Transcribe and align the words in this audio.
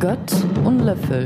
Gott 0.00 0.18
und 0.64 0.80
Löffel. 0.80 1.24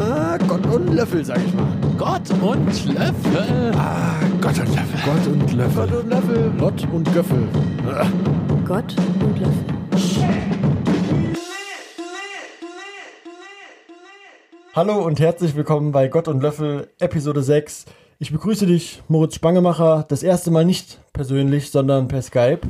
Ah, 0.00 0.36
Gott 0.48 0.66
und 0.66 0.92
Löffel, 0.92 1.24
sag 1.24 1.38
ich 1.38 1.54
mal. 1.54 1.68
Gott 1.96 2.28
und 2.42 2.66
Löffel. 2.92 3.72
Ah, 3.76 4.16
Gott 4.40 4.58
und 4.58 4.74
Löffel. 4.74 5.00
Gott 5.04 5.26
und 5.28 5.52
Löffel. 5.52 5.86
Gott 5.86 5.92
und 5.92 6.08
Löffel. 6.10 6.52
Gott 6.58 6.88
und 6.92 7.14
Göffel. 7.14 7.48
Ah. 7.86 8.06
Gott 8.66 8.96
und 9.20 9.38
Löffel. 9.38 9.64
Hallo 14.74 14.98
und 15.04 15.20
herzlich 15.20 15.54
willkommen 15.54 15.92
bei 15.92 16.08
Gott 16.08 16.26
und 16.26 16.42
Löffel, 16.42 16.88
Episode 16.98 17.44
6. 17.44 17.84
Ich 18.18 18.32
begrüße 18.32 18.66
dich, 18.66 19.00
Moritz 19.06 19.36
Spangemacher, 19.36 20.04
das 20.08 20.24
erste 20.24 20.50
Mal 20.50 20.64
nicht 20.64 20.98
persönlich, 21.12 21.70
sondern 21.70 22.08
per 22.08 22.22
Skype. 22.22 22.62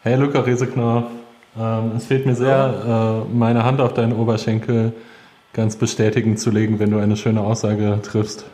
Hey 0.00 0.16
Luca 0.16 0.40
Rieseknopf, 0.40 1.10
ähm, 1.58 1.92
es 1.96 2.06
fehlt 2.06 2.26
mir 2.26 2.34
sehr, 2.34 3.24
äh, 3.26 3.34
meine 3.34 3.64
Hand 3.64 3.80
auf 3.80 3.94
deinen 3.94 4.12
Oberschenkel 4.12 4.92
ganz 5.52 5.76
bestätigend 5.76 6.38
zu 6.38 6.50
legen, 6.50 6.78
wenn 6.78 6.90
du 6.90 6.98
eine 6.98 7.16
schöne 7.16 7.40
Aussage 7.40 7.98
triffst. 8.02 8.44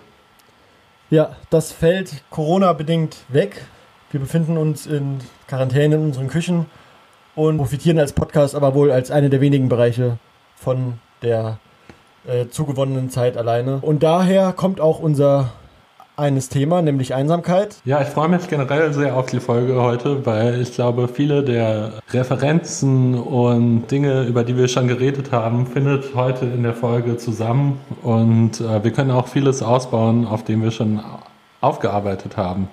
Ja, 1.11 1.37
das 1.51 1.73
fällt 1.73 2.23
Corona-bedingt 2.31 3.17
weg. 3.29 3.65
Wir 4.11 4.21
befinden 4.21 4.57
uns 4.57 4.87
in 4.87 5.19
Quarantäne 5.49 5.97
in 5.97 6.05
unseren 6.05 6.29
Küchen 6.29 6.67
und 7.35 7.59
profitieren 7.59 7.99
als 7.99 8.13
Podcast 8.13 8.55
aber 8.55 8.75
wohl 8.75 8.91
als 8.91 9.11
eine 9.11 9.31
der 9.31 9.41
wenigen 9.41 9.69
Bereiche 9.69 10.19
von 10.55 10.95
der 11.23 11.59
äh, 12.27 12.47
zugewonnenen 12.49 13.11
Zeit 13.11 13.37
alleine. 13.37 13.79
Und 13.83 14.03
daher 14.03 14.53
kommt 14.53 14.81
auch 14.81 15.01
unser 15.01 15.53
eines 16.17 16.49
Thema, 16.49 16.83
nämlich 16.83 17.15
Einsamkeit. 17.15 17.77
Ja, 17.85 18.03
ich 18.03 18.09
freue 18.09 18.29
mich 18.29 18.49
generell 18.49 18.93
sehr 18.93 19.17
auf 19.17 19.27
die 19.27 19.41
Folge 19.41 19.81
heute, 19.81 20.27
weil 20.27 20.61
ich 20.61 20.75
glaube, 20.75 21.09
viele 21.09 21.43
der 21.43 21.95
Referenzen 22.11 23.15
und 23.15 23.91
Dinge, 23.91 24.25
über 24.25 24.45
die 24.45 24.57
wir 24.57 24.69
schon 24.69 24.89
geredet 24.89 25.33
haben, 25.33 25.67
findet 25.67 26.15
heute 26.15 26.45
in 26.47 26.63
der 26.63 26.75
Folge 26.75 27.17
zusammen 27.17 27.81
und 28.03 28.61
äh, 28.61 28.85
wir 28.85 28.93
können 28.93 29.11
auch 29.11 29.29
vieles 29.29 29.63
ausbauen, 29.63 30.27
auf 30.27 30.45
dem 30.45 30.63
wir 30.63 30.71
schon 30.71 31.01
aufgearbeitet 31.61 32.37
haben. 32.37 32.69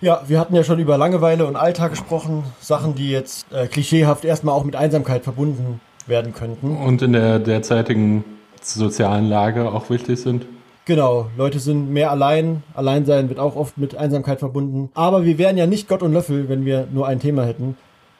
Ja, 0.00 0.22
wir 0.26 0.40
hatten 0.40 0.54
ja 0.54 0.64
schon 0.64 0.80
über 0.80 0.98
Langeweile 0.98 1.46
und 1.46 1.54
Alltag 1.54 1.92
gesprochen, 1.92 2.44
Sachen, 2.60 2.94
die 2.94 3.10
jetzt 3.10 3.46
äh, 3.52 3.68
klischeehaft 3.68 4.24
erstmal 4.24 4.54
auch 4.54 4.64
mit 4.64 4.74
Einsamkeit 4.74 5.22
verbunden 5.22 5.80
werden 6.06 6.34
könnten. 6.34 6.76
Und 6.76 7.02
in 7.02 7.12
der 7.12 7.38
derzeitigen 7.38 8.24
sozialen 8.60 9.28
Lage 9.28 9.70
auch 9.70 9.90
wichtig 9.90 10.20
sind. 10.20 10.46
Genau, 10.84 11.30
Leute 11.36 11.60
sind 11.60 11.90
mehr 11.92 12.10
allein. 12.10 12.64
Alleinsein 12.74 13.28
wird 13.28 13.38
auch 13.38 13.54
oft 13.54 13.78
mit 13.78 13.94
Einsamkeit 13.94 14.40
verbunden. 14.40 14.90
Aber 14.94 15.24
wir 15.24 15.38
wären 15.38 15.56
ja 15.56 15.66
nicht 15.66 15.86
Gott 15.86 16.02
und 16.02 16.12
Löffel, 16.12 16.48
wenn 16.48 16.64
wir 16.64 16.88
nur 16.90 17.06
ein 17.06 17.20
Thema 17.20 17.44
hätten. 17.44 17.76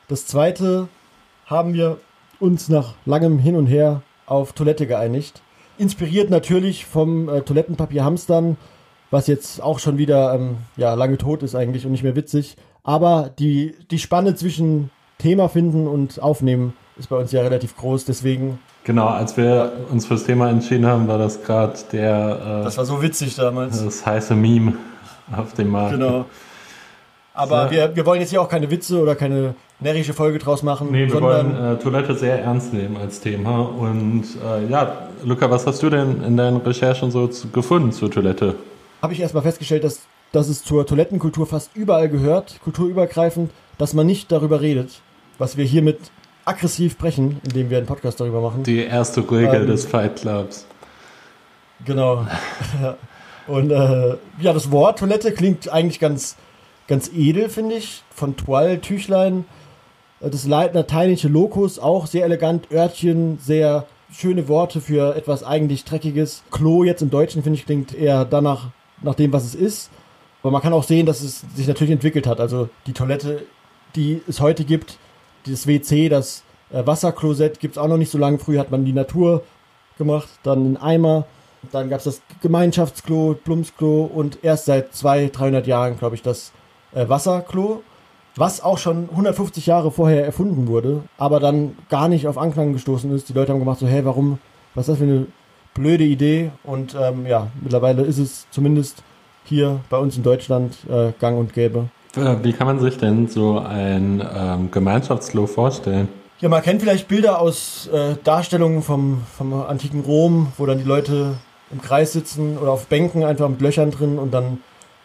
Das 0.07 0.27
zweite 0.27 0.89
haben 1.47 1.75
wir 1.75 1.99
uns 2.39 2.69
nach 2.69 2.95
langem 3.05 3.41
Hin 3.41 3.57
und 3.57 3.67
Her 3.67 4.03
auf 4.27 4.53
Toilette 4.53 4.87
geeinigt. 4.87 5.43
Inspiriert 5.77 6.31
natürlich 6.31 6.87
vom 6.87 7.29
äh, 7.29 7.41
Toilettenpapier 7.41 8.05
Hamstern, 8.05 8.57
was 9.11 9.27
jetzt 9.27 9.61
auch 9.61 9.81
schon 9.81 9.99
wieder 9.99 10.35
ähm, 10.35 10.59
ja, 10.77 10.95
lange 10.95 11.19
tot 11.19 11.43
ist 11.43 11.57
eigentlich 11.57 11.85
und 11.85 11.93
nicht 11.93 12.05
mehr 12.05 12.15
witzig. 12.17 12.57
Aber 12.85 13.31
die, 13.39 13.75
die 13.91 13.99
Spanne 13.99 14.37
zwischen 14.37 14.91
Thema 15.19 15.49
finden 15.49 15.89
und 15.89 16.23
aufnehmen 16.23 16.75
ist 16.97 17.09
bei 17.09 17.17
uns 17.17 17.33
ja 17.33 17.43
relativ 17.43 17.77
groß. 17.77 18.05
Deswegen 18.05 18.61
Genau, 18.85 19.07
als 19.07 19.37
wir 19.37 19.73
uns 19.91 20.07
fürs 20.07 20.25
Thema 20.25 20.51
entschieden 20.51 20.87
haben, 20.87 21.07
war 21.07 21.19
das 21.19 21.43
gerade 21.43 21.75
der 21.93 22.61
äh, 22.61 22.65
Das 22.65 22.77
war 22.79 22.85
so 22.85 23.01
witzig 23.01 23.37
damals. 23.37 23.85
das 23.85 24.05
heiße 24.05 24.35
Meme 24.35 24.75
auf 25.37 25.53
dem 25.55 25.69
Markt. 25.69 25.93
Genau. 25.93 26.25
Aber 27.35 27.65
Ja. 27.67 27.71
wir, 27.71 27.97
wir 27.97 28.07
wollen 28.07 28.21
jetzt 28.21 28.31
hier 28.31 28.43
auch 28.43 28.49
keine 28.49 28.71
Witze 28.71 29.01
oder 29.01 29.15
keine 29.15 29.55
närrische 29.81 30.13
Folge 30.13 30.39
draus 30.39 30.63
machen, 30.63 30.89
Nee, 30.91 31.07
wir 31.11 31.21
wollen 31.21 31.57
äh, 31.57 31.77
Toilette 31.77 32.15
sehr 32.15 32.41
ernst 32.43 32.73
nehmen 32.75 32.97
als 32.97 33.21
Thema. 33.21 33.61
Und 33.63 34.25
äh, 34.45 34.69
ja, 34.71 35.09
Luca, 35.25 35.51
was 35.51 35.67
hast 35.67 35.83
du 35.83 35.89
denn 35.91 36.23
in 36.25 36.37
deinen 36.37 36.59
Recherchen 36.59 37.11
so 37.11 37.27
zu, 37.29 37.49
gefunden 37.51 37.93
zur 37.93 38.11
Toilette? 38.11 38.55
habe 39.01 39.13
ich 39.15 39.21
erstmal 39.21 39.43
festgestellt, 39.43 39.83
dass, 39.83 40.01
dass 40.31 40.49
es 40.49 40.63
zur 40.63 40.87
Toilettenkultur 40.87 41.45
fast 41.47 41.71
überall 41.75 42.09
gehört, 42.09 42.61
kulturübergreifend, 42.63 43.51
dass 43.79 43.95
man 43.95 44.07
nicht 44.07 44.31
darüber 44.31 44.61
redet, 44.61 45.01
was 45.39 45.57
wir 45.57 45.65
hiermit 45.65 45.99
aggressiv 46.45 46.99
brechen, 46.99 47.41
indem 47.45 47.71
wir 47.71 47.79
einen 47.79 47.87
Podcast 47.87 48.21
darüber 48.21 48.41
machen. 48.41 48.63
Die 48.65 48.85
erste 48.85 49.21
Regel 49.21 49.63
Ähm. 49.63 49.67
des 49.67 49.87
Fight 49.87 50.17
Clubs. 50.17 50.67
Genau. 51.85 52.27
Und 53.49 53.71
äh, 53.71 54.17
ja, 54.41 54.53
das 54.53 54.71
Wort 54.71 55.01
Toilette 55.01 55.33
klingt 55.33 55.69
eigentlich 55.73 55.99
ganz, 55.99 56.37
ganz 56.87 57.11
edel, 57.15 57.49
finde 57.49 57.77
ich. 57.77 58.03
Von 58.15 58.37
Toile, 58.37 58.81
Tüchlein. 58.81 59.45
Äh, 60.21 60.31
Das 60.31 60.47
lateinische 60.47 61.29
Locus 61.29 61.79
auch 61.79 62.07
sehr 62.07 62.25
elegant. 62.25 62.71
Örtchen, 62.73 63.39
sehr 63.39 63.87
schöne 64.13 64.47
Worte 64.47 64.81
für 64.81 65.17
etwas 65.17 65.43
eigentlich 65.43 65.85
Dreckiges. 65.85 66.43
Klo 66.51 66.85
jetzt 66.85 67.03
im 67.03 67.11
Deutschen, 67.11 67.43
finde 67.43 67.59
ich, 67.59 67.67
klingt 67.67 67.95
eher 67.95 68.25
danach, 68.25 68.69
nach 69.03 69.15
dem, 69.15 69.33
was 69.33 69.45
es 69.45 69.55
ist. 69.55 69.91
Aber 70.43 70.51
man 70.53 70.63
kann 70.63 70.73
auch 70.73 70.83
sehen, 70.85 71.07
dass 71.07 71.21
es 71.23 71.45
sich 71.55 71.67
natürlich 71.67 71.93
entwickelt 71.93 72.27
hat. 72.27 72.41
Also 72.41 72.69
die 72.87 72.93
Toilette, 72.93 73.43
die 73.97 74.21
es 74.29 74.41
heute 74.41 74.65
gibt, 74.65 74.99
das 75.47 75.67
WC, 75.67 76.09
das 76.09 76.43
äh, 76.73 76.87
Wasserklosett 76.87 77.61
gibt 77.61 77.77
es 77.77 77.79
auch 77.79 77.89
noch 77.89 77.97
nicht 77.97 78.11
so 78.11 78.19
lange. 78.19 78.39
Früher 78.39 78.61
hat 78.61 78.71
man 78.71 78.85
die 78.85 78.93
Natur 78.93 79.43
gemacht, 79.99 80.29
dann 80.43 80.59
einen 80.59 80.77
Eimer. 80.77 81.27
Dann 81.71 81.91
gab 81.91 81.99
es 81.99 82.05
das 82.05 82.23
Gemeinschaftsklo, 82.41 83.37
Plumpsklo 83.45 84.05
und 84.05 84.43
erst 84.43 84.65
seit 84.65 84.95
200, 84.95 85.39
300 85.39 85.67
Jahren, 85.67 85.97
glaube 85.97 86.17
ich, 86.17 86.23
das 86.23 86.53
äh, 86.93 87.09
Wasserklo, 87.09 87.83
was 88.35 88.63
auch 88.63 88.79
schon 88.79 89.09
150 89.11 89.67
Jahre 89.67 89.93
vorher 89.93 90.25
erfunden 90.25 90.67
wurde, 90.67 91.03
aber 91.19 91.39
dann 91.39 91.77
gar 91.89 92.09
nicht 92.09 92.27
auf 92.27 92.39
Anklang 92.39 92.73
gestoßen 92.73 93.15
ist. 93.15 93.29
Die 93.29 93.33
Leute 93.33 93.53
haben 93.53 93.61
gemacht 93.61 93.79
so, 93.79 93.87
hey, 93.87 94.05
warum, 94.05 94.39
was 94.75 94.89
ist 94.89 94.95
das 94.95 94.99
für 94.99 95.05
eine 95.05 95.27
blöde 95.75 96.05
Idee? 96.05 96.51
Und 96.65 96.97
ähm, 97.01 97.27
ja, 97.27 97.49
mittlerweile 97.61 98.03
ist 98.03 98.19
es 98.19 98.47
zumindest 98.51 99.03
hier 99.45 99.81
bei 99.91 99.99
uns 99.99 100.17
in 100.17 100.23
Deutschland 100.23 100.77
äh, 100.91 101.13
gang 101.21 101.39
und 101.39 101.53
gäbe. 101.53 101.89
Äh, 102.17 102.37
Wie 102.43 102.53
kann 102.53 102.67
man 102.67 102.79
sich 102.81 102.99
denn 102.99 103.29
so 103.29 103.59
ein 103.59 104.23
ähm, 104.37 104.71
Gemeinschaftsklo 104.71 105.47
vorstellen? 105.47 106.09
Ja, 106.41 106.49
man 106.49 106.63
kennt 106.63 106.83
vielleicht 106.83 107.09
Bilder 107.09 107.41
aus 107.41 107.89
äh, 107.93 108.17
Darstellungen 108.23 108.83
vom, 108.83 109.23
vom 109.37 109.55
antiken 109.55 110.01
Rom, 110.01 110.53
wo 110.59 110.67
dann 110.67 110.79
die 110.79 110.85
Leute 110.85 111.37
im 111.71 111.81
Kreis 111.81 112.13
sitzen 112.13 112.59
oder 112.59 112.73
auf 112.73 112.87
Bänken 112.87 113.25
einfach 113.25 113.49
mit 113.49 113.61
Löchern 113.61 113.91
drin 113.91 114.19
und 114.19 114.33
dann 114.33 114.59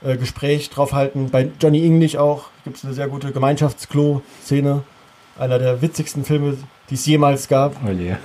äh, 0.03 0.17
Gespräch 0.17 0.69
drauf 0.69 0.93
halten. 0.93 1.29
Bei 1.29 1.49
Johnny 1.61 1.85
English 1.85 2.17
auch 2.17 2.45
gibt 2.63 2.77
es 2.77 2.85
eine 2.85 2.93
sehr 2.93 3.07
gute 3.07 3.31
Gemeinschaftsklo-Szene. 3.31 4.83
Einer 5.39 5.59
der 5.59 5.81
witzigsten 5.81 6.25
Filme, 6.25 6.57
die 6.89 6.95
es 6.95 7.05
jemals 7.05 7.47
gab. 7.47 7.75
Oh 7.87 7.91
je. 7.91 8.15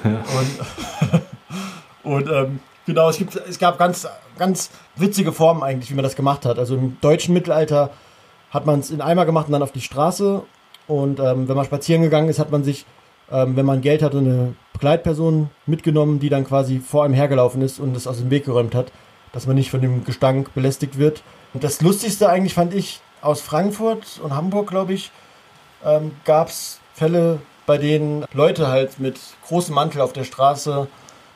Und, 2.03 2.12
und 2.14 2.28
ähm, 2.31 2.60
genau, 2.87 3.10
es, 3.10 3.19
gibt, 3.19 3.37
es 3.37 3.59
gab 3.59 3.78
ganz, 3.78 4.09
ganz 4.38 4.70
witzige 4.97 5.32
Formen 5.32 5.62
eigentlich, 5.62 5.91
wie 5.91 5.94
man 5.94 6.03
das 6.03 6.16
gemacht 6.16 6.47
hat. 6.47 6.59
Also 6.59 6.75
im 6.75 6.97
deutschen 7.00 7.34
Mittelalter 7.34 7.91
hat 8.52 8.66
man 8.66 8.80
es 8.80 8.90
in 8.90 9.00
Eimer 9.00 9.26
gemacht 9.26 9.46
und 9.46 9.52
dann 9.52 9.62
auf 9.62 9.72
die 9.72 9.80
Straße. 9.80 10.42
Und 10.86 11.18
ähm, 11.18 11.48
wenn 11.48 11.56
man 11.56 11.64
spazieren 11.64 12.02
gegangen 12.02 12.28
ist, 12.28 12.38
hat 12.38 12.50
man 12.50 12.64
sich, 12.64 12.84
ähm, 13.30 13.56
wenn 13.56 13.66
man 13.66 13.80
Geld 13.80 14.02
hatte, 14.02 14.18
eine 14.18 14.54
Begleitperson 14.74 15.50
mitgenommen, 15.66 16.20
die 16.20 16.28
dann 16.28 16.44
quasi 16.44 16.78
vor 16.78 17.04
einem 17.04 17.14
hergelaufen 17.14 17.62
ist 17.62 17.80
und 17.80 17.96
es 17.96 18.06
aus 18.06 18.18
dem 18.18 18.30
Weg 18.30 18.44
geräumt 18.44 18.74
hat, 18.74 18.92
dass 19.32 19.46
man 19.46 19.56
nicht 19.56 19.70
von 19.70 19.80
dem 19.80 20.04
Gestank 20.04 20.54
belästigt 20.54 20.98
wird. 20.98 21.22
Und 21.54 21.64
das 21.64 21.80
Lustigste 21.80 22.28
eigentlich 22.28 22.54
fand 22.54 22.74
ich 22.74 23.00
aus 23.22 23.40
Frankfurt 23.40 24.20
und 24.22 24.34
Hamburg, 24.34 24.69
glaube 24.69 24.92
ich, 24.92 25.10
ähm, 25.84 26.12
gab 26.24 26.48
es 26.48 26.80
Fälle, 26.94 27.40
bei 27.64 27.78
denen 27.78 28.24
Leute 28.34 28.69
halt 28.69 28.98
mit 28.98 29.19
großem 29.46 29.74
Mantel 29.74 30.00
auf 30.00 30.12
der 30.12 30.24
Straße 30.24 30.88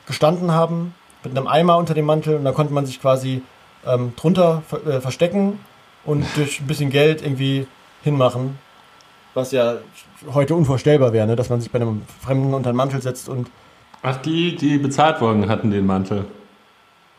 gestanden 0.05 0.51
haben, 0.51 0.93
mit 1.23 1.35
einem 1.35 1.47
Eimer 1.47 1.77
unter 1.77 1.93
dem 1.93 2.05
Mantel 2.05 2.35
und 2.35 2.43
da 2.43 2.51
konnte 2.51 2.73
man 2.73 2.85
sich 2.85 3.01
quasi 3.01 3.41
ähm, 3.85 4.13
drunter 4.15 4.61
ver 4.67 4.85
äh, 4.85 5.01
verstecken 5.01 5.59
und 6.07 6.25
durch 6.35 6.59
ein 6.59 6.65
bisschen 6.65 6.89
Geld 6.89 7.21
irgendwie 7.21 7.67
hinmachen. 8.03 8.57
Was 9.35 9.51
ja 9.51 9.75
heute 10.33 10.55
unvorstellbar 10.55 11.13
wäre, 11.13 11.27
ne? 11.27 11.35
dass 11.35 11.49
man 11.49 11.61
sich 11.61 11.69
bei 11.69 11.79
einem 11.79 12.01
Fremden 12.21 12.55
unter 12.55 12.71
den 12.71 12.75
Mantel 12.75 13.01
setzt 13.03 13.29
und. 13.29 13.51
Ach, 14.01 14.17
die, 14.17 14.55
die 14.55 14.79
bezahlt 14.79 15.21
wurden, 15.21 15.47
hatten 15.47 15.69
den 15.69 15.85
Mantel. 15.85 16.25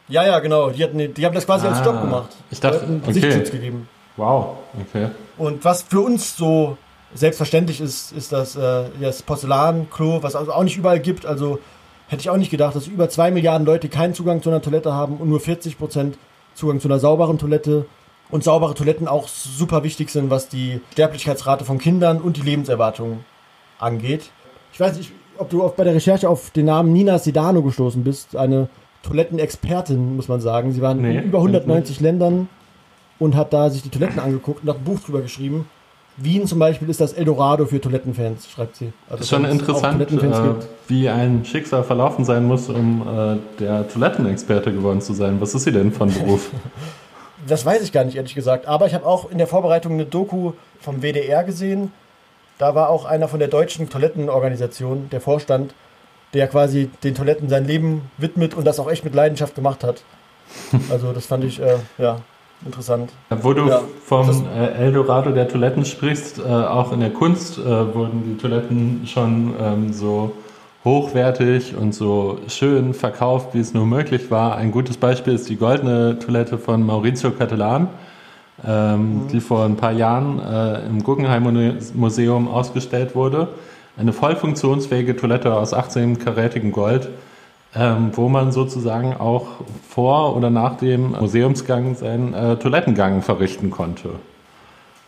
Ja, 0.08 0.24
ja, 0.26 0.38
genau. 0.40 0.70
Die, 0.70 0.82
hatten, 0.82 1.14
die 1.14 1.26
haben 1.26 1.34
das 1.34 1.44
quasi 1.46 1.66
als 1.66 1.78
Ah, 1.80 1.84
Job 1.84 2.00
gemacht. 2.00 2.30
ich 2.50 2.60
dachte, 2.60 2.78
Leuten 2.78 3.02
okay. 3.02 3.12
Sichtschutz 3.12 3.50
gegeben. 3.50 3.88
Wow, 4.16 4.56
okay. 4.80 5.08
Und 5.36 5.64
was 5.64 5.82
für 5.82 6.00
uns 6.00 6.36
so 6.36 6.76
selbstverständlich 7.14 7.80
ist, 7.80 8.12
ist 8.12 8.32
das, 8.32 8.56
äh, 8.56 8.84
das 9.00 9.22
Porzellanklo, 9.22 10.22
was 10.22 10.34
also 10.34 10.52
auch 10.52 10.62
nicht 10.64 10.76
überall 10.76 10.98
gibt. 11.00 11.26
Also 11.26 11.58
hätte 12.08 12.20
ich 12.20 12.30
auch 12.30 12.36
nicht 12.36 12.50
gedacht, 12.50 12.74
dass 12.74 12.86
über 12.86 13.08
zwei 13.10 13.30
Milliarden 13.30 13.66
Leute 13.66 13.88
keinen 13.88 14.14
Zugang 14.14 14.42
zu 14.42 14.50
einer 14.50 14.62
Toilette 14.62 14.92
haben 14.92 15.18
und 15.18 15.28
nur 15.28 15.40
40 15.40 15.78
Prozent 15.78 16.18
Zugang 16.54 16.80
zu 16.80 16.88
einer 16.88 16.98
sauberen 16.98 17.38
Toilette. 17.38 17.86
Und 18.30 18.44
saubere 18.44 18.74
Toiletten 18.74 19.08
auch 19.08 19.26
super 19.28 19.84
wichtig 19.84 20.10
sind, 20.10 20.28
was 20.28 20.48
die 20.48 20.80
Sterblichkeitsrate 20.92 21.64
von 21.64 21.78
Kindern 21.78 22.20
und 22.20 22.36
die 22.36 22.42
Lebenserwartung 22.42 23.20
angeht. 23.78 24.30
Ich 24.72 24.80
weiß 24.80 24.98
nicht, 24.98 25.12
ob 25.38 25.48
du 25.48 25.66
bei 25.76 25.84
der 25.84 25.94
Recherche 25.94 26.28
auf 26.28 26.50
den 26.50 26.66
Namen 26.66 26.92
Nina 26.92 27.18
Sedano 27.18 27.62
gestoßen 27.62 28.04
bist. 28.04 28.36
Eine 28.36 28.68
Toilettenexpertin, 29.02 30.16
muss 30.16 30.28
man 30.28 30.40
sagen. 30.40 30.72
Sie 30.72 30.82
waren 30.82 31.00
Nee, 31.00 31.16
in 31.18 31.24
über 31.24 31.38
190 31.38 32.00
Ländern 32.00 32.48
und 33.18 33.34
hat 33.34 33.52
da 33.52 33.70
sich 33.70 33.82
die 33.82 33.88
Toiletten 33.88 34.18
angeguckt 34.18 34.62
und 34.62 34.68
hat 34.68 34.76
ein 34.78 34.84
Buch 34.84 35.00
drüber 35.00 35.22
geschrieben. 35.22 35.66
Wien 36.18 36.46
zum 36.46 36.58
Beispiel 36.58 36.90
ist 36.90 37.00
das 37.00 37.12
Eldorado 37.12 37.64
für 37.66 37.80
Toilettenfans, 37.80 38.50
schreibt 38.50 38.76
sie. 38.76 38.92
Also 39.08 39.22
Ist 39.22 39.30
schon 39.30 39.44
interessant, 39.44 40.02
äh, 40.10 40.54
wie 40.88 41.08
ein 41.08 41.44
Schicksal 41.44 41.84
verlaufen 41.84 42.24
sein 42.24 42.44
muss, 42.44 42.68
um 42.68 43.02
äh, 43.02 43.36
der 43.60 43.88
Toilettenexperte 43.88 44.72
geworden 44.72 45.00
zu 45.00 45.12
sein. 45.12 45.40
Was 45.40 45.54
ist 45.54 45.62
sie 45.62 45.72
denn 45.72 45.92
von 45.92 46.12
Beruf? 46.12 46.50
Das 47.46 47.64
weiß 47.64 47.82
ich 47.82 47.92
gar 47.92 48.04
nicht, 48.04 48.16
ehrlich 48.16 48.34
gesagt. 48.34 48.66
Aber 48.66 48.86
ich 48.86 48.94
habe 48.94 49.06
auch 49.06 49.30
in 49.30 49.38
der 49.38 49.46
Vorbereitung 49.46 49.92
eine 49.92 50.06
Doku 50.06 50.52
vom 50.80 51.02
WDR 51.02 51.44
gesehen. 51.44 51.92
Da 52.58 52.74
war 52.74 52.90
auch 52.90 53.04
einer 53.04 53.28
von 53.28 53.38
der 53.38 53.48
deutschen 53.48 53.88
Toilettenorganisation, 53.88 55.08
der 55.10 55.20
Vorstand, 55.20 55.74
der 56.34 56.48
quasi 56.48 56.90
den 57.04 57.14
Toiletten 57.14 57.48
sein 57.48 57.64
Leben 57.64 58.10
widmet 58.18 58.54
und 58.54 58.64
das 58.64 58.80
auch 58.80 58.90
echt 58.90 59.04
mit 59.04 59.14
Leidenschaft 59.14 59.54
gemacht 59.54 59.84
hat. 59.84 60.02
Also 60.90 61.12
das 61.12 61.26
fand 61.26 61.44
ich, 61.44 61.60
äh, 61.60 61.76
ja, 61.98 62.20
interessant. 62.64 63.12
Wo 63.28 63.52
du 63.52 63.68
Ja, 63.68 63.82
vom 64.04 64.46
äh, 64.46 64.72
Eldorado 64.84 65.30
der 65.30 65.46
Toiletten 65.46 65.84
sprichst, 65.84 66.38
äh, 66.38 66.42
auch 66.42 66.92
in 66.92 67.00
der 67.00 67.10
Kunst 67.10 67.58
äh, 67.58 67.94
wurden 67.94 68.24
die 68.24 68.36
Toiletten 68.40 69.06
schon 69.06 69.54
ähm, 69.60 69.92
so 69.92 70.32
hochwertig 70.84 71.76
und 71.76 71.94
so 71.94 72.38
schön 72.48 72.94
verkauft, 72.94 73.54
wie 73.54 73.60
es 73.60 73.74
nur 73.74 73.86
möglich 73.86 74.30
war. 74.30 74.56
Ein 74.56 74.70
gutes 74.70 74.96
Beispiel 74.96 75.34
ist 75.34 75.48
die 75.48 75.56
goldene 75.56 76.18
Toilette 76.18 76.58
von 76.58 76.84
Maurizio 76.84 77.30
Cattelan, 77.30 77.88
ähm, 78.66 79.22
die 79.32 79.40
vor 79.40 79.64
ein 79.64 79.76
paar 79.76 79.92
Jahren 79.92 80.40
äh, 80.40 80.86
im 80.86 81.02
Guggenheim 81.02 81.78
Museum 81.94 82.48
ausgestellt 82.48 83.14
wurde. 83.14 83.48
Eine 83.96 84.12
voll 84.12 84.36
funktionsfähige 84.36 85.16
Toilette 85.16 85.52
aus 85.52 85.74
18-karätigem 85.74 86.70
Gold, 86.70 87.08
ähm, 87.74 88.12
wo 88.14 88.28
man 88.28 88.52
sozusagen 88.52 89.14
auch 89.14 89.46
vor 89.88 90.36
oder 90.36 90.50
nach 90.50 90.76
dem 90.76 91.10
Museumsgang 91.10 91.96
seinen 91.96 92.32
äh, 92.32 92.56
Toilettengang 92.56 93.22
verrichten 93.22 93.70
konnte. 93.70 94.10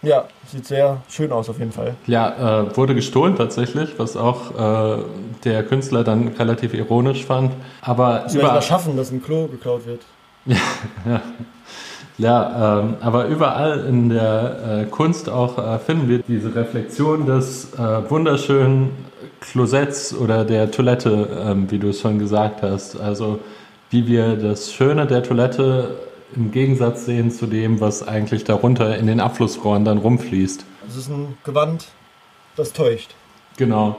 Ja, 0.03 0.25
sieht 0.47 0.67
sehr 0.67 1.03
schön 1.11 1.31
aus 1.31 1.51
auf 1.51 1.59
jeden 1.59 1.73
Fall. 1.73 1.95
Ja, 2.07 2.63
äh, 2.63 2.77
wurde 2.77 2.95
gestohlen 2.95 3.37
tatsächlich, 3.37 3.99
was 3.99 4.17
auch 4.17 4.99
äh, 4.99 5.03
der 5.45 5.63
Künstler 5.63 6.05
dann 6.05 6.29
relativ 6.29 6.73
ironisch 6.73 7.27
fand. 7.27 7.53
Aber 7.83 8.25
Sie 8.29 8.39
das 8.39 8.67
schaffen, 8.67 8.97
dass 8.97 9.11
ein 9.11 9.23
Klo 9.23 9.47
geklaut 9.47 9.83
wird. 9.87 10.01
ja, 12.19 12.81
ähm, 12.81 12.97
aber 13.01 13.27
überall 13.27 13.85
in 13.85 14.09
der 14.09 14.85
äh, 14.85 14.85
Kunst 14.87 15.29
auch 15.29 15.59
äh, 15.59 15.79
finden 15.79 16.09
wir 16.09 16.21
diese 16.27 16.55
Reflexion 16.55 17.27
des 17.27 17.75
äh, 17.75 18.11
wunderschönen 18.11 18.93
Klosetts 19.41 20.15
oder 20.15 20.47
der 20.47 20.71
Toilette, 20.71 21.29
ähm, 21.47 21.71
wie 21.71 21.79
du 21.79 21.89
es 21.89 22.01
schon 22.01 22.19
gesagt 22.19 22.63
hast. 22.63 22.99
Also 22.99 23.41
wie 23.91 24.07
wir 24.07 24.37
das 24.37 24.73
Schöne 24.73 25.07
der 25.07 25.23
Toilette 25.23 25.97
im 26.35 26.51
Gegensatz 26.53 27.05
sehen 27.07 27.31
zu 27.31 27.47
dem, 27.47 27.81
was 27.81 28.07
eigentlich 28.07 28.45
darunter 28.45 28.97
in 28.99 29.07
den 29.07 29.21
Abflussrohren 29.21 29.85
dann 29.85 29.99
rumfließt. 29.99 30.65
Das 30.87 30.97
ist 30.97 31.09
ein 31.09 31.37
Gewand, 31.45 31.89
das 32.57 32.73
täuscht. 32.73 33.15
Genau. 33.57 33.97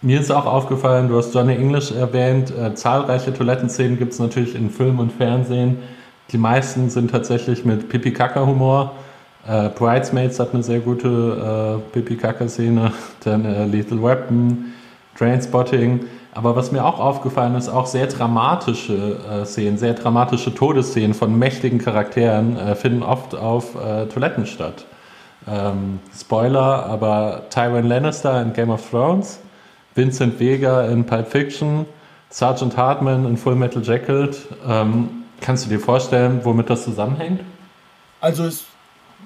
Mir 0.00 0.20
ist 0.20 0.32
auch 0.32 0.46
aufgefallen, 0.46 1.08
du 1.08 1.16
hast 1.16 1.34
Johnny 1.34 1.54
English 1.54 1.92
erwähnt, 1.92 2.50
äh, 2.50 2.74
zahlreiche 2.74 3.32
Toilettenszenen 3.32 3.98
gibt 3.98 4.12
es 4.12 4.18
natürlich 4.18 4.54
in 4.54 4.70
Film 4.70 4.98
und 4.98 5.12
Fernsehen. 5.12 5.78
Die 6.32 6.38
meisten 6.38 6.90
sind 6.90 7.10
tatsächlich 7.10 7.64
mit 7.64 7.88
Pipi-Kaka-Humor. 7.88 8.92
Äh, 9.46 9.68
Bridesmaids 9.68 10.40
hat 10.40 10.54
eine 10.54 10.62
sehr 10.62 10.80
gute 10.80 11.78
äh, 11.78 11.92
Pipi-Kaka-Szene, 11.92 12.92
dann 13.24 13.44
äh, 13.44 13.66
Lethal 13.66 14.02
Weapon, 14.02 14.72
Trainspotting. 15.16 16.00
Aber 16.34 16.56
was 16.56 16.72
mir 16.72 16.84
auch 16.84 16.98
aufgefallen 16.98 17.54
ist, 17.56 17.68
auch 17.68 17.86
sehr 17.86 18.06
dramatische 18.06 19.18
äh, 19.30 19.44
Szenen, 19.44 19.76
sehr 19.76 19.92
dramatische 19.92 20.54
Todesszenen 20.54 21.12
von 21.12 21.38
mächtigen 21.38 21.78
Charakteren 21.78 22.56
äh, 22.56 22.74
finden 22.74 23.02
oft 23.02 23.34
auf 23.34 23.74
äh, 23.74 24.06
Toiletten 24.06 24.46
statt. 24.46 24.86
Ähm, 25.46 26.00
Spoiler, 26.18 26.86
aber 26.86 27.42
Tywin 27.50 27.86
Lannister 27.86 28.40
in 28.40 28.54
Game 28.54 28.70
of 28.70 28.88
Thrones, 28.90 29.40
Vincent 29.94 30.40
Vega 30.40 30.86
in 30.86 31.04
Pulp 31.04 31.28
Fiction, 31.28 31.84
Sergeant 32.30 32.78
Hartman 32.78 33.26
in 33.26 33.36
Full 33.36 33.56
Metal 33.56 33.82
Jacket. 33.82 34.38
Ähm, 34.66 35.24
kannst 35.42 35.66
du 35.66 35.68
dir 35.68 35.80
vorstellen, 35.80 36.40
womit 36.44 36.70
das 36.70 36.84
zusammenhängt? 36.84 37.40
Also 38.22 38.44
es 38.44 38.64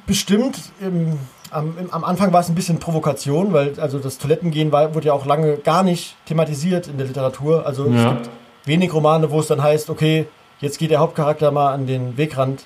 bestimmt, 0.07 0.73
im, 0.81 1.19
am, 1.57 1.75
am 1.91 2.05
Anfang 2.05 2.33
war 2.33 2.41
es 2.41 2.49
ein 2.49 2.55
bisschen 2.55 2.79
Provokation, 2.79 3.53
weil 3.53 3.79
also 3.81 3.99
das 3.99 4.19
Toilettengehen 4.19 4.73
war, 4.73 4.95
wurde 4.95 5.07
ja 5.07 5.13
auch 5.13 5.25
lange 5.27 5.57
gar 5.57 5.83
nicht 5.83 6.15
thematisiert 6.27 6.87
in 6.87 6.99
der 6.99 7.07
Literatur. 7.07 7.65
Also 7.67 7.87
Ja. 7.87 8.13
es 8.13 8.15
gibt 8.17 8.31
wenig 8.67 8.93
Romane, 8.93 9.31
wo 9.31 9.41
es 9.41 9.47
dann 9.47 9.63
heißt, 9.63 9.89
okay, 9.91 10.27
jetzt 10.61 10.79
geht 10.79 10.91
der 10.91 10.99
Hauptcharakter 10.99 11.51
mal 11.51 11.73
an 11.73 11.87
den 11.87 12.17
Wegrand 12.17 12.65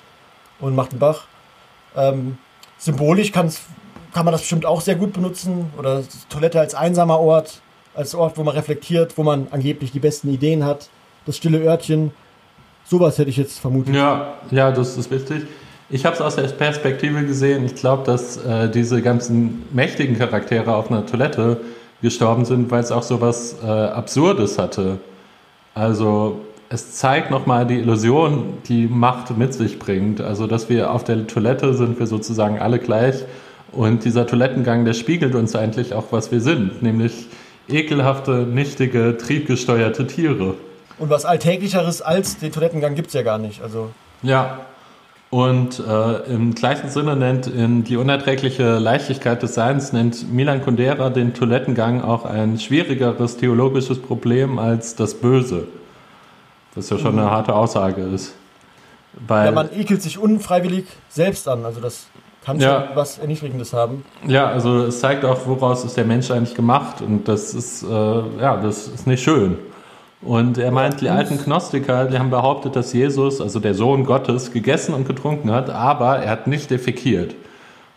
und 0.59 0.75
macht 0.75 0.91
einen 0.91 0.99
Bach. 0.99 1.23
Ähm, 1.95 2.37
symbolisch 2.77 3.31
kann's, 3.31 3.61
kann 4.13 4.25
man 4.25 4.33
das 4.33 4.41
bestimmt 4.41 4.65
auch 4.65 4.81
sehr 4.81 4.95
gut 4.95 5.13
benutzen. 5.13 5.71
Oder 5.77 6.03
Toilette 6.29 6.59
als 6.59 6.75
einsamer 6.75 7.19
Ort, 7.19 7.61
als 7.95 8.13
Ort, 8.13 8.37
wo 8.37 8.43
man 8.43 8.55
reflektiert, 8.55 9.17
wo 9.17 9.23
man 9.23 9.47
angeblich 9.51 9.91
die 9.91 9.99
besten 9.99 10.29
Ideen 10.29 10.65
hat. 10.65 10.89
Das 11.25 11.37
stille 11.37 11.59
Örtchen. 11.59 12.11
Sowas 12.83 13.17
hätte 13.17 13.29
ich 13.29 13.37
jetzt 13.37 13.59
vermutet. 13.59 13.95
Ja, 13.95 14.33
ja, 14.49 14.71
das 14.71 14.97
ist 14.97 15.09
wichtig. 15.11 15.43
Ich 15.93 16.05
habe 16.05 16.15
es 16.15 16.21
aus 16.21 16.37
der 16.37 16.43
Perspektive 16.43 17.25
gesehen. 17.25 17.65
Ich 17.65 17.75
glaube, 17.75 18.03
dass 18.05 18.37
äh, 18.37 18.69
diese 18.69 19.01
ganzen 19.01 19.63
mächtigen 19.73 20.17
Charaktere 20.17 20.73
auf 20.73 20.89
einer 20.89 21.05
Toilette 21.05 21.57
gestorben 22.01 22.45
sind, 22.45 22.71
weil 22.71 22.79
es 22.79 22.93
auch 22.93 23.03
so 23.03 23.19
was 23.19 23.57
äh, 23.61 23.67
Absurdes 23.67 24.57
hatte. 24.57 24.99
Also 25.73 26.39
es 26.69 26.93
zeigt 26.93 27.29
nochmal 27.29 27.67
die 27.67 27.79
Illusion, 27.79 28.59
die 28.69 28.87
Macht 28.87 29.37
mit 29.37 29.53
sich 29.53 29.79
bringt. 29.79 30.21
Also 30.21 30.47
dass 30.47 30.69
wir 30.69 30.91
auf 30.91 31.03
der 31.03 31.27
Toilette 31.27 31.73
sind 31.73 31.99
wir 31.99 32.07
sozusagen 32.07 32.59
alle 32.59 32.79
gleich. 32.79 33.25
Und 33.73 34.05
dieser 34.05 34.25
Toilettengang, 34.25 34.85
der 34.85 34.93
spiegelt 34.93 35.35
uns 35.35 35.57
eigentlich 35.57 35.93
auch, 35.93 36.05
was 36.11 36.31
wir 36.31 36.39
sind. 36.39 36.81
Nämlich 36.81 37.27
ekelhafte, 37.67 38.31
nichtige, 38.31 39.17
triebgesteuerte 39.17 40.07
Tiere. 40.07 40.55
Und 40.99 41.09
was 41.09 41.25
Alltäglicheres 41.25 42.01
als 42.01 42.37
den 42.37 42.53
Toilettengang 42.53 42.95
gibt 42.95 43.09
es 43.09 43.13
ja 43.13 43.23
gar 43.23 43.39
nicht. 43.39 43.61
Also 43.61 43.89
Ja. 44.23 44.61
Und 45.31 45.79
äh, 45.79 46.17
im 46.33 46.53
gleichen 46.53 46.89
Sinne 46.89 47.15
nennt 47.15 47.47
in 47.47 47.85
die 47.85 47.95
unerträgliche 47.95 48.77
Leichtigkeit 48.79 49.41
des 49.41 49.53
Seins 49.53 49.93
nennt 49.93 50.31
Milan 50.31 50.61
Kundera 50.61 51.09
den 51.09 51.33
Toilettengang 51.33 52.01
auch 52.01 52.25
ein 52.25 52.59
schwierigeres 52.59 53.37
theologisches 53.37 54.01
Problem 54.01 54.59
als 54.59 54.95
das 54.95 55.13
Böse. 55.13 55.69
Was 56.75 56.89
ja 56.89 56.97
schon 56.97 57.17
eine 57.17 57.31
harte 57.31 57.55
Aussage 57.55 58.01
ist. 58.01 58.35
Weil, 59.25 59.45
ja, 59.45 59.51
man 59.53 59.69
ekelt 59.73 60.01
sich 60.01 60.17
unfreiwillig 60.17 60.85
selbst 61.07 61.47
an. 61.47 61.63
Also 61.63 61.79
das 61.79 62.07
kann 62.43 62.59
schon 62.59 62.69
Ja. 62.69 62.89
was 62.93 63.17
Erniedrigendes 63.17 63.71
haben. 63.71 64.03
ja, 64.27 64.47
also 64.47 64.83
es 64.83 64.99
zeigt 64.99 65.23
auch, 65.23 65.45
woraus 65.45 65.85
ist 65.85 65.95
der 65.95 66.05
Mensch 66.05 66.29
eigentlich 66.29 66.55
gemacht. 66.55 67.01
Und 67.01 67.29
das 67.29 67.53
ist, 67.53 67.83
äh, 67.83 67.87
ja, 67.87 68.57
das 68.57 68.89
ist 68.89 69.07
nicht 69.07 69.23
schön. 69.23 69.57
Und 70.21 70.57
er 70.57 70.71
meint, 70.71 71.01
die 71.01 71.09
alten 71.09 71.37
Gnostiker, 71.37 72.05
die 72.05 72.19
haben 72.19 72.29
behauptet, 72.29 72.75
dass 72.75 72.93
Jesus, 72.93 73.41
also 73.41 73.59
der 73.59 73.73
Sohn 73.73 74.05
Gottes, 74.05 74.51
gegessen 74.51 74.93
und 74.93 75.07
getrunken 75.07 75.51
hat, 75.51 75.69
aber 75.69 76.17
er 76.17 76.29
hat 76.29 76.47
nicht 76.47 76.69
defekiert. 76.69 77.35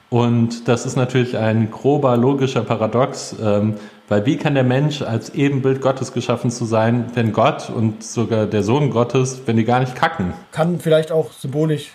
Und 0.08 0.68
das 0.68 0.86
ist 0.86 0.96
natürlich 0.96 1.36
ein 1.36 1.70
grober 1.70 2.16
logischer 2.16 2.62
Paradox, 2.62 3.36
ähm, 3.42 3.74
weil 4.08 4.24
wie 4.26 4.36
kann 4.36 4.54
der 4.54 4.64
Mensch 4.64 5.02
als 5.02 5.30
Ebenbild 5.30 5.80
Gottes 5.80 6.12
geschaffen 6.12 6.50
zu 6.50 6.66
sein, 6.66 7.06
wenn 7.14 7.32
Gott 7.32 7.70
und 7.74 8.04
sogar 8.04 8.46
der 8.46 8.62
Sohn 8.62 8.90
Gottes, 8.90 9.42
wenn 9.46 9.56
die 9.56 9.64
gar 9.64 9.80
nicht 9.80 9.94
kacken? 9.94 10.34
Kann 10.52 10.78
vielleicht 10.78 11.10
auch 11.10 11.32
symbolisch 11.32 11.92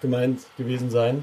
gemeint 0.00 0.40
gewesen 0.56 0.90
sein. 0.90 1.22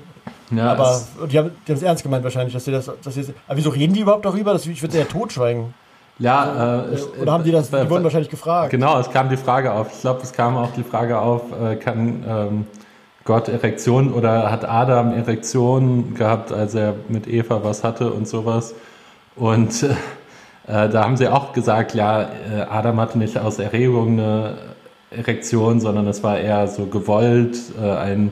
Ja, 0.51 0.71
aber 0.71 1.01
die 1.29 1.37
haben 1.37 1.51
die 1.67 1.71
haben 1.71 1.77
es 1.77 1.83
ernst 1.83 2.03
gemeint 2.03 2.23
wahrscheinlich, 2.23 2.53
dass 2.53 2.65
sie 2.65 2.71
das. 2.71 2.89
Dass 3.03 3.13
sie, 3.13 3.25
aber 3.47 3.57
wieso 3.57 3.71
reden 3.71 3.93
die 3.93 4.01
überhaupt 4.01 4.25
darüber? 4.25 4.53
Das, 4.53 4.65
ich 4.65 4.81
würde 4.81 4.97
es 4.97 5.03
eher 5.03 5.09
totschweigen. 5.09 5.73
Ja 6.19 6.85
äh, 6.89 6.93
es- 6.93 7.07
Oder 7.21 7.31
haben 7.31 7.43
die 7.43 7.51
das? 7.51 7.69
Die 7.69 7.75
äh, 7.75 7.89
wurden 7.89 8.03
wahrscheinlich 8.03 8.29
gefragt. 8.29 8.71
Genau, 8.71 8.99
es 8.99 9.09
kam 9.09 9.29
die 9.29 9.37
Frage 9.37 9.71
auf. 9.73 9.87
Ich 9.93 10.01
glaube, 10.01 10.21
es 10.23 10.33
kam 10.33 10.57
auch 10.57 10.71
die 10.75 10.83
Frage 10.83 11.19
auf, 11.19 11.43
äh, 11.61 11.75
kann 11.75 12.23
ähm, 12.27 12.67
Gott 13.23 13.49
Erektion 13.49 14.13
oder 14.13 14.49
hat 14.51 14.63
Adam 14.67 15.13
Erektion 15.13 16.13
gehabt, 16.15 16.51
als 16.51 16.75
er 16.75 16.95
mit 17.09 17.27
Eva 17.27 17.59
was 17.63 17.83
hatte 17.83 18.11
und 18.11 18.27
sowas. 18.27 18.73
Und 19.35 19.83
äh, 19.83 20.85
äh, 20.85 20.89
da 20.89 21.03
haben 21.03 21.17
sie 21.17 21.27
auch 21.27 21.53
gesagt, 21.53 21.93
ja, 21.93 22.21
äh, 22.23 22.27
Adam 22.69 22.99
hatte 22.99 23.17
nicht 23.17 23.37
aus 23.37 23.59
Erregung 23.59 24.13
eine 24.19 24.57
Erektion, 25.11 25.79
sondern 25.79 26.07
es 26.07 26.23
war 26.23 26.37
eher 26.39 26.67
so 26.67 26.85
gewollt, 26.85 27.57
äh, 27.81 27.89
ein, 27.91 28.31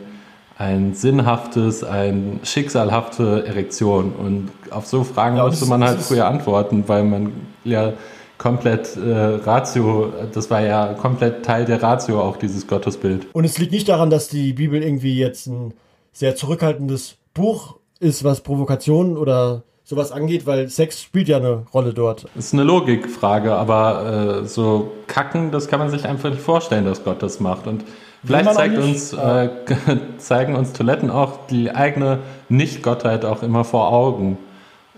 ein 0.57 0.93
sinnhaftes, 0.93 1.83
ein 1.83 2.39
schicksalhafte 2.43 3.45
Erektion. 3.45 4.13
Und 4.13 4.51
auf 4.71 4.85
so 4.85 5.03
Fragen 5.03 5.37
Ja, 5.37 5.45
musste 5.45 5.65
man 5.65 5.83
halt 5.83 5.99
früher 5.99 6.27
antworten, 6.27 6.83
weil 6.87 7.03
man 7.03 7.33
ja 7.63 7.93
komplett 8.37 8.95
äh, 8.97 9.11
Ratio, 9.11 10.11
das 10.33 10.49
war 10.49 10.61
ja 10.61 10.93
komplett 10.93 11.45
Teil 11.45 11.65
der 11.65 11.81
Ratio 11.81 12.21
auch 12.21 12.37
dieses 12.37 12.67
Gottesbild. 12.67 13.27
Und 13.33 13.45
es 13.45 13.57
liegt 13.57 13.71
nicht 13.71 13.89
daran, 13.89 14.09
dass 14.09 14.27
die 14.27 14.53
Bibel 14.53 14.81
irgendwie 14.81 15.17
jetzt 15.17 15.47
ein 15.47 15.73
sehr 16.11 16.35
zurückhaltendes 16.35 17.17
Buch 17.33 17.75
ist, 17.99 18.23
was 18.23 18.41
Provokationen 18.41 19.17
oder 19.17 19.63
sowas 19.83 20.11
angeht, 20.11 20.45
weil 20.45 20.67
Sex 20.69 21.01
spielt 21.01 21.27
ja 21.27 21.37
eine 21.37 21.65
Rolle 21.73 21.93
dort. 21.93 22.25
Ist 22.35 22.53
eine 22.53 22.63
Logikfrage, 22.63 23.53
aber 23.53 24.41
äh, 24.43 24.47
so 24.47 24.91
kacken, 25.07 25.51
das 25.51 25.67
kann 25.67 25.79
man 25.79 25.89
sich 25.89 26.05
einfach 26.05 26.29
nicht 26.29 26.41
vorstellen, 26.41 26.85
dass 26.85 27.03
Gott 27.03 27.21
das 27.21 27.39
macht. 27.39 27.67
Und 27.67 27.83
vielleicht 28.25 28.53
zeigt 28.53 28.77
uns, 28.77 29.13
äh, 29.13 29.49
zeigen 30.17 30.55
uns 30.55 30.73
Toiletten 30.73 31.09
auch 31.09 31.47
die 31.47 31.71
eigene 31.71 32.19
Nicht-Gottheit 32.49 33.25
auch 33.25 33.43
immer 33.43 33.63
vor 33.63 33.91
Augen. 33.91 34.37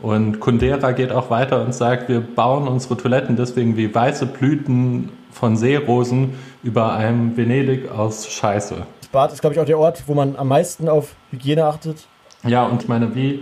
Und 0.01 0.39
Kundera 0.39 0.91
geht 0.91 1.11
auch 1.11 1.29
weiter 1.29 1.63
und 1.63 1.73
sagt, 1.73 2.07
wir 2.07 2.21
bauen 2.21 2.67
unsere 2.67 2.97
Toiletten 2.97 3.35
deswegen 3.35 3.77
wie 3.77 3.93
weiße 3.93 4.27
Blüten 4.27 5.09
von 5.31 5.57
Seerosen 5.57 6.35
über 6.63 6.93
einem 6.93 7.35
Venedig 7.35 7.89
aus 7.91 8.27
Scheiße. 8.27 8.75
Das 9.01 9.09
Bad 9.09 9.33
ist, 9.33 9.41
glaube 9.41 9.55
ich, 9.55 9.59
auch 9.59 9.65
der 9.65 9.79
Ort, 9.79 10.03
wo 10.05 10.13
man 10.13 10.35
am 10.35 10.49
meisten 10.49 10.87
auf 10.87 11.15
Hygiene 11.31 11.65
achtet. 11.65 12.07
Ja, 12.45 12.65
und 12.65 12.83
ich 12.83 12.87
meine, 12.87 13.15
wie, 13.15 13.41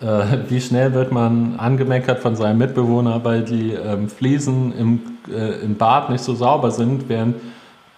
äh, 0.00 0.24
wie 0.48 0.60
schnell 0.60 0.94
wird 0.94 1.12
man 1.12 1.56
angemeckert 1.58 2.18
von 2.18 2.34
seinem 2.34 2.58
Mitbewohner, 2.58 3.24
weil 3.24 3.42
die 3.42 3.72
ähm, 3.72 4.08
Fliesen 4.08 4.76
im, 4.76 5.00
äh, 5.32 5.62
im 5.64 5.76
Bad 5.76 6.10
nicht 6.10 6.24
so 6.24 6.34
sauber 6.34 6.72
sind, 6.72 7.08
während 7.08 7.36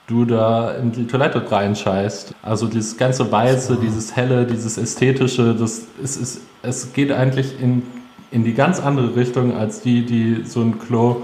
du 0.07 0.25
da 0.25 0.73
in 0.73 0.93
die 0.93 1.07
Toilette 1.07 1.51
reinscheißt. 1.51 2.35
Also 2.43 2.67
dieses 2.67 2.97
ganze 2.97 3.31
Weiße, 3.31 3.79
dieses 3.83 4.15
Helle, 4.15 4.47
dieses 4.47 4.79
Ästhetische, 4.79 5.55
das 5.55 5.87
ist, 6.03 6.17
ist, 6.17 6.41
es 6.63 6.93
geht 6.93 7.13
eigentlich 7.13 7.61
in, 7.61 7.83
in 8.31 8.45
die 8.45 8.55
ganz 8.55 8.81
andere 8.81 9.17
Richtung 9.17 9.57
als 9.57 9.81
die, 9.81 10.05
die 10.07 10.45
so 10.45 10.61
ein 10.61 10.79
Klo 10.79 11.23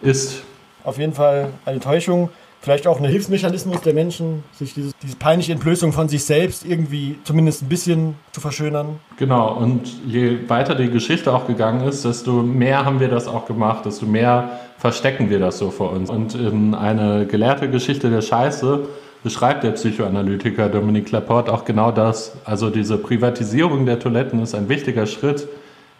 ist. 0.00 0.42
Auf 0.84 0.98
jeden 0.98 1.12
Fall 1.12 1.50
eine 1.64 1.80
Täuschung. 1.80 2.30
Vielleicht 2.62 2.86
auch 2.86 3.00
ein 3.00 3.06
Hilfsmechanismus 3.06 3.80
der 3.80 3.94
Menschen, 3.94 4.44
sich 4.52 4.74
dieses, 4.74 4.92
diese 5.02 5.16
peinliche 5.16 5.52
Entblößung 5.52 5.94
von 5.94 6.10
sich 6.10 6.24
selbst 6.24 6.66
irgendwie 6.66 7.18
zumindest 7.24 7.62
ein 7.62 7.70
bisschen 7.70 8.16
zu 8.32 8.42
verschönern. 8.42 9.00
Genau, 9.16 9.54
und 9.54 9.90
je 10.06 10.46
weiter 10.46 10.74
die 10.74 10.90
Geschichte 10.90 11.32
auch 11.32 11.46
gegangen 11.46 11.88
ist, 11.88 12.04
desto 12.04 12.42
mehr 12.42 12.84
haben 12.84 13.00
wir 13.00 13.08
das 13.08 13.28
auch 13.28 13.46
gemacht, 13.46 13.86
desto 13.86 14.04
mehr 14.04 14.60
verstecken 14.80 15.28
wir 15.28 15.38
das 15.38 15.58
so 15.58 15.70
vor 15.70 15.92
uns. 15.92 16.08
Und 16.08 16.34
in 16.34 16.74
eine 16.74 17.26
gelehrte 17.26 17.70
Geschichte 17.70 18.08
der 18.10 18.22
Scheiße 18.22 18.80
beschreibt 19.22 19.62
der 19.62 19.72
Psychoanalytiker 19.72 20.70
Dominique 20.70 21.10
Laporte 21.12 21.52
auch 21.52 21.66
genau 21.66 21.92
das. 21.92 22.32
Also 22.46 22.70
diese 22.70 22.96
Privatisierung 22.96 23.84
der 23.84 23.98
Toiletten 23.98 24.42
ist 24.42 24.54
ein 24.54 24.70
wichtiger 24.70 25.04
Schritt 25.04 25.46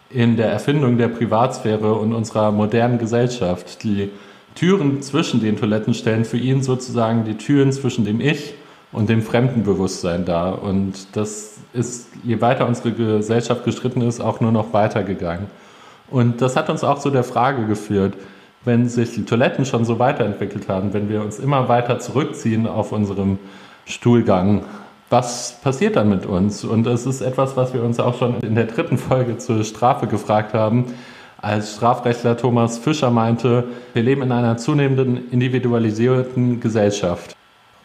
in 0.09 0.39
der 0.39 0.51
Erfindung 0.51 0.97
der 0.97 1.09
Privatsphäre 1.09 1.93
und 1.93 2.15
unserer 2.15 2.51
modernen 2.53 2.99
Gesellschaft. 2.99 3.85
Die 3.85 4.11
Türen 4.55 5.03
zwischen 5.03 5.43
den 5.43 5.59
Toiletten 5.59 5.93
stellen 5.93 6.25
für 6.25 6.39
ihn 6.39 6.63
sozusagen 6.63 7.25
die 7.25 7.37
Türen 7.37 7.73
zwischen 7.73 8.07
dem 8.07 8.23
Ich 8.23 8.55
und 8.93 9.11
dem 9.11 9.21
Fremdenbewusstsein 9.21 10.25
dar. 10.25 10.63
Und 10.63 11.15
das 11.17 11.59
ist, 11.75 12.09
je 12.25 12.41
weiter 12.41 12.67
unsere 12.67 12.93
Gesellschaft 12.93 13.63
gestritten 13.65 14.01
ist, 14.01 14.21
auch 14.21 14.41
nur 14.41 14.53
noch 14.53 14.73
weitergegangen. 14.73 15.47
Und 16.11 16.41
das 16.41 16.57
hat 16.57 16.71
uns 16.71 16.83
auch 16.83 16.99
zu 16.99 17.11
der 17.11 17.25
Frage 17.25 17.67
geführt, 17.67 18.15
wenn 18.65 18.89
sich 18.89 19.15
die 19.15 19.25
Toiletten 19.25 19.65
schon 19.65 19.85
so 19.85 19.99
weiterentwickelt 19.99 20.69
haben, 20.69 20.93
wenn 20.93 21.09
wir 21.09 21.23
uns 21.23 21.39
immer 21.39 21.69
weiter 21.69 21.99
zurückziehen 21.99 22.67
auf 22.67 22.93
unserem 22.93 23.39
Stuhlgang, 23.87 24.65
was 25.09 25.59
passiert 25.63 25.97
dann 25.97 26.09
mit 26.09 26.27
uns? 26.27 26.65
Und 26.65 26.87
es 26.87 27.07
ist 27.07 27.21
etwas, 27.21 27.57
was 27.57 27.75
wir 27.75 27.83
uns 27.83 27.99
auch 27.99 28.19
schon 28.19 28.41
in 28.41 28.55
der 28.55 28.67
dritten 28.67 28.97
Folge 28.97 29.39
zur 29.39 29.65
Strafe 29.65 30.07
gefragt 30.07 30.55
haben 30.55 30.95
als 31.43 31.77
Strafrechtler 31.77 32.37
Thomas 32.37 32.79
Fischer 32.79 33.11
meinte, 33.11 33.65
wir 33.95 34.03
leben 34.03 34.23
in 34.23 34.33
einer 34.33 34.57
zunehmenden 34.59 35.31
individualisierten 35.31 36.61
Gesellschaft. 36.61 37.35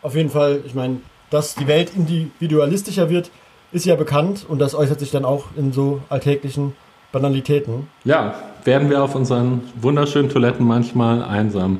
Auf 0.01 0.15
jeden 0.15 0.29
Fall, 0.29 0.61
ich 0.65 0.75
meine, 0.75 0.97
dass 1.29 1.55
die 1.55 1.67
Welt 1.67 1.91
individualistischer 1.95 3.09
wird, 3.09 3.31
ist 3.71 3.85
ja 3.85 3.95
bekannt 3.95 4.45
und 4.47 4.59
das 4.59 4.75
äußert 4.75 4.99
sich 4.99 5.11
dann 5.11 5.25
auch 5.25 5.45
in 5.55 5.71
so 5.71 6.01
alltäglichen 6.09 6.73
Banalitäten. 7.15 7.87
Ja, 8.03 8.35
werden 8.65 8.89
wir 8.89 9.01
auf 9.01 9.15
unseren 9.15 9.63
wunderschönen 9.81 10.27
Toiletten 10.27 10.67
manchmal 10.67 11.23
einsam, 11.23 11.79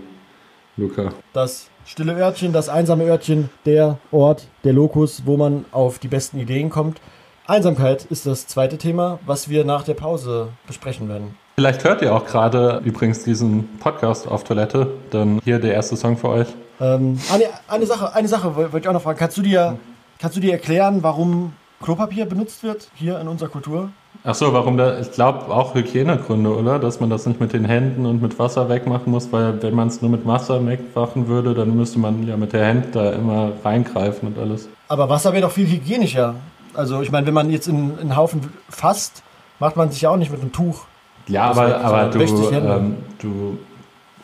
Luca. 0.78 1.12
Das 1.34 1.70
stille 1.86 2.16
Örtchen, 2.16 2.54
das 2.54 2.70
einsame 2.70 3.04
Örtchen, 3.04 3.50
der 3.66 3.98
Ort, 4.14 4.48
der 4.64 4.72
Lokus, 4.72 5.24
wo 5.26 5.36
man 5.36 5.66
auf 5.74 6.00
die 6.00 6.08
besten 6.08 6.40
Ideen 6.40 6.70
kommt. 6.70 7.02
Einsamkeit 7.48 8.06
ist 8.06 8.26
das 8.26 8.48
zweite 8.48 8.78
Thema, 8.78 9.20
was 9.26 9.50
wir 9.50 9.66
nach 9.66 9.84
der 9.84 9.96
Pause 9.96 10.48
besprechen 10.68 11.10
werden. 11.10 11.36
Vielleicht 11.56 11.84
hört 11.84 12.02
ihr 12.02 12.16
auch 12.16 12.26
gerade 12.26 12.82
übrigens 12.86 13.26
diesen 13.26 13.68
Podcast 13.80 14.30
auf 14.30 14.46
Toilette, 14.46 14.88
dann 15.10 15.42
hier 15.44 15.60
der 15.60 15.74
erste 15.74 15.98
Song 15.98 16.16
für 16.16 16.30
euch. 16.30 16.48
Ähm, 16.80 17.20
eine, 17.30 17.44
eine 17.68 17.86
Sache, 17.86 18.16
eine 18.16 18.30
Sache 18.30 18.56
wollte 18.56 18.78
ich 18.78 18.88
auch 18.88 18.94
noch 18.94 19.02
fragen. 19.02 19.20
Kannst 19.20 19.36
du 19.36 19.42
dir, 19.42 19.78
kannst 20.18 20.38
du 20.38 20.40
dir 20.40 20.54
erklären, 20.54 21.04
warum 21.04 21.52
Klopapier 21.84 22.26
benutzt 22.26 22.64
wird 22.64 22.90
hier 22.96 23.20
in 23.20 23.28
unserer 23.28 23.50
Kultur? 23.50 23.90
Ach 24.28 24.34
so, 24.34 24.54
warum 24.54 24.76
da? 24.76 25.00
Ich 25.00 25.12
glaube 25.12 25.54
auch 25.54 25.76
Hygienegründe, 25.76 26.50
oder? 26.58 26.80
Dass 26.80 27.00
man 27.00 27.12
das 27.12 27.28
nicht 27.28 27.40
mit 27.40 27.54
den 27.54 27.64
Händen 27.64 28.08
und 28.08 28.24
mit 28.24 28.40
Wasser 28.40 28.68
wegmachen 28.70 29.12
muss, 29.12 29.32
weil 29.32 29.62
wenn 29.62 29.76
man 29.76 29.88
es 29.88 30.02
nur 30.02 30.10
mit 30.10 30.26
Wasser 30.26 30.66
wegmachen 30.66 31.28
würde, 31.28 31.54
dann 31.54 31.78
müsste 31.78 32.00
man 32.00 32.26
ja 32.26 32.36
mit 32.36 32.52
der 32.52 32.68
Hand 32.68 32.96
da 32.96 33.12
immer 33.12 33.52
reingreifen 33.64 34.30
und 34.30 34.40
alles. 34.40 34.68
Aber 34.88 35.10
Wasser 35.10 35.32
wäre 35.32 35.44
doch 35.44 35.52
viel 35.52 35.68
hygienischer. 35.68 36.34
Also 36.74 37.04
ich 37.04 37.12
meine, 37.12 37.28
wenn 37.28 37.36
man 37.36 37.52
jetzt 37.52 37.68
in, 37.68 37.92
in 37.92 38.00
einen 38.00 38.16
Haufen 38.18 38.42
fasst, 38.68 39.22
macht 39.60 39.78
man 39.78 39.92
sich 39.92 40.02
ja 40.02 40.10
auch 40.10 40.18
nicht 40.18 40.32
mit 40.32 40.42
einem 40.42 40.52
Tuch. 40.52 40.86
Ja, 41.28 41.50
Das 41.50 41.60
aber, 41.60 41.82
aber 41.82 42.06
du, 42.10 42.20
ähm, 42.52 42.96
du, 43.20 43.58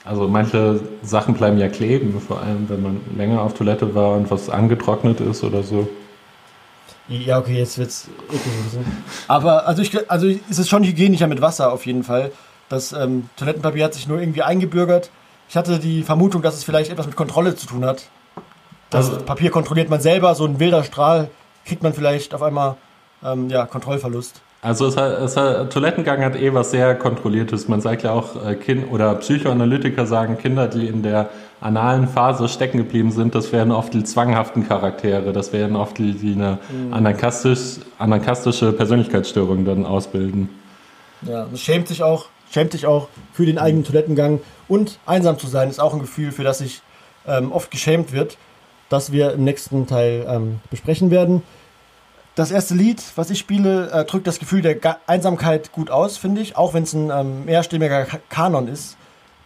also 0.03 0.27
manche 0.27 0.79
Sachen 1.03 1.35
bleiben 1.35 1.59
ja 1.59 1.67
kleben, 1.67 2.19
vor 2.19 2.41
allem 2.41 2.67
wenn 2.69 2.81
man 2.81 3.01
länger 3.15 3.41
auf 3.43 3.53
Toilette 3.53 3.93
war 3.93 4.15
und 4.15 4.31
was 4.31 4.49
angetrocknet 4.49 5.19
ist 5.21 5.43
oder 5.43 5.61
so. 5.61 5.87
Ja, 7.11 7.39
okay, 7.39 7.57
jetzt 7.57 7.77
wird's 7.77 8.07
eklig. 8.29 8.41
Aber 9.27 9.67
also, 9.67 9.81
ich, 9.81 10.09
also 10.09 10.27
ist 10.27 10.59
es 10.59 10.69
schon 10.69 10.83
hygienischer 10.83 11.27
mit 11.27 11.41
Wasser 11.41 11.71
auf 11.73 11.85
jeden 11.85 12.03
Fall. 12.03 12.31
Das 12.69 12.93
ähm, 12.93 13.29
Toilettenpapier 13.35 13.83
hat 13.83 13.93
sich 13.93 14.07
nur 14.07 14.19
irgendwie 14.19 14.43
eingebürgert. 14.43 15.11
Ich 15.49 15.57
hatte 15.57 15.77
die 15.79 16.03
Vermutung, 16.03 16.41
dass 16.41 16.55
es 16.55 16.63
vielleicht 16.63 16.89
etwas 16.89 17.07
mit 17.07 17.17
Kontrolle 17.17 17.55
zu 17.55 17.67
tun 17.67 17.83
hat. 17.83 18.03
Das 18.89 19.09
Also- 19.09 19.21
Papier 19.25 19.51
kontrolliert 19.51 19.89
man 19.89 19.99
selber, 19.99 20.33
so 20.35 20.45
ein 20.45 20.59
wilder 20.59 20.83
Strahl 20.85 21.29
kriegt 21.65 21.83
man 21.83 21.93
vielleicht 21.93 22.33
auf 22.33 22.41
einmal 22.41 22.77
ähm, 23.23 23.49
ja, 23.49 23.65
Kontrollverlust. 23.65 24.41
Also 24.63 24.87
es 24.87 24.95
hat, 24.95 25.11
es 25.19 25.35
hat, 25.35 25.73
Toilettengang 25.73 26.23
hat 26.23 26.35
eh 26.35 26.53
was 26.53 26.71
sehr 26.71 26.95
Kontrolliertes. 26.95 27.67
Man 27.67 27.81
sagt 27.81 28.03
ja 28.03 28.11
auch, 28.11 28.45
äh, 28.45 28.55
kind, 28.55 28.89
oder 28.91 29.15
Psychoanalytiker 29.15 30.05
sagen, 30.05 30.37
Kinder, 30.37 30.67
die 30.67 30.87
in 30.87 31.03
der 31.03 31.29
analen 31.61 32.07
Phase 32.07 32.49
stecken 32.49 32.77
geblieben 32.79 33.11
sind, 33.11 33.35
das 33.35 33.51
wären 33.51 33.71
oft 33.71 33.93
die 33.93 34.03
zwanghaften 34.03 34.67
Charaktere. 34.67 35.31
Das 35.31 35.53
wären 35.53 35.75
oft 35.75 35.97
die, 35.97 36.13
die 36.13 36.33
eine 36.33 36.57
anarchastisch, 36.91 37.79
anarchastische 37.99 38.73
Persönlichkeitsstörung 38.73 39.63
dann 39.63 39.85
ausbilden. 39.85 40.49
Ja, 41.21 41.47
es 41.53 41.61
schämt 41.61 41.87
sich 41.87 42.01
auch, 42.01 42.25
schämt 42.51 42.71
sich 42.71 42.87
auch 42.87 43.07
für 43.31 43.45
den 43.45 43.59
eigenen 43.59 43.83
Toilettengang. 43.83 44.41
Und 44.67 44.99
einsam 45.05 45.37
zu 45.37 45.47
sein 45.47 45.69
ist 45.69 45.79
auch 45.79 45.93
ein 45.93 45.99
Gefühl, 45.99 46.31
für 46.31 46.43
das 46.43 46.57
sich 46.57 46.81
ähm, 47.27 47.51
oft 47.51 47.69
geschämt 47.69 48.11
wird, 48.11 48.37
das 48.89 49.11
wir 49.11 49.33
im 49.33 49.43
nächsten 49.43 49.85
Teil 49.85 50.25
ähm, 50.27 50.59
besprechen 50.71 51.11
werden. 51.11 51.43
Das 52.33 52.49
erste 52.49 52.73
Lied, 52.73 53.03
was 53.15 53.29
ich 53.29 53.37
spiele, 53.37 53.91
äh, 53.91 54.05
drückt 54.05 54.25
das 54.25 54.39
Gefühl 54.39 54.61
der 54.61 54.75
Ga 54.75 54.97
Einsamkeit 55.05 55.71
gut 55.73 55.91
aus, 55.91 56.17
finde 56.17 56.41
ich. 56.41 56.57
Auch 56.57 56.73
wenn 56.73 56.83
es 56.83 56.93
ein 56.93 57.11
ähm, 57.11 57.45
mehrstimmiger 57.45 58.05
Ka- 58.05 58.19
Kanon 58.29 58.67
ist, 58.67 58.97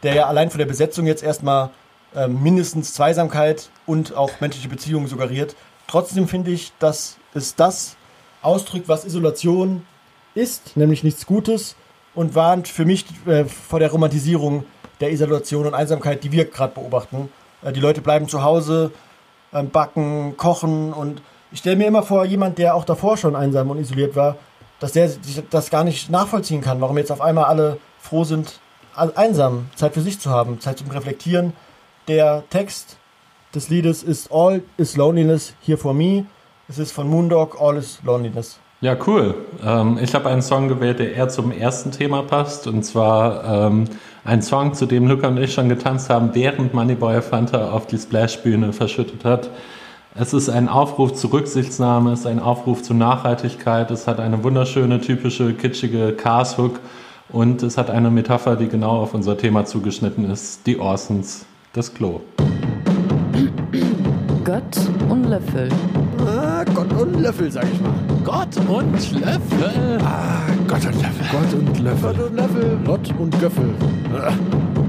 der 0.04 0.14
ja 0.14 0.28
allein 0.28 0.50
von 0.52 0.60
der 0.60 0.68
Besetzung 0.68 1.08
jetzt 1.08 1.24
erstmal 1.24 1.72
ähm, 2.16 2.42
mindestens 2.42 2.94
Zweisamkeit 2.94 3.70
und 3.86 4.16
auch 4.16 4.40
menschliche 4.40 4.70
Beziehungen 4.70 5.08
suggeriert. 5.08 5.56
Trotzdem 5.88 6.28
finde 6.28 6.52
ich, 6.52 6.72
dass 6.80 7.18
es 7.34 7.56
das 7.56 7.96
ausdrückt, 8.42 8.88
was 8.88 9.06
Isolation 9.06 9.86
ist, 10.34 10.78
nämlich 10.78 11.04
nichts 11.04 11.26
Gutes 11.26 11.76
und 12.14 12.36
warnt 12.36 12.68
für 12.68 12.86
mich 12.86 13.06
äh, 13.26 13.46
vor 13.46 13.80
der 13.80 13.92
Romantisierung 13.92 14.66
der 15.00 15.12
Isolation 15.12 15.68
und 15.68 15.74
Einsamkeit, 15.74 16.24
die 16.24 16.32
wir 16.32 16.46
gerade 16.46 16.74
beobachten. 16.74 17.30
Äh, 17.64 17.74
die 17.74 17.80
Leute 17.80 18.02
bleiben 18.02 18.28
zu 18.28 18.44
Hause, 18.44 18.92
äh, 19.52 19.64
backen, 19.64 20.38
kochen 20.38 20.94
und 20.94 21.22
ich 21.52 21.60
stelle 21.60 21.76
mir 21.76 21.88
immer 21.88 22.04
vor, 22.04 22.26
jemand, 22.26 22.58
der 22.58 22.76
auch 22.76 22.86
davor 22.86 23.18
schon 23.18 23.36
einsam 23.36 23.70
und 23.70 23.80
isoliert 23.80 24.16
war, 24.16 24.38
dass 24.80 24.92
der 24.92 25.10
das 25.50 25.70
gar 25.70 25.84
nicht 25.84 26.10
nachvollziehen 26.10 26.62
kann, 26.62 26.82
warum 26.82 26.98
jetzt 26.98 27.12
auf 27.12 27.22
einmal 27.22 27.46
alle 27.46 27.78
froh 28.00 28.24
sind, 28.24 28.60
einsam, 28.96 29.68
Zeit 29.76 29.94
für 29.94 30.02
sich 30.02 30.20
zu 30.20 30.30
haben, 30.30 30.60
Zeit 30.60 30.80
zum 30.80 30.90
Reflektieren. 30.90 31.54
Der 32.08 32.44
Text 32.52 32.98
des 33.56 33.70
Liedes 33.70 34.04
ist 34.04 34.32
All 34.32 34.62
is 34.78 34.96
Loneliness 34.96 35.56
Here 35.62 35.78
for 35.78 35.92
Me. 35.92 36.26
Es 36.68 36.78
ist 36.78 36.92
von 36.92 37.10
Moondog, 37.10 37.60
All 37.60 37.78
is 37.78 38.00
Loneliness. 38.04 38.60
Ja, 38.82 38.96
cool. 39.08 39.34
Ähm, 39.66 39.98
ich 40.00 40.14
habe 40.14 40.30
einen 40.30 40.44
Song 40.44 40.68
gewählt, 40.68 41.00
der 41.00 41.16
eher 41.16 41.30
zum 41.30 41.52
ersten 41.52 41.90
Thema 41.90 42.22
passt. 42.22 42.68
Und 42.68 42.84
zwar 42.84 43.68
ähm, 43.68 43.86
ein 44.24 44.44
Song, 44.44 44.76
zu 44.76 44.86
dem 44.86 45.08
Luca 45.08 45.30
und 45.30 45.38
ich 45.38 45.52
schon 45.52 45.68
getanzt 45.68 46.12
haben, 46.12 46.36
während 46.36 46.76
Moneyboy 46.76 47.24
Fanta 47.24 47.72
auf 47.72 47.88
die 47.88 47.98
Splash-Bühne 47.98 48.72
verschüttet 48.72 49.26
hat. 49.26 49.50
Es 50.14 50.32
ist 50.32 50.50
ein 50.50 50.70
Aufruf 50.70 51.14
zu 51.14 51.28
Rücksichtsnahme, 51.28 52.12
es 52.12 52.20
ist 52.20 52.28
ein 52.28 52.40
Aufruf 52.40 52.84
zu 52.84 52.94
Nachhaltigkeit, 52.94 53.90
es 53.90 54.08
hat 54.08 54.20
eine 54.20 54.44
wunderschöne, 54.44 55.02
typische, 55.02 55.54
kitschige 55.56 56.14
Cars-Hook 56.14 56.80
und 57.30 57.64
es 57.64 57.78
hat 57.78 57.90
eine 57.90 58.12
Metapher, 58.12 58.56
die 58.56 58.68
genau 58.68 59.02
auf 59.02 59.14
unser 59.14 59.38
Thema 59.38 59.66
zugeschnitten 59.66 60.30
ist, 60.30 60.66
die 60.68 60.80
Orsons, 60.80 61.46
das 61.76 61.94
Klo. 61.94 62.22
Gott 64.46 64.78
und 65.10 65.26
Löffel. 65.26 65.70
Ah, 66.26 66.64
Gott 66.74 66.94
und 66.94 67.22
Löffel, 67.22 67.52
sag 67.52 67.66
ich 67.66 67.82
mal. 67.82 67.94
Gott 68.24 68.56
und 68.70 69.12
Löffel. 69.20 69.98
Ah, 70.02 70.42
Gott 70.68 70.86
und 70.86 71.02
Löffel. 71.02 71.26
Gott 71.32 71.54
und 71.54 71.80
Löffel. 71.80 72.14
Gott 72.14 72.30
und 72.30 72.36
Löffel. 72.36 72.78
Gott 72.86 73.20
und 73.20 73.42
Göffel. 73.42 73.70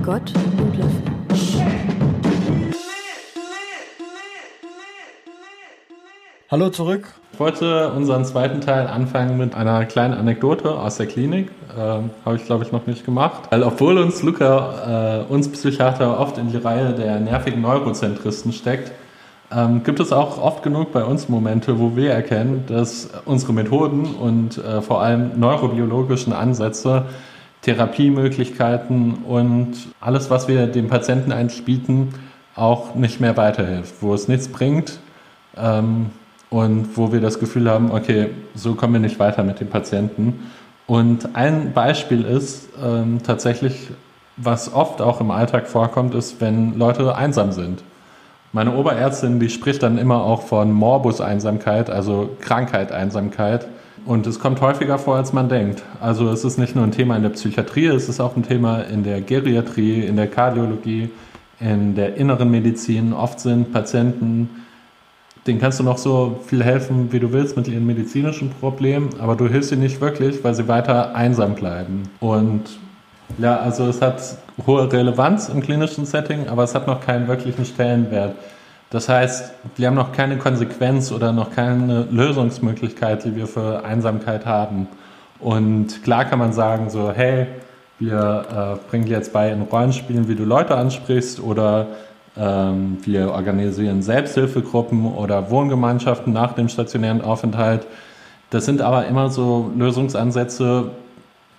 Gott 0.05 0.33
und 0.59 0.77
Löffel. 0.77 1.76
Hallo 6.49 6.69
zurück. 6.69 7.09
Ich 7.33 7.41
wollte 7.41 7.91
unseren 7.91 8.25
zweiten 8.25 8.61
Teil 8.61 8.87
anfangen 8.87 9.37
mit 9.37 9.57
einer 9.57 9.85
kleinen 9.85 10.15
Anekdote 10.15 10.79
aus 10.79 10.97
der 10.97 11.07
Klinik. 11.07 11.51
Ähm, 11.77 12.11
Habe 12.25 12.37
ich, 12.37 12.45
glaube 12.45 12.63
ich, 12.63 12.71
noch 12.71 12.87
nicht 12.87 13.05
gemacht. 13.05 13.49
Weil 13.51 13.65
obwohl 13.65 13.99
uns 13.99 14.23
Luca, 14.23 15.25
äh, 15.29 15.33
uns 15.33 15.51
Psychiater, 15.51 16.21
oft 16.21 16.39
in 16.39 16.53
die 16.53 16.57
Reihe 16.57 16.93
der 16.93 17.19
nervigen 17.19 17.63
Neurozentristen 17.63 18.53
steckt, 18.53 18.93
ähm, 19.51 19.83
gibt 19.83 19.99
es 19.99 20.13
auch 20.13 20.41
oft 20.41 20.63
genug 20.63 20.93
bei 20.93 21.03
uns 21.03 21.29
Momente, 21.29 21.81
wo 21.81 21.97
wir 21.97 22.13
erkennen, 22.13 22.63
dass 22.69 23.11
unsere 23.25 23.53
Methoden 23.53 24.15
und 24.15 24.59
äh, 24.59 24.83
vor 24.83 25.03
allem 25.03 25.41
neurobiologischen 25.41 26.33
Ansätze, 26.33 27.07
Therapiemöglichkeiten 27.63 29.25
und 29.25 29.73
alles, 30.01 30.31
was 30.31 30.47
wir 30.47 30.69
dem 30.69 30.87
Patienten 30.87 31.33
eigentlich 31.33 31.65
bieten, 31.65 32.15
auch 32.55 32.95
nicht 32.95 33.21
mehr 33.21 33.37
weiterhilft, 33.37 33.95
wo 34.01 34.15
es 34.15 34.29
nichts 34.29 34.47
bringt. 34.47 35.01
Ähm, 35.57 36.11
und 36.51 36.97
wo 36.97 37.13
wir 37.13 37.21
das 37.21 37.39
Gefühl 37.39 37.71
haben, 37.71 37.91
okay, 37.91 38.31
so 38.55 38.75
kommen 38.75 38.95
wir 38.95 39.01
nicht 39.01 39.19
weiter 39.19 39.43
mit 39.43 39.61
dem 39.61 39.69
Patienten. 39.69 40.51
Und 40.87 41.35
ein 41.35 41.73
Beispiel 41.73 42.25
ist 42.25 42.69
ähm, 42.83 43.19
tatsächlich, 43.25 43.89
was 44.37 44.73
oft 44.73 45.01
auch 45.01 45.21
im 45.21 45.31
Alltag 45.31 45.67
vorkommt, 45.67 46.15
ist, 46.15 46.41
wenn 46.41 46.79
Leute 46.79 47.17
einsam 47.17 47.53
sind. 47.53 47.83
Meine 48.53 48.75
Oberärztin, 48.75 49.41
die 49.41 49.51
spricht 49.51 49.83
dann 49.83 49.99
immer 49.99 50.23
auch 50.23 50.43
von 50.43 50.73
Morbus-Einsamkeit, 50.73 51.91
also 51.91 52.31
Krankheit-Einsamkeit. 52.41 53.67
Und 54.07 54.27
es 54.29 54.39
kommt 54.39 54.61
häufiger 54.61 54.99
vor, 54.99 55.17
als 55.17 55.33
man 55.33 55.49
denkt. 55.49 55.83
Also 56.01 56.29
es 56.31 56.45
ist 56.45 56.57
nicht 56.59 56.77
nur 56.77 56.85
ein 56.85 56.93
Thema 56.93 57.17
in 57.17 57.23
der 57.23 57.31
Psychiatrie, 57.31 57.87
es 57.87 58.09
ist 58.09 58.21
auch 58.21 58.37
ein 58.37 58.45
Thema 58.45 58.83
in 58.83 59.03
der 59.03 59.21
Geriatrie, 59.21 60.07
in 60.07 60.15
der 60.15 60.29
Kardiologie, 60.29 61.11
in 61.59 61.97
der 61.97 62.15
inneren 62.17 62.51
Medizin. 62.51 63.13
Oft 63.13 63.41
sind 63.41 63.73
Patienten 63.73 64.49
denen 65.47 65.61
kannst 65.61 65.79
du 65.79 65.85
noch 65.85 65.99
so 65.99 66.41
viel 66.47 66.63
helfen, 66.63 67.13
wie 67.13 67.21
du 67.21 67.33
willst 67.33 67.57
mit 67.57 67.69
ihren 67.69 67.87
medizinischen 67.87 68.51
Problemen, 68.51 69.11
aber 69.21 69.37
du 69.37 69.49
hilfst 69.49 69.73
ihnen 69.73 69.83
nicht 69.83 70.01
wirklich, 70.01 70.43
weil 70.43 70.55
sie 70.55 70.69
weiter 70.69 71.15
einsam 71.15 71.55
bleiben. 71.55 72.05
Und 72.21 72.63
ja, 73.39 73.57
also 73.57 73.87
es 73.87 74.01
hat 74.03 74.21
hohe 74.67 74.91
Relevanz 74.93 75.49
im 75.49 75.61
klinischen 75.61 76.07
Setting, 76.07 76.49
aber 76.49 76.65
es 76.65 76.75
hat 76.75 76.87
noch 76.87 77.01
keinen 77.01 77.29
wirklichen 77.29 77.65
Stellenwert. 77.65 78.35
Das 78.91 79.09
heißt, 79.09 79.53
wir 79.77 79.89
haben 79.89 79.95
noch 79.95 80.13
keine 80.13 80.39
Konsequenz 80.39 81.11
oder 81.11 81.33
noch 81.33 81.51
keine 81.51 82.07
Lösungsmöglichkeit, 82.11 83.25
die 83.25 83.35
wir 83.35 83.47
für 83.47 83.85
Einsamkeit 83.85 84.47
haben. 84.47 84.87
Und 85.41 86.03
klar 86.03 86.25
kann 86.25 86.39
man 86.39 86.53
sagen, 86.53 86.89
so, 86.89 87.13
hey, 87.13 87.47
wir 87.99 88.79
äh, 88.85 88.91
bringen 88.91 89.07
dir 89.07 89.17
jetzt 89.17 89.33
bei 89.33 89.51
in 89.51 89.63
Rollenspielen, 89.63 90.29
wie 90.29 90.35
du 90.35 90.45
Leute 90.45 90.77
ansprichst 90.77 91.41
oder 91.41 91.89
wir 92.37 93.33
organisieren 93.33 94.03
Selbsthilfegruppen 94.03 95.07
oder 95.15 95.51
Wohngemeinschaften 95.51 96.35
nach 96.35 96.53
dem 96.53 96.69
stationären 96.69 97.23
Aufenthalt. 97.23 97.87
Das 98.51 98.67
sind 98.67 98.83
aber 98.83 99.07
immer 99.07 99.31
so 99.31 99.71
Lösungsansätze, 99.75 100.91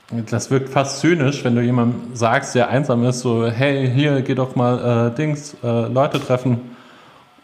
das 0.09 0.49
wirkt 0.51 0.69
fast 0.69 0.99
zynisch, 0.99 1.43
wenn 1.43 1.55
du 1.55 1.61
jemandem 1.61 2.15
sagst, 2.15 2.55
der 2.55 2.69
einsam 2.69 3.03
ist, 3.03 3.19
so, 3.19 3.45
hey, 3.47 3.89
hier, 3.93 4.21
geh 4.21 4.35
doch 4.35 4.55
mal 4.55 5.11
äh, 5.11 5.15
Dings, 5.15 5.57
äh, 5.63 5.87
Leute 5.87 6.19
treffen. 6.19 6.75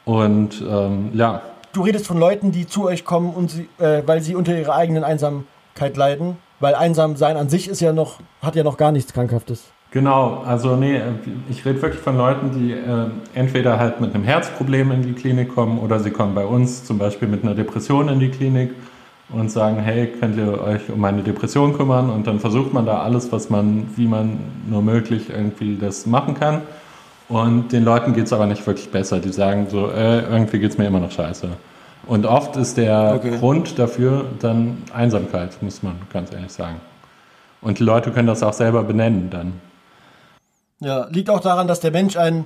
Und 0.06 0.64
ähm, 0.68 1.10
ja. 1.14 1.42
Du 1.74 1.82
redest 1.82 2.08
von 2.08 2.18
Leuten, 2.18 2.52
die 2.52 2.68
zu 2.68 2.86
euch 2.86 3.04
kommen, 3.04 3.34
und 3.34 3.52
sie, 3.52 3.68
äh, 3.80 4.04
weil 4.06 4.22
sie 4.22 4.36
unter 4.36 4.58
ihrer 4.58 4.76
eigenen 4.76 5.04
Einsamkeit 5.04 5.98
leiden. 5.98 6.38
Weil 6.62 6.76
einsam 6.76 7.18
sein 7.18 7.36
an 7.36 7.50
sich 7.50 7.68
ist 7.68 7.82
ja 7.82 7.92
noch, 7.92 8.20
hat 8.42 8.56
ja 8.56 8.64
noch 8.64 8.78
gar 8.78 8.94
nichts 8.94 9.12
Krankhaftes. 9.12 9.73
Genau, 9.94 10.42
also 10.44 10.76
nee, 10.76 11.00
ich 11.52 11.64
rede 11.66 11.80
wirklich 11.84 12.02
von 12.02 12.18
Leuten, 12.18 12.50
die 12.52 12.72
äh, 12.72 13.12
entweder 13.36 13.78
halt 13.78 14.02
mit 14.02 14.16
einem 14.16 14.24
Herzproblem 14.24 14.92
in 14.92 15.04
die 15.04 15.14
Klinik 15.14 15.54
kommen 15.54 15.78
oder 15.78 16.00
sie 16.00 16.10
kommen 16.10 16.34
bei 16.34 16.46
uns 16.46 16.84
zum 16.84 16.98
Beispiel 16.98 17.28
mit 17.28 17.44
einer 17.44 17.54
Depression 17.54 18.10
in 18.10 18.20
die 18.20 18.30
Klinik 18.30 18.72
und 19.30 19.52
sagen, 19.52 19.78
hey, 19.78 20.08
könnt 20.08 20.36
ihr 20.36 20.60
euch 20.60 20.90
um 20.90 21.00
meine 21.00 21.22
Depression 21.22 21.78
kümmern? 21.78 22.10
Und 22.10 22.26
dann 22.26 22.40
versucht 22.40 22.74
man 22.74 22.88
da 22.88 23.04
alles, 23.04 23.32
was 23.32 23.52
man, 23.52 23.86
wie 23.96 24.08
man 24.08 24.40
nur 24.68 24.82
möglich 24.82 25.30
irgendwie 25.30 25.78
das 25.80 26.08
machen 26.08 26.34
kann. 26.34 26.64
Und 27.30 27.72
den 27.72 27.84
Leuten 27.84 28.14
geht 28.14 28.26
es 28.26 28.34
aber 28.34 28.48
nicht 28.48 28.66
wirklich 28.66 28.90
besser. 28.90 29.20
Die 29.20 29.32
sagen 29.32 29.68
so, 29.70 29.92
äh, 29.92 30.22
irgendwie 30.22 30.58
geht 30.58 30.72
es 30.72 30.80
mir 30.80 30.88
immer 30.88 31.02
noch 31.02 31.12
scheiße. 31.12 31.50
Und 32.08 32.26
oft 32.26 32.56
ist 32.58 32.78
der 32.78 33.14
okay. 33.18 33.38
Grund 33.38 33.78
dafür 33.78 34.26
dann 34.40 34.78
Einsamkeit, 34.92 35.62
muss 35.62 35.84
man 35.84 35.98
ganz 36.12 36.34
ehrlich 36.34 36.52
sagen. 36.52 36.78
Und 37.62 37.78
die 37.78 37.84
Leute 37.84 38.10
können 38.10 38.28
das 38.28 38.42
auch 38.42 38.54
selber 38.54 38.82
benennen 38.82 39.30
dann. 39.30 39.54
Ja, 40.84 41.08
liegt 41.10 41.30
auch 41.30 41.40
daran, 41.40 41.68
dass 41.68 41.80
der 41.80 41.92
Mensch 41.92 42.18
ein 42.18 42.46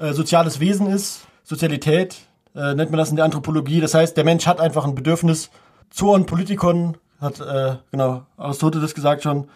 äh, 0.00 0.12
soziales 0.12 0.58
Wesen 0.58 0.88
ist. 0.88 1.24
Sozialität 1.44 2.16
äh, 2.56 2.74
nennt 2.74 2.90
man 2.90 2.98
das 2.98 3.10
in 3.10 3.16
der 3.16 3.24
Anthropologie. 3.24 3.80
Das 3.80 3.94
heißt, 3.94 4.16
der 4.16 4.24
Mensch 4.24 4.46
hat 4.46 4.60
einfach 4.60 4.84
ein 4.84 4.96
Bedürfnis. 4.96 5.50
Zoon 5.90 6.26
Politikon 6.26 6.96
hat, 7.20 7.40
äh, 7.40 7.76
genau, 7.92 8.22
Aristoteles 8.36 8.92
gesagt 8.92 9.22
schon, 9.22 9.48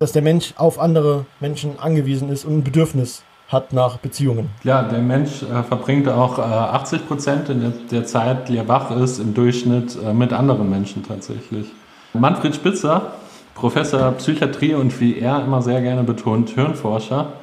dass 0.00 0.10
der 0.10 0.22
Mensch 0.22 0.52
auf 0.56 0.80
andere 0.80 1.26
Menschen 1.38 1.78
angewiesen 1.78 2.28
ist 2.28 2.44
und 2.44 2.58
ein 2.58 2.64
Bedürfnis 2.64 3.22
hat 3.48 3.72
nach 3.72 3.98
Beziehungen. 3.98 4.50
Ja, 4.64 4.82
der 4.82 4.98
Mensch 4.98 5.44
äh, 5.44 5.62
verbringt 5.62 6.08
auch 6.08 6.38
äh, 6.38 6.42
80 6.42 7.06
Prozent 7.06 7.48
der, 7.48 7.54
der, 7.54 8.04
Zeit, 8.04 8.48
die 8.48 8.56
er 8.56 8.66
wach 8.66 8.90
ist, 8.90 9.20
im 9.20 9.32
Durchschnitt 9.32 9.96
äh, 10.04 10.12
mit 10.12 10.32
anderen 10.32 10.68
Menschen 10.68 11.04
tatsächlich. 11.04 11.68
Manfred 12.14 12.56
Spitzer, 12.56 13.12
Professor 13.54 14.10
Psychiatrie 14.12 14.74
und 14.74 15.00
wie 15.00 15.20
er 15.20 15.44
immer 15.44 15.62
sehr 15.62 15.80
gerne 15.80 16.02
betont, 16.02 16.50
Hirnforscher, 16.50 17.34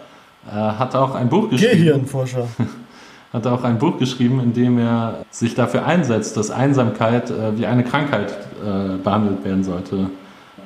hat 0.51 0.95
auch 0.95 1.15
ein 1.15 1.29
Buch 1.29 1.49
geschrieben. 1.49 1.77
Gehirnforscher. 1.77 2.47
hat 3.33 3.47
auch 3.47 3.63
ein 3.63 3.79
Buch 3.79 3.97
geschrieben, 3.97 4.39
in 4.39 4.53
dem 4.53 4.77
er 4.77 5.25
sich 5.31 5.55
dafür 5.55 5.85
einsetzt, 5.85 6.37
dass 6.37 6.51
Einsamkeit 6.51 7.31
äh, 7.31 7.57
wie 7.57 7.65
eine 7.65 7.83
Krankheit 7.83 8.31
äh, 8.63 8.97
behandelt 8.97 9.43
werden 9.43 9.63
sollte. 9.63 10.09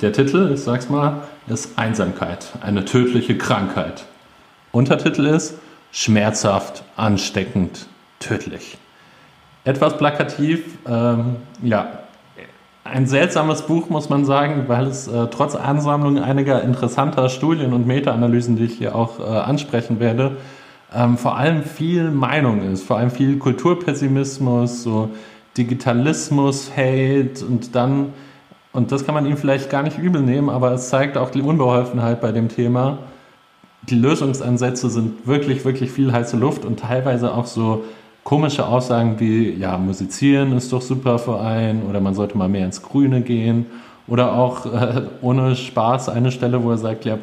Der 0.01 0.11
Titel, 0.11 0.51
ich 0.53 0.61
sag's 0.61 0.89
mal, 0.89 1.21
ist 1.47 1.79
Einsamkeit, 1.79 2.49
eine 2.61 2.83
tödliche 2.83 3.37
Krankheit. 3.37 4.05
Untertitel 4.71 5.25
ist 5.25 5.57
Schmerzhaft, 5.91 6.83
ansteckend, 6.97 7.87
tödlich. 8.19 8.77
Etwas 9.63 9.97
plakativ, 9.97 10.63
ähm, 10.87 11.37
ja, 11.61 11.99
ein 12.91 13.07
seltsames 13.07 13.63
Buch, 13.63 13.89
muss 13.89 14.09
man 14.09 14.25
sagen, 14.25 14.65
weil 14.67 14.87
es 14.87 15.07
äh, 15.07 15.27
trotz 15.27 15.55
Ansammlung 15.55 16.19
einiger 16.19 16.63
interessanter 16.63 17.29
Studien 17.29 17.73
und 17.73 17.87
Meta-Analysen, 17.87 18.55
die 18.55 18.65
ich 18.65 18.73
hier 18.73 18.95
auch 18.95 19.19
äh, 19.19 19.23
ansprechen 19.23 19.99
werde, 19.99 20.37
ähm, 20.93 21.17
vor 21.17 21.37
allem 21.37 21.63
viel 21.63 22.11
Meinung 22.11 22.61
ist, 22.61 22.83
vor 22.83 22.97
allem 22.97 23.11
viel 23.11 23.37
Kulturpessimismus, 23.37 24.83
so 24.83 25.09
Digitalismus, 25.57 26.71
Hate 26.75 27.45
und 27.47 27.75
dann, 27.75 28.13
und 28.73 28.91
das 28.91 29.05
kann 29.05 29.15
man 29.15 29.25
ihm 29.25 29.37
vielleicht 29.37 29.69
gar 29.69 29.83
nicht 29.83 29.97
übel 29.97 30.21
nehmen, 30.21 30.49
aber 30.49 30.71
es 30.71 30.89
zeigt 30.89 31.17
auch 31.17 31.29
die 31.29 31.41
Unbeholfenheit 31.41 32.21
bei 32.21 32.31
dem 32.31 32.47
Thema. 32.47 32.99
Die 33.83 33.95
Lösungsansätze 33.95 34.89
sind 34.89 35.27
wirklich, 35.27 35.65
wirklich 35.65 35.91
viel 35.91 36.11
heiße 36.11 36.37
Luft 36.37 36.65
und 36.65 36.79
teilweise 36.79 37.33
auch 37.33 37.45
so 37.45 37.85
komische 38.27 38.67
Aussagen 38.67 39.21
wie, 39.21 39.53
ja, 39.53 39.77
musizieren 39.77 40.51
ist 40.57 40.73
doch 40.73 40.81
super 40.81 41.17
für 41.17 41.39
einen 41.39 41.83
oder 41.83 42.01
man 42.01 42.13
sollte 42.13 42.37
mal 42.37 42.49
mehr 42.49 42.65
ins 42.65 42.81
Grüne 42.81 43.21
gehen. 43.21 43.67
Oder 44.05 44.33
auch 44.33 44.65
äh, 44.65 45.03
ohne 45.21 45.55
Spaß 45.55 46.09
eine 46.09 46.33
Stelle, 46.33 46.61
wo 46.61 46.71
er 46.71 46.77
sagt, 46.77 47.05
ja, 47.05 47.19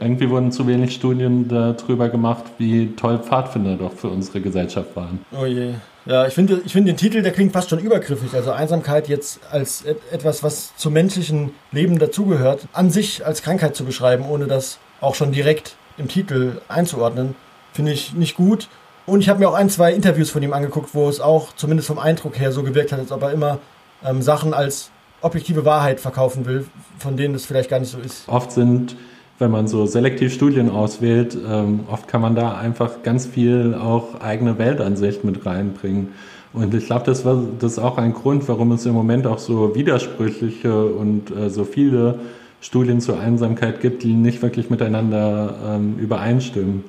irgendwie 0.00 0.28
wurden 0.28 0.50
zu 0.50 0.66
wenig 0.66 0.94
Studien 0.94 1.46
darüber 1.46 2.08
gemacht, 2.08 2.42
wie 2.58 2.88
toll 2.96 3.20
Pfadfinder 3.20 3.76
doch 3.76 3.92
für 3.92 4.08
unsere 4.08 4.40
Gesellschaft 4.40 4.96
waren. 4.96 5.20
Oh 5.30 5.46
je. 5.46 5.74
Ja, 6.06 6.26
ich 6.26 6.34
finde 6.34 6.60
ich 6.64 6.72
find 6.72 6.88
den 6.88 6.96
Titel, 6.96 7.22
der 7.22 7.30
klingt 7.30 7.52
fast 7.52 7.70
schon 7.70 7.78
übergriffig. 7.78 8.34
Also 8.34 8.50
Einsamkeit 8.50 9.08
jetzt 9.08 9.38
als 9.52 9.84
etwas, 10.10 10.42
was 10.42 10.74
zum 10.74 10.92
menschlichen 10.92 11.52
Leben 11.70 12.00
dazugehört, 12.00 12.66
an 12.72 12.90
sich 12.90 13.24
als 13.24 13.42
Krankheit 13.42 13.76
zu 13.76 13.84
beschreiben, 13.84 14.24
ohne 14.28 14.48
das 14.48 14.80
auch 15.00 15.14
schon 15.14 15.30
direkt 15.30 15.76
im 15.98 16.08
Titel 16.08 16.60
einzuordnen, 16.66 17.36
finde 17.72 17.92
ich 17.92 18.12
nicht 18.14 18.34
gut. 18.34 18.68
Und 19.08 19.20
ich 19.20 19.30
habe 19.30 19.40
mir 19.40 19.48
auch 19.48 19.54
ein, 19.54 19.70
zwei 19.70 19.94
Interviews 19.94 20.28
von 20.28 20.42
ihm 20.42 20.52
angeguckt, 20.52 20.90
wo 20.94 21.08
es 21.08 21.18
auch 21.18 21.54
zumindest 21.56 21.88
vom 21.88 21.98
Eindruck 21.98 22.38
her 22.38 22.52
so 22.52 22.62
gewirkt 22.62 22.92
hat, 22.92 22.98
als 22.98 23.10
ob 23.10 23.22
er 23.22 23.32
immer 23.32 23.58
ähm, 24.04 24.20
Sachen 24.20 24.52
als 24.52 24.90
objektive 25.22 25.64
Wahrheit 25.64 25.98
verkaufen 25.98 26.44
will, 26.44 26.66
von 26.98 27.16
denen 27.16 27.34
es 27.34 27.46
vielleicht 27.46 27.70
gar 27.70 27.80
nicht 27.80 27.90
so 27.90 27.98
ist. 27.98 28.28
Oft 28.28 28.52
sind, 28.52 28.96
wenn 29.38 29.50
man 29.50 29.66
so 29.66 29.86
selektiv 29.86 30.34
Studien 30.34 30.70
auswählt, 30.70 31.36
ähm, 31.48 31.80
oft 31.90 32.06
kann 32.06 32.20
man 32.20 32.34
da 32.34 32.58
einfach 32.58 33.02
ganz 33.02 33.24
viel 33.24 33.74
auch 33.74 34.20
eigene 34.20 34.58
Weltansicht 34.58 35.24
mit 35.24 35.46
reinbringen. 35.46 36.12
Und 36.52 36.74
ich 36.74 36.84
glaube, 36.84 37.06
das, 37.06 37.24
war, 37.24 37.42
das 37.58 37.72
ist 37.72 37.78
auch 37.78 37.96
ein 37.96 38.12
Grund, 38.12 38.46
warum 38.46 38.72
es 38.72 38.84
im 38.84 38.92
Moment 38.92 39.26
auch 39.26 39.38
so 39.38 39.74
widersprüchliche 39.74 40.84
und 40.84 41.34
äh, 41.34 41.48
so 41.48 41.64
viele 41.64 42.18
Studien 42.60 43.00
zur 43.00 43.18
Einsamkeit 43.18 43.80
gibt, 43.80 44.02
die 44.02 44.12
nicht 44.12 44.42
wirklich 44.42 44.68
miteinander 44.68 45.54
ähm, 45.66 45.98
übereinstimmen. 45.98 46.84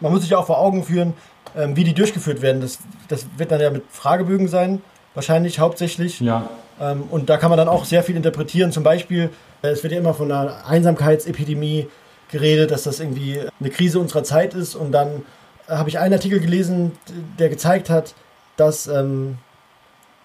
Man 0.00 0.12
muss 0.12 0.22
sich 0.22 0.34
auch 0.34 0.46
vor 0.46 0.58
Augen 0.58 0.84
führen, 0.84 1.14
ähm, 1.56 1.76
wie 1.76 1.84
die 1.84 1.94
durchgeführt 1.94 2.42
werden, 2.42 2.60
das, 2.60 2.78
das 3.08 3.26
wird 3.36 3.50
dann 3.50 3.60
ja 3.60 3.70
mit 3.70 3.84
Fragebögen 3.90 4.48
sein, 4.48 4.82
wahrscheinlich 5.14 5.58
hauptsächlich. 5.58 6.20
Ja. 6.20 6.48
Ähm, 6.80 7.04
und 7.10 7.30
da 7.30 7.36
kann 7.36 7.50
man 7.50 7.58
dann 7.58 7.68
auch 7.68 7.84
sehr 7.84 8.02
viel 8.02 8.16
interpretieren. 8.16 8.72
Zum 8.72 8.82
Beispiel, 8.82 9.30
äh, 9.62 9.68
es 9.68 9.82
wird 9.82 9.92
ja 9.92 9.98
immer 9.98 10.14
von 10.14 10.30
einer 10.30 10.66
Einsamkeitsepidemie 10.66 11.88
geredet, 12.30 12.70
dass 12.70 12.84
das 12.84 13.00
irgendwie 13.00 13.40
eine 13.60 13.70
Krise 13.70 13.98
unserer 14.00 14.24
Zeit 14.24 14.54
ist. 14.54 14.74
Und 14.74 14.92
dann 14.92 15.24
habe 15.68 15.88
ich 15.88 15.98
einen 15.98 16.14
Artikel 16.14 16.40
gelesen, 16.40 16.92
der 17.38 17.48
gezeigt 17.48 17.90
hat, 17.90 18.14
dass 18.56 18.86
ähm, 18.86 19.38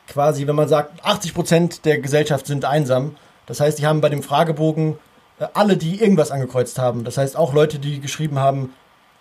quasi, 0.07 0.47
wenn 0.47 0.55
man 0.55 0.67
sagt, 0.67 1.03
80 1.05 1.33
Prozent 1.33 1.85
der 1.85 1.99
Gesellschaft 1.99 2.47
sind 2.47 2.65
einsam. 2.65 3.15
Das 3.45 3.59
heißt, 3.59 3.79
die 3.79 3.85
haben 3.85 4.01
bei 4.01 4.09
dem 4.09 4.23
Fragebogen 4.23 4.97
äh, 5.39 5.47
alle, 5.53 5.77
die 5.77 6.01
irgendwas 6.01 6.31
angekreuzt 6.31 6.79
haben. 6.79 7.03
Das 7.03 7.17
heißt, 7.17 7.37
auch 7.37 7.53
Leute, 7.53 7.79
die 7.79 7.99
geschrieben 7.99 8.39
haben, 8.39 8.73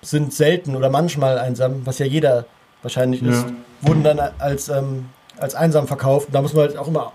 sind 0.02 0.32
selten 0.32 0.76
oder 0.76 0.90
manchmal 0.90 1.38
einsam, 1.38 1.82
was 1.84 1.98
ja 1.98 2.06
jeder 2.06 2.44
wahrscheinlich 2.82 3.20
Ja. 3.22 3.30
ist, 3.30 3.46
wurden 3.82 4.02
dann 4.04 4.20
als, 4.38 4.68
ähm, 4.68 5.06
als 5.38 5.54
einsam 5.54 5.86
verkauft. 5.86 6.28
Da 6.32 6.42
muss 6.42 6.54
man 6.54 6.62
halt 6.66 6.76
auch 6.78 6.88
immer 6.88 7.12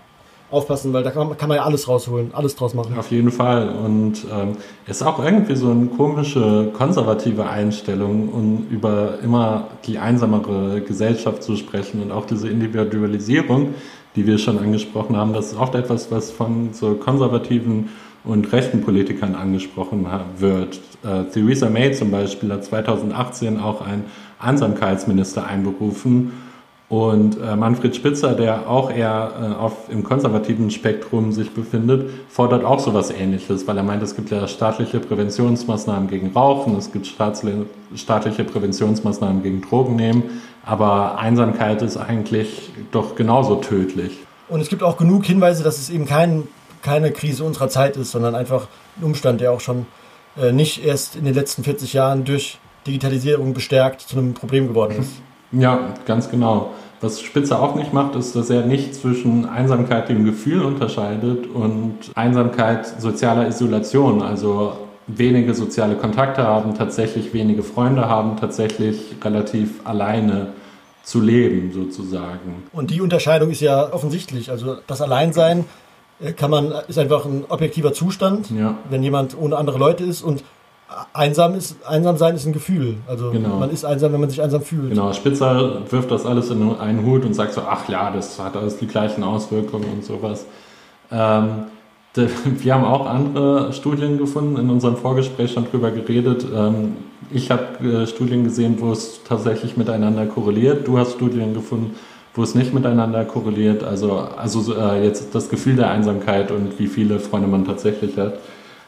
aufpassen, 0.50 0.92
weil 0.92 1.02
da 1.02 1.10
kann 1.10 1.28
man, 1.28 1.36
kann 1.38 1.48
man 1.48 1.56
ja 1.56 1.64
alles 1.64 1.88
rausholen, 1.88 2.32
alles 2.34 2.54
draus 2.54 2.74
machen. 2.74 2.96
Auf 2.98 3.10
jeden 3.10 3.30
Fall. 3.32 3.68
Und 3.70 4.24
ähm, 4.32 4.56
es 4.86 4.98
ist 5.00 5.02
auch 5.02 5.22
irgendwie 5.22 5.56
so 5.56 5.70
eine 5.70 5.86
komische 5.86 6.70
konservative 6.74 7.46
Einstellung, 7.48 8.28
um 8.28 8.66
über 8.70 9.18
immer 9.22 9.68
die 9.86 9.98
einsamere 9.98 10.80
Gesellschaft 10.82 11.42
zu 11.42 11.56
sprechen 11.56 12.02
und 12.02 12.12
auch 12.12 12.26
diese 12.26 12.48
Individualisierung, 12.48 13.74
die 14.14 14.26
wir 14.26 14.38
schon 14.38 14.58
angesprochen 14.58 15.16
haben. 15.16 15.32
Das 15.32 15.46
ist 15.46 15.58
oft 15.58 15.74
etwas, 15.74 16.10
was 16.12 16.30
von 16.30 16.72
so 16.72 16.94
konservativen 16.94 17.88
und 18.24 18.52
rechten 18.52 18.80
Politikern 18.80 19.34
angesprochen 19.34 20.06
wird. 20.38 20.80
Äh, 21.04 21.24
Theresa 21.32 21.68
May 21.68 21.92
zum 21.92 22.10
Beispiel 22.10 22.52
hat 22.52 22.64
2018 22.64 23.60
auch 23.60 23.80
einen 23.80 24.04
Einsamkeitsminister 24.38 25.46
einberufen 25.46 26.32
und 26.88 27.40
äh, 27.40 27.56
Manfred 27.56 27.96
Spitzer, 27.96 28.34
der 28.34 28.68
auch 28.68 28.90
eher 28.90 29.32
äh, 29.40 29.60
auf, 29.60 29.88
im 29.88 30.04
konservativen 30.04 30.70
Spektrum 30.70 31.32
sich 31.32 31.50
befindet, 31.50 32.10
fordert 32.28 32.64
auch 32.64 32.78
sowas 32.78 33.10
ähnliches, 33.10 33.66
weil 33.66 33.76
er 33.78 33.82
meint, 33.82 34.02
es 34.02 34.14
gibt 34.14 34.30
ja 34.30 34.46
staatliche 34.46 35.00
Präventionsmaßnahmen 35.00 36.08
gegen 36.08 36.32
Rauchen, 36.32 36.76
es 36.76 36.92
gibt 36.92 37.06
staatliche 37.06 38.44
Präventionsmaßnahmen 38.44 39.42
gegen 39.42 39.62
Drogennehmen, 39.62 40.22
aber 40.64 41.18
Einsamkeit 41.18 41.80
ist 41.80 41.96
eigentlich 41.96 42.70
doch 42.92 43.16
genauso 43.16 43.56
tödlich. 43.56 44.18
Und 44.48 44.60
es 44.60 44.68
gibt 44.68 44.82
auch 44.82 44.98
genug 44.98 45.24
Hinweise, 45.24 45.64
dass 45.64 45.78
es 45.78 45.88
eben 45.88 46.04
kein, 46.04 46.44
keine 46.84 47.10
Krise 47.10 47.42
unserer 47.42 47.68
Zeit 47.68 47.96
ist, 47.96 48.12
sondern 48.12 48.34
einfach 48.34 48.68
ein 48.98 49.04
Umstand, 49.04 49.40
der 49.40 49.50
auch 49.50 49.60
schon 49.60 49.86
äh, 50.40 50.52
nicht 50.52 50.84
erst 50.84 51.16
in 51.16 51.24
den 51.24 51.34
letzten 51.34 51.64
40 51.64 51.92
Jahren 51.94 52.24
durch 52.24 52.58
Digitalisierung 52.86 53.54
bestärkt 53.54 54.02
zu 54.02 54.18
einem 54.18 54.34
Problem 54.34 54.68
geworden 54.68 54.96
ist. 55.00 55.10
Ja, 55.52 55.94
ganz 56.06 56.30
genau. 56.30 56.70
Was 57.00 57.20
Spitzer 57.20 57.60
auch 57.60 57.74
nicht 57.74 57.92
macht, 57.92 58.14
ist, 58.16 58.34
dass 58.36 58.50
er 58.50 58.62
nicht 58.62 58.94
zwischen 58.94 59.46
Einsamkeit 59.46 60.08
dem 60.08 60.24
Gefühl 60.24 60.62
unterscheidet 60.62 61.46
und 61.46 61.98
Einsamkeit 62.14 62.86
sozialer 63.00 63.46
Isolation. 63.46 64.22
Also 64.22 64.76
wenige 65.06 65.54
soziale 65.54 65.96
Kontakte 65.96 66.44
haben, 66.44 66.74
tatsächlich 66.74 67.32
wenige 67.34 67.62
Freunde 67.62 68.08
haben, 68.08 68.36
tatsächlich 68.36 69.16
relativ 69.22 69.86
alleine 69.86 70.48
zu 71.02 71.20
leben 71.20 71.72
sozusagen. 71.72 72.64
Und 72.72 72.90
die 72.90 73.02
Unterscheidung 73.02 73.50
ist 73.50 73.60
ja 73.60 73.92
offensichtlich. 73.92 74.50
Also 74.50 74.78
das 74.86 75.02
Alleinsein 75.02 75.66
kann 76.36 76.50
man, 76.50 76.72
ist 76.88 76.98
einfach 76.98 77.24
ein 77.24 77.44
objektiver 77.48 77.92
Zustand, 77.92 78.50
Ja. 78.50 78.76
wenn 78.90 79.02
jemand 79.02 79.36
ohne 79.38 79.56
andere 79.56 79.78
Leute 79.78 80.04
ist 80.04 80.22
und 80.22 80.44
einsam 81.12 81.54
ist, 81.54 81.76
einsam 81.86 82.16
sein 82.16 82.34
ist 82.36 82.46
ein 82.46 82.52
Gefühl. 82.52 82.96
Also 83.08 83.30
Genau. 83.30 83.56
man 83.58 83.70
ist 83.70 83.84
einsam, 83.84 84.12
wenn 84.12 84.20
man 84.20 84.30
sich 84.30 84.40
einsam 84.42 84.62
fühlt. 84.62 84.90
Genau, 84.90 85.12
Spitzer 85.12 85.82
wirft 85.90 86.10
das 86.10 86.24
alles 86.24 86.50
in 86.50 86.76
einen 86.78 87.04
Hut 87.04 87.24
und 87.24 87.34
sagt 87.34 87.54
so, 87.54 87.62
ach 87.62 87.88
ja, 87.88 88.10
das 88.10 88.38
hat 88.38 88.56
alles 88.56 88.76
die 88.78 88.86
gleichen 88.86 89.24
Auswirkungen 89.24 89.86
und 89.92 90.04
sowas. 90.04 90.46
Ähm, 91.10 91.64
wir 92.14 92.74
haben 92.74 92.84
auch 92.84 93.06
andere 93.06 93.72
Studien 93.72 94.18
gefunden, 94.18 94.56
in 94.56 94.70
unserem 94.70 94.96
Vorgespräch 94.96 95.52
schon 95.52 95.68
drüber 95.68 95.90
geredet. 95.90 96.46
Ähm, 96.54 96.96
ich 97.32 97.50
habe 97.50 98.02
äh, 98.02 98.06
Studien 98.06 98.44
gesehen, 98.44 98.76
wo 98.78 98.92
es 98.92 99.20
tatsächlich 99.26 99.76
miteinander 99.76 100.26
korreliert. 100.26 100.86
Du 100.86 100.96
hast 100.96 101.14
Studien 101.14 101.54
gefunden, 101.54 101.96
wo 102.34 102.42
es 102.42 102.54
nicht 102.54 102.74
miteinander 102.74 103.24
korreliert. 103.24 103.84
Also, 103.84 104.12
also 104.36 104.60
so, 104.60 104.74
äh, 104.74 105.04
jetzt 105.04 105.34
das 105.34 105.48
Gefühl 105.48 105.76
der 105.76 105.90
Einsamkeit 105.90 106.50
und 106.50 106.78
wie 106.78 106.88
viele 106.88 107.20
Freunde 107.20 107.48
man 107.48 107.64
tatsächlich 107.64 108.16
hat. 108.16 108.38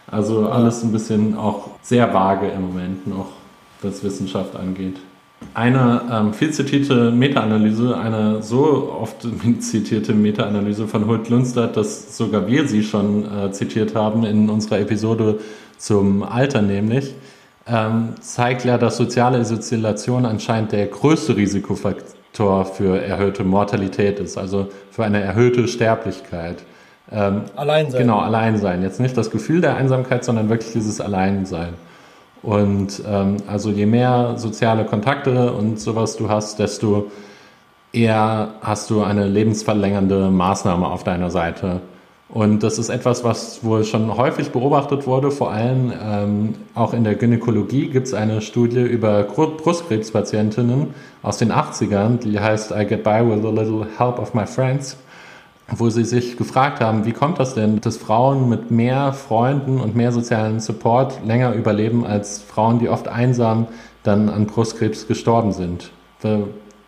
Also 0.09 0.49
alles 0.49 0.83
ein 0.83 0.93
bisschen 0.93 1.37
auch 1.37 1.71
sehr 1.83 2.13
vage 2.13 2.49
im 2.49 2.63
Moment 2.63 3.07
noch, 3.07 3.29
was 3.83 4.05
Wissenschaft 4.05 4.55
angeht. 4.57 4.97
Eine 5.53 6.03
ähm, 6.11 6.33
viel 6.33 6.51
zitierte 6.51 7.11
Meta-Analyse, 7.11 7.97
eine 7.97 8.43
so 8.43 8.93
oft 9.01 9.27
zitierte 9.61 10.15
Meta-Analyse 10.15 10.87
von 10.89 11.07
Hult 11.07 11.29
Lundstadt, 11.29 11.77
dass 11.77 12.17
sogar 12.17 12.47
wir 12.47 12.67
sie 12.67 12.83
schon 12.83 13.25
äh, 13.25 13.53
zitiert 13.53 13.95
haben 13.95 14.25
in 14.25 14.49
unserer 14.49 14.81
Episode 14.81 15.41
zum 15.77 16.23
Alter 16.23 16.63
nämlich, 16.63 17.15
ähm, 17.67 18.15
zeigt 18.21 18.65
ja, 18.65 18.79
dass 18.79 18.97
soziale 18.97 19.39
Isolation 19.39 20.25
anscheinend 20.25 20.73
der 20.73 20.87
größte 20.87 21.37
Risikofaktor 21.37 22.16
für 22.37 23.03
erhöhte 23.03 23.45
Mortalität 23.45 24.19
ist, 24.19 24.37
also 24.37 24.69
für 24.91 25.05
eine 25.05 25.21
erhöhte 25.21 25.69
Sterblichkeit. 25.69 26.57
Ähm, 27.11 27.43
Alleinsein. 27.55 28.01
Genau, 28.01 28.19
Alleinsein. 28.19 28.83
Jetzt 28.83 29.01
nicht 29.01 29.17
das 29.17 29.31
Gefühl 29.31 29.61
der 29.61 29.77
Einsamkeit, 29.77 30.25
sondern 30.25 30.49
wirklich 30.49 30.73
dieses 30.73 31.01
Alleinsein. 31.01 31.75
Und 32.43 33.03
ähm, 33.09 33.39
also 33.47 33.71
je 33.71 33.87
mehr 33.87 34.35
soziale 34.37 34.85
Kontakte 34.85 35.53
und 35.53 35.81
sowas 35.81 36.17
du 36.17 36.29
hast, 36.29 36.59
desto 36.59 37.11
eher 37.93 38.55
hast 38.61 38.91
du 38.91 39.03
eine 39.03 39.27
lebensverlängernde 39.27 40.31
Maßnahme 40.31 40.87
auf 40.87 41.05
deiner 41.05 41.31
Seite. 41.31 41.81
Und 42.29 42.63
das 42.65 42.79
ist 42.79 42.89
etwas, 42.89 43.23
was 43.23 43.63
wohl 43.63 43.85
schon 43.85 44.17
häufig 44.17 44.51
beobachtet 44.51 45.07
wurde. 45.07 45.31
Vor 45.31 45.53
allem 45.53 45.93
ähm, 46.03 46.55
auch 46.75 46.93
in 46.93 47.05
der 47.05 47.15
Gynäkologie 47.15 47.89
gibt 47.89 48.09
es 48.09 48.15
eine 48.15 48.41
Studie 48.41 48.83
über 48.83 49.23
Brustkrebspatientinnen 49.23 50.93
aus 51.23 51.39
den 51.39 51.53
80ern, 51.53 52.19
die 52.19 52.41
heißt 52.41 52.73
I 52.73 52.85
Get 52.85 53.05
By 53.05 53.23
With 53.25 53.45
a 53.45 53.51
Little 53.51 53.87
Help 53.99 54.19
of 54.19 54.35
My 54.35 54.47
Friends 54.47 54.97
wo 55.69 55.91
sie 55.91 56.05
sich 56.05 56.37
gefragt 56.37 56.81
haben, 56.81 57.05
wie 57.07 57.13
kommt 57.13 57.41
das 57.41 57.55
denn, 57.55 57.81
dass 57.81 57.97
Frauen 57.97 58.49
mit 58.49 58.71
mehr 58.71 59.13
Freunden 59.13 59.81
und 59.81 59.97
mehr 59.97 60.13
sozialen 60.13 60.61
Support 60.61 61.27
länger 61.27 61.53
überleben 61.55 62.07
als 62.07 62.41
Frauen, 62.41 62.79
die 62.79 62.89
oft 62.89 63.09
einsam 63.09 63.67
dann 64.05 64.29
an 64.29 64.47
Brustkrebs 64.47 65.09
gestorben 65.09 65.53
sind. 65.53 65.91
Äh, 66.23 66.39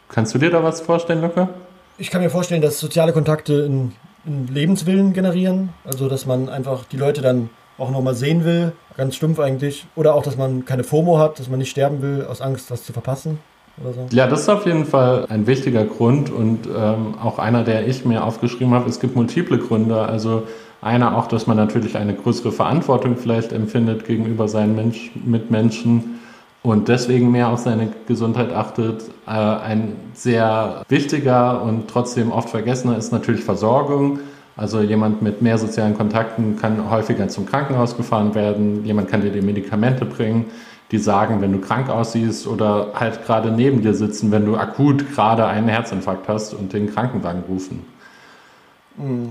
Kannst 0.08 0.34
du 0.34 0.38
dir 0.38 0.50
da 0.50 0.62
was 0.62 0.80
vorstellen, 0.80 1.20
Luca? 1.20 1.50
Ich 1.98 2.10
kann 2.10 2.22
mir 2.22 2.30
vorstellen, 2.30 2.62
dass 2.62 2.78
soziale 2.78 3.12
Kontakte 3.12 3.64
einen, 3.64 3.94
einen 4.26 4.48
Lebenswillen 4.48 5.12
generieren. 5.12 5.70
Also, 5.84 6.08
dass 6.08 6.26
man 6.26 6.48
einfach 6.48 6.84
die 6.84 6.96
Leute 6.96 7.22
dann 7.22 7.50
auch 7.78 7.90
nochmal 7.90 8.14
sehen 8.14 8.44
will. 8.44 8.72
Ganz 8.96 9.16
stumpf 9.16 9.38
eigentlich. 9.38 9.86
Oder 9.94 10.14
auch, 10.14 10.22
dass 10.22 10.36
man 10.36 10.64
keine 10.64 10.84
FOMO 10.84 11.18
hat, 11.18 11.38
dass 11.38 11.48
man 11.48 11.58
nicht 11.58 11.70
sterben 11.70 12.02
will 12.02 12.26
aus 12.28 12.40
Angst, 12.40 12.70
was 12.70 12.84
zu 12.84 12.92
verpassen. 12.92 13.38
So. 13.82 14.06
Ja, 14.10 14.26
das 14.26 14.40
ist 14.40 14.48
auf 14.48 14.66
jeden 14.66 14.84
Fall 14.84 15.26
ein 15.28 15.46
wichtiger 15.46 15.84
Grund 15.84 16.30
und 16.30 16.66
ähm, 16.66 17.14
auch 17.22 17.38
einer, 17.38 17.62
der 17.62 17.86
ich 17.86 18.04
mir 18.04 18.24
aufgeschrieben 18.24 18.74
habe. 18.74 18.88
Es 18.90 18.98
gibt 18.98 19.14
multiple 19.14 19.58
Gründe. 19.58 20.00
Also 20.00 20.42
einer 20.80 21.16
auch, 21.16 21.26
dass 21.28 21.46
man 21.46 21.56
natürlich 21.56 21.96
eine 21.96 22.14
größere 22.14 22.50
Verantwortung 22.50 23.16
vielleicht 23.16 23.52
empfindet 23.52 24.04
gegenüber 24.04 24.48
seinen 24.48 24.74
Mensch 24.74 25.12
Mitmenschen 25.14 26.18
und 26.62 26.88
deswegen 26.88 27.30
mehr 27.30 27.48
auf 27.48 27.60
seine 27.60 27.92
Gesundheit 28.06 28.52
achtet. 28.52 29.02
Äh, 29.26 29.30
ein 29.30 29.96
sehr 30.14 30.84
wichtiger 30.88 31.62
und 31.62 31.88
trotzdem 31.88 32.32
oft 32.32 32.50
vergessener 32.50 32.96
ist 32.96 33.12
natürlich 33.12 33.44
Versorgung. 33.44 34.20
Also 34.56 34.80
jemand 34.80 35.22
mit 35.22 35.40
mehr 35.40 35.56
sozialen 35.56 35.96
Kontakten 35.96 36.56
kann 36.56 36.90
häufiger 36.90 37.28
zum 37.28 37.46
Krankenhaus 37.46 37.96
gefahren 37.96 38.34
werden. 38.34 38.84
Jemand 38.84 39.08
kann 39.08 39.20
dir 39.20 39.30
die 39.30 39.40
Medikamente 39.40 40.04
bringen 40.04 40.46
die 40.90 40.98
sagen, 40.98 41.40
wenn 41.40 41.52
du 41.52 41.60
krank 41.60 41.90
aussiehst 41.90 42.46
oder 42.46 42.92
halt 42.94 43.24
gerade 43.24 43.50
neben 43.50 43.82
dir 43.82 43.94
sitzen, 43.94 44.30
wenn 44.32 44.46
du 44.46 44.56
akut 44.56 45.10
gerade 45.12 45.46
einen 45.46 45.68
Herzinfarkt 45.68 46.28
hast 46.28 46.54
und 46.54 46.72
den 46.72 46.92
Krankenwagen 46.92 47.42
rufen. 47.48 47.84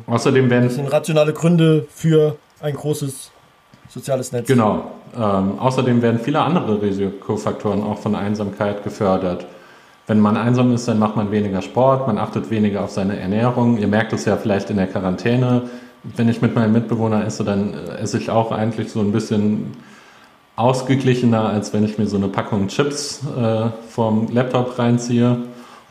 Außerdem 0.05 0.49
werden 0.49 0.65
Das 0.65 0.75
sind 0.75 0.87
rationale 0.87 1.33
Gründe 1.33 1.87
für 1.89 2.37
ein 2.61 2.75
großes 2.75 3.31
soziales 3.89 4.31
Netz. 4.31 4.47
Genau. 4.47 4.91
Ähm, 5.15 5.59
außerdem 5.59 6.01
werden 6.01 6.19
viele 6.19 6.41
andere 6.41 6.81
Risikofaktoren 6.81 7.83
auch 7.83 7.97
von 7.97 8.15
Einsamkeit 8.15 8.83
gefördert. 8.83 9.45
Wenn 10.07 10.19
man 10.19 10.37
einsam 10.37 10.73
ist, 10.73 10.87
dann 10.87 10.99
macht 10.99 11.15
man 11.17 11.31
weniger 11.31 11.61
Sport, 11.61 12.07
man 12.07 12.17
achtet 12.17 12.49
weniger 12.49 12.83
auf 12.83 12.91
seine 12.91 13.19
Ernährung. 13.19 13.77
Ihr 13.77 13.87
merkt 13.87 14.13
es 14.13 14.25
ja 14.25 14.37
vielleicht 14.37 14.69
in 14.69 14.77
der 14.77 14.87
Quarantäne. 14.87 15.63
Wenn 16.03 16.29
ich 16.29 16.41
mit 16.41 16.55
meinem 16.55 16.71
Mitbewohner 16.71 17.25
esse, 17.25 17.43
dann 17.43 17.73
äh, 17.73 18.01
esse 18.01 18.17
ich 18.17 18.29
auch 18.29 18.51
eigentlich 18.51 18.91
so 18.91 19.01
ein 19.01 19.11
bisschen 19.11 19.73
ausgeglichener, 20.55 21.49
als 21.49 21.73
wenn 21.73 21.83
ich 21.83 21.97
mir 21.97 22.07
so 22.07 22.17
eine 22.17 22.29
Packung 22.29 22.67
Chips 22.67 23.21
äh, 23.37 23.69
vom 23.89 24.27
Laptop 24.31 24.79
reinziehe. 24.79 25.39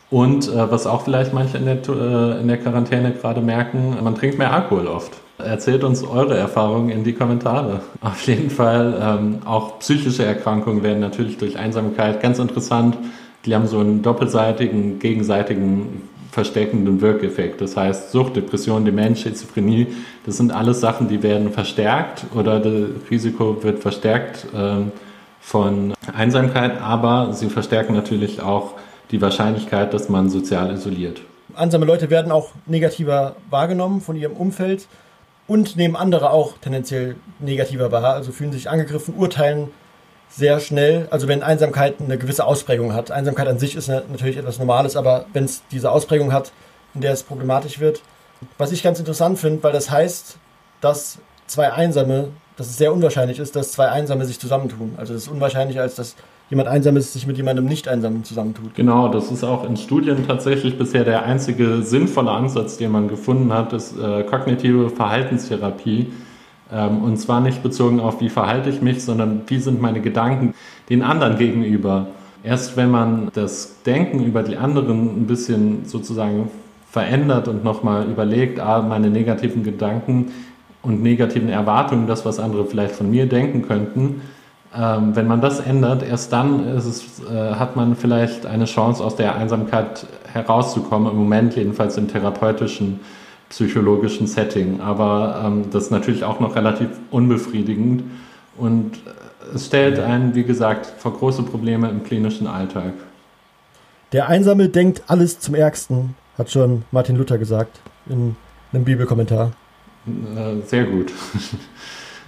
Und 0.09 0.47
äh, 0.47 0.71
was 0.71 0.87
auch 0.87 1.01
vielleicht 1.01 1.33
manche 1.33 1.57
in 1.57 1.65
der, 1.65 1.77
äh, 1.87 2.41
in 2.41 2.47
der 2.47 2.57
Quarantäne 2.57 3.11
gerade 3.11 3.41
merken, 3.41 3.97
man 4.01 4.15
trinkt 4.15 4.37
mehr 4.37 4.53
Alkohol 4.53 4.87
oft. 4.87 5.11
Erzählt 5.37 5.83
uns 5.83 6.03
eure 6.03 6.35
Erfahrungen 6.35 6.89
in 6.89 7.03
die 7.03 7.13
Kommentare. 7.13 7.81
Auf 8.01 8.25
jeden 8.27 8.49
Fall, 8.49 8.99
ähm, 8.99 9.39
auch 9.45 9.79
psychische 9.79 10.25
Erkrankungen 10.25 10.81
werden 10.81 10.99
natürlich 10.99 11.37
durch 11.37 11.57
Einsamkeit 11.57 12.21
ganz 12.21 12.39
interessant. 12.39 12.97
Die 13.45 13.53
haben 13.53 13.67
so 13.67 13.79
einen 13.79 14.01
doppelseitigen, 14.01 14.99
gegenseitigen 14.99 16.09
verstärkenden 16.31 17.01
Wirkeffekt. 17.01 17.61
Das 17.61 17.77
heißt, 17.77 18.11
Sucht, 18.11 18.35
Depression, 18.35 18.85
Demenz, 18.85 19.21
Schizophrenie, 19.21 19.87
das 20.25 20.37
sind 20.37 20.51
alles 20.51 20.81
Sachen, 20.81 21.07
die 21.07 21.23
werden 21.23 21.51
verstärkt 21.51 22.25
oder 22.35 22.59
das 22.59 22.89
Risiko 23.09 23.63
wird 23.63 23.79
verstärkt 23.79 24.47
ähm, 24.55 24.91
von 25.39 25.93
Einsamkeit, 26.15 26.81
aber 26.81 27.33
sie 27.33 27.49
verstärken 27.49 27.93
natürlich 27.93 28.41
auch 28.41 28.73
die 29.11 29.21
Wahrscheinlichkeit, 29.21 29.93
dass 29.93 30.09
man 30.09 30.29
sozial 30.29 30.71
isoliert. 30.71 31.21
einsame 31.55 31.85
Leute 31.85 32.09
werden 32.09 32.31
auch 32.31 32.49
negativer 32.65 33.35
wahrgenommen 33.49 34.01
von 34.01 34.15
ihrem 34.15 34.33
Umfeld 34.33 34.87
und 35.47 35.75
nehmen 35.75 35.95
andere 35.95 36.31
auch 36.31 36.57
tendenziell 36.59 37.15
negativer 37.39 37.91
wahr, 37.91 38.13
also 38.13 38.31
fühlen 38.31 38.51
sich 38.51 38.69
angegriffen, 38.69 39.15
urteilen 39.15 39.69
sehr 40.29 40.59
schnell. 40.59 41.07
Also 41.09 41.27
wenn 41.27 41.41
Einsamkeit 41.41 41.95
eine 41.99 42.17
gewisse 42.17 42.45
Ausprägung 42.45 42.93
hat. 42.93 43.11
Einsamkeit 43.11 43.47
an 43.47 43.59
sich 43.59 43.75
ist 43.75 43.87
natürlich 43.87 44.37
etwas 44.37 44.59
Normales, 44.59 44.95
aber 44.95 45.25
wenn 45.33 45.45
es 45.45 45.63
diese 45.71 45.91
Ausprägung 45.91 46.33
hat, 46.33 46.51
in 46.93 47.01
der 47.01 47.13
es 47.13 47.23
problematisch 47.23 47.79
wird. 47.79 48.01
Was 48.57 48.71
ich 48.71 48.83
ganz 48.83 48.99
interessant 48.99 49.39
finde, 49.39 49.63
weil 49.63 49.71
das 49.71 49.89
heißt, 49.89 50.37
dass 50.81 51.19
zwei 51.47 51.71
Einsame, 51.71 52.29
dass 52.57 52.67
es 52.67 52.77
sehr 52.77 52.93
unwahrscheinlich 52.93 53.39
ist, 53.39 53.55
dass 53.55 53.71
zwei 53.71 53.87
Einsame 53.89 54.25
sich 54.25 54.39
zusammentun. 54.39 54.95
Also 54.97 55.13
es 55.13 55.23
ist 55.23 55.27
unwahrscheinlicher, 55.29 55.81
als 55.81 55.95
dass 55.95 56.15
jemand 56.49 56.69
Einsames 56.69 57.13
sich 57.13 57.27
mit 57.27 57.37
jemandem 57.37 57.65
Nicht-Einsamen 57.65 58.23
zusammentut. 58.23 58.75
Genau, 58.75 59.09
das 59.09 59.31
ist 59.31 59.43
auch 59.43 59.67
in 59.67 59.75
Studien 59.77 60.25
tatsächlich 60.27 60.77
bisher 60.77 61.03
der 61.03 61.25
einzige 61.25 61.81
sinnvolle 61.81 62.31
Ansatz, 62.31 62.77
den 62.77 62.91
man 62.91 63.07
gefunden 63.07 63.51
hat, 63.51 63.73
ist 63.73 63.97
äh, 63.99 64.23
kognitive 64.23 64.89
Verhaltenstherapie. 64.89 66.07
Ähm, 66.71 67.03
und 67.03 67.17
zwar 67.17 67.41
nicht 67.41 67.63
bezogen 67.63 67.99
auf, 67.99 68.21
wie 68.21 68.29
verhalte 68.29 68.69
ich 68.69 68.81
mich, 68.81 69.03
sondern 69.03 69.41
wie 69.47 69.59
sind 69.59 69.81
meine 69.81 70.01
Gedanken 70.01 70.53
den 70.89 71.01
anderen 71.03 71.37
gegenüber. 71.37 72.07
Erst 72.43 72.77
wenn 72.77 72.91
man 72.91 73.29
das 73.33 73.81
Denken 73.83 74.23
über 74.23 74.43
die 74.43 74.57
anderen 74.57 75.23
ein 75.23 75.27
bisschen 75.27 75.85
sozusagen 75.85 76.49
verändert 76.89 77.47
und 77.47 77.63
nochmal 77.63 78.09
überlegt, 78.09 78.59
ah, 78.59 78.81
meine 78.81 79.09
negativen 79.09 79.63
Gedanken 79.63 80.31
und 80.81 81.03
negativen 81.03 81.49
Erwartungen, 81.49 82.07
das, 82.07 82.25
was 82.25 82.39
andere 82.39 82.65
vielleicht 82.65 82.95
von 82.95 83.09
mir 83.11 83.25
denken 83.25 83.63
könnten, 83.67 84.21
ähm, 84.77 85.15
wenn 85.15 85.27
man 85.27 85.41
das 85.41 85.59
ändert, 85.59 86.03
erst 86.03 86.31
dann 86.31 86.67
es, 86.67 87.21
äh, 87.23 87.55
hat 87.55 87.75
man 87.75 87.95
vielleicht 87.95 88.45
eine 88.45 88.65
Chance, 88.65 89.03
aus 89.03 89.15
der 89.15 89.35
Einsamkeit 89.35 90.05
herauszukommen, 90.31 91.11
im 91.11 91.17
Moment 91.17 91.55
jedenfalls 91.55 91.97
im 91.97 92.07
therapeutischen, 92.07 92.99
psychologischen 93.49 94.27
Setting. 94.27 94.79
Aber 94.81 95.41
ähm, 95.43 95.65
das 95.71 95.85
ist 95.85 95.91
natürlich 95.91 96.23
auch 96.23 96.39
noch 96.39 96.55
relativ 96.55 96.89
unbefriedigend 97.09 98.03
und 98.57 98.97
äh, 98.97 99.55
es 99.55 99.65
stellt 99.65 99.97
einen, 99.99 100.35
wie 100.35 100.43
gesagt, 100.43 100.85
vor 100.97 101.13
große 101.13 101.43
Probleme 101.43 101.89
im 101.89 102.03
klinischen 102.03 102.45
Alltag. 102.45 102.93
Der 104.11 104.27
Einsame 104.29 104.69
denkt 104.69 105.03
alles 105.07 105.39
zum 105.39 105.55
Ärgsten, 105.55 106.15
hat 106.37 106.51
schon 106.51 106.83
Martin 106.91 107.15
Luther 107.15 107.37
gesagt 107.37 107.79
in 108.07 108.35
einem 108.73 108.83
Bibelkommentar. 108.83 109.53
Äh, 110.05 110.61
sehr 110.65 110.83
gut. 110.83 111.11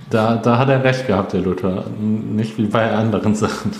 Da, 0.09 0.35
da 0.35 0.57
hat 0.57 0.69
er 0.69 0.83
recht 0.83 1.07
gehabt, 1.07 1.33
der 1.33 1.41
Luther. 1.41 1.85
Nicht 1.99 2.57
wie 2.57 2.65
bei 2.65 2.91
anderen 2.91 3.35
Sachen. 3.35 3.71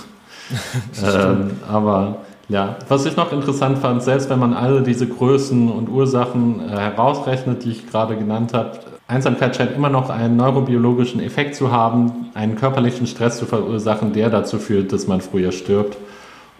ähm, 1.04 1.52
aber 1.68 2.18
ja, 2.48 2.76
was 2.88 3.06
ich 3.06 3.16
noch 3.16 3.32
interessant 3.32 3.78
fand, 3.78 4.02
selbst 4.02 4.28
wenn 4.30 4.38
man 4.38 4.54
alle 4.54 4.82
diese 4.82 5.06
Größen 5.06 5.70
und 5.70 5.88
Ursachen 5.88 6.60
äh, 6.68 6.76
herausrechnet, 6.76 7.64
die 7.64 7.70
ich 7.70 7.88
gerade 7.88 8.16
genannt 8.16 8.52
habe, 8.54 8.80
Einsamkeit 9.06 9.56
scheint 9.56 9.72
immer 9.72 9.88
noch 9.88 10.08
einen 10.08 10.36
neurobiologischen 10.36 11.20
Effekt 11.20 11.56
zu 11.56 11.72
haben, 11.72 12.30
einen 12.34 12.54
körperlichen 12.54 13.06
Stress 13.06 13.38
zu 13.38 13.46
verursachen, 13.46 14.12
der 14.12 14.30
dazu 14.30 14.58
führt, 14.58 14.92
dass 14.92 15.08
man 15.08 15.20
früher 15.20 15.50
stirbt. 15.50 15.96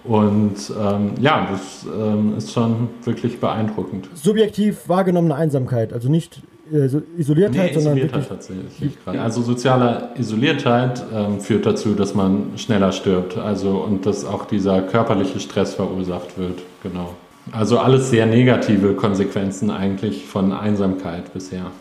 Und 0.02 0.72
ähm, 0.80 1.12
ja, 1.20 1.48
das 1.50 1.86
ähm, 1.86 2.34
ist 2.36 2.52
schon 2.52 2.88
wirklich 3.04 3.38
beeindruckend. 3.38 4.08
Subjektiv 4.14 4.88
wahrgenommene 4.88 5.34
Einsamkeit, 5.34 5.92
also 5.92 6.08
nicht 6.08 6.40
Isoliertheit, 6.70 7.74
nee, 7.74 7.80
sondern 7.80 7.96
wirklich 7.96 8.26
tatsächlich. 8.26 8.98
Also 9.06 9.42
soziale 9.42 10.10
Isoliertheit 10.16 11.02
ähm, 11.12 11.40
führt 11.40 11.66
dazu, 11.66 11.94
dass 11.94 12.14
man 12.14 12.52
schneller 12.56 12.92
stirbt. 12.92 13.36
Also 13.36 13.78
und 13.78 14.06
dass 14.06 14.24
auch 14.24 14.46
dieser 14.46 14.82
körperliche 14.82 15.40
Stress 15.40 15.74
verursacht 15.74 16.38
wird. 16.38 16.60
Genau. 16.82 17.14
Also 17.52 17.78
alles 17.78 18.10
sehr 18.10 18.26
negative 18.26 18.94
Konsequenzen 18.94 19.70
eigentlich 19.70 20.26
von 20.26 20.52
Einsamkeit 20.52 21.32
bisher. 21.32 21.72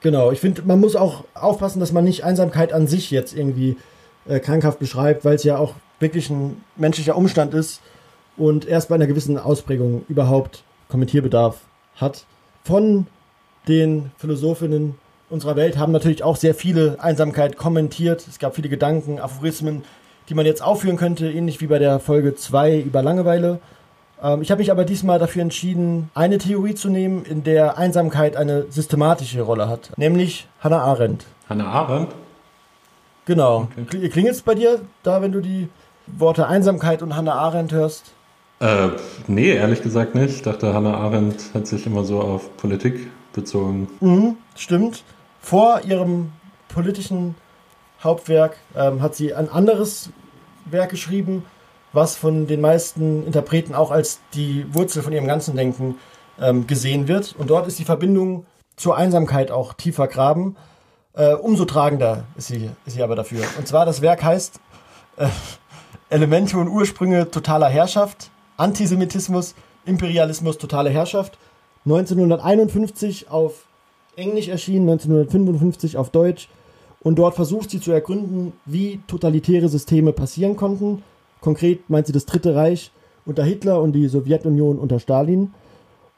Genau, 0.00 0.32
ich 0.32 0.40
finde, 0.40 0.62
man 0.66 0.80
muss 0.80 0.96
auch 0.96 1.24
aufpassen, 1.34 1.80
dass 1.80 1.92
man 1.92 2.04
nicht 2.04 2.24
Einsamkeit 2.24 2.72
an 2.72 2.86
sich 2.86 3.10
jetzt 3.10 3.36
irgendwie 3.36 3.76
äh, 4.26 4.40
krankhaft 4.40 4.78
beschreibt, 4.78 5.24
weil 5.24 5.36
es 5.36 5.44
ja 5.44 5.56
auch 5.56 5.74
wirklich 6.00 6.28
ein 6.30 6.62
menschlicher 6.76 7.16
Umstand 7.16 7.54
ist 7.54 7.80
und 8.36 8.66
erst 8.66 8.88
bei 8.88 8.96
einer 8.96 9.06
gewissen 9.06 9.38
Ausprägung 9.38 10.04
überhaupt 10.08 10.64
Kommentierbedarf 10.88 11.60
hat. 11.96 12.24
Von 12.64 13.06
den 13.68 14.10
Philosophinnen 14.18 14.96
unserer 15.30 15.56
Welt 15.56 15.78
haben 15.78 15.92
natürlich 15.92 16.22
auch 16.22 16.36
sehr 16.36 16.54
viele 16.54 16.96
Einsamkeit 17.00 17.56
kommentiert. 17.56 18.26
Es 18.28 18.38
gab 18.38 18.54
viele 18.54 18.68
Gedanken, 18.68 19.18
Aphorismen, 19.18 19.82
die 20.28 20.34
man 20.34 20.46
jetzt 20.46 20.62
aufführen 20.62 20.96
könnte, 20.96 21.30
ähnlich 21.30 21.60
wie 21.60 21.66
bei 21.66 21.78
der 21.78 21.98
Folge 21.98 22.34
2 22.34 22.78
über 22.78 23.02
Langeweile. 23.02 23.58
Ähm, 24.22 24.42
ich 24.42 24.50
habe 24.50 24.60
mich 24.60 24.70
aber 24.70 24.84
diesmal 24.84 25.18
dafür 25.18 25.42
entschieden, 25.42 26.10
eine 26.14 26.38
Theorie 26.38 26.74
zu 26.74 26.88
nehmen, 26.88 27.24
in 27.24 27.42
der 27.44 27.78
Einsamkeit 27.78 28.36
eine 28.36 28.66
systematische 28.70 29.42
Rolle 29.42 29.68
hat, 29.68 29.90
nämlich 29.96 30.46
Hannah 30.60 30.82
Arendt. 30.82 31.26
Hannah 31.48 31.70
Arendt? 31.70 32.14
Genau. 33.26 33.68
Okay. 33.80 34.08
Klingelt 34.08 34.34
es 34.34 34.42
bei 34.42 34.54
dir 34.54 34.80
da, 35.02 35.22
wenn 35.22 35.32
du 35.32 35.40
die 35.40 35.68
Worte 36.06 36.46
Einsamkeit 36.46 37.02
und 37.02 37.16
Hannah 37.16 37.34
Arendt 37.34 37.72
hörst? 37.72 38.12
Äh, 38.60 38.88
nee, 39.26 39.50
ehrlich 39.50 39.82
gesagt 39.82 40.14
nicht. 40.14 40.36
Ich 40.36 40.42
dachte, 40.42 40.74
Hannah 40.74 40.96
Arendt 40.96 41.54
hat 41.54 41.66
sich 41.66 41.86
immer 41.86 42.04
so 42.04 42.20
auf 42.20 42.56
Politik 42.56 43.08
bezogen. 43.34 43.88
Mhm, 44.00 44.36
stimmt. 44.56 45.04
Vor 45.40 45.82
ihrem 45.84 46.32
politischen 46.68 47.34
Hauptwerk 48.02 48.56
ähm, 48.76 49.02
hat 49.02 49.14
sie 49.14 49.34
ein 49.34 49.50
anderes 49.50 50.10
Werk 50.64 50.90
geschrieben, 50.90 51.44
was 51.92 52.16
von 52.16 52.46
den 52.46 52.60
meisten 52.60 53.26
Interpreten 53.26 53.74
auch 53.74 53.90
als 53.90 54.20
die 54.32 54.66
Wurzel 54.74 55.02
von 55.02 55.12
ihrem 55.12 55.26
ganzen 55.26 55.56
Denken 55.56 55.96
ähm, 56.40 56.66
gesehen 56.66 57.08
wird. 57.08 57.34
Und 57.38 57.50
dort 57.50 57.66
ist 57.66 57.78
die 57.78 57.84
Verbindung 57.84 58.46
zur 58.76 58.96
Einsamkeit 58.96 59.50
auch 59.50 59.74
tiefer 59.74 60.08
graben. 60.08 60.56
Äh, 61.14 61.34
umso 61.34 61.64
tragender 61.64 62.24
ist 62.36 62.48
sie, 62.48 62.70
ist 62.86 62.94
sie 62.94 63.02
aber 63.02 63.14
dafür. 63.14 63.44
Und 63.58 63.68
zwar 63.68 63.86
das 63.86 64.02
Werk 64.02 64.24
heißt 64.24 64.58
äh, 65.16 65.28
Elemente 66.10 66.58
und 66.58 66.68
Ursprünge 66.68 67.30
totaler 67.30 67.68
Herrschaft, 67.68 68.30
Antisemitismus, 68.56 69.54
Imperialismus, 69.84 70.58
totale 70.58 70.90
Herrschaft 70.90 71.38
1951 71.84 73.30
auf 73.30 73.66
Englisch 74.16 74.48
erschienen, 74.48 74.88
1955 74.88 75.96
auf 75.96 76.10
Deutsch. 76.10 76.48
Und 77.00 77.18
dort 77.18 77.34
versucht 77.34 77.70
sie 77.70 77.80
zu 77.80 77.92
ergründen, 77.92 78.52
wie 78.64 79.00
totalitäre 79.06 79.68
Systeme 79.68 80.12
passieren 80.12 80.56
konnten. 80.56 81.02
Konkret 81.40 81.90
meint 81.90 82.06
sie 82.06 82.14
das 82.14 82.24
Dritte 82.24 82.54
Reich 82.54 82.90
unter 83.26 83.44
Hitler 83.44 83.80
und 83.82 83.92
die 83.92 84.08
Sowjetunion 84.08 84.78
unter 84.78 84.98
Stalin. 84.98 85.52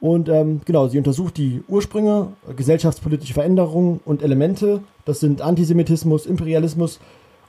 Und 0.01 0.29
ähm, 0.29 0.61
genau, 0.65 0.89
sie 0.89 0.99
untersucht 0.99 1.37
die 1.39 1.63
Ursprünge, 1.69 2.29
gesellschaftspolitische 2.55 3.35
Veränderungen 3.35 4.01
und 4.05 4.23
Elemente. 4.23 4.83
Das 5.05 5.21
sind 5.21 5.41
Antisemitismus, 5.41 6.27
Imperialismus 6.27 7.01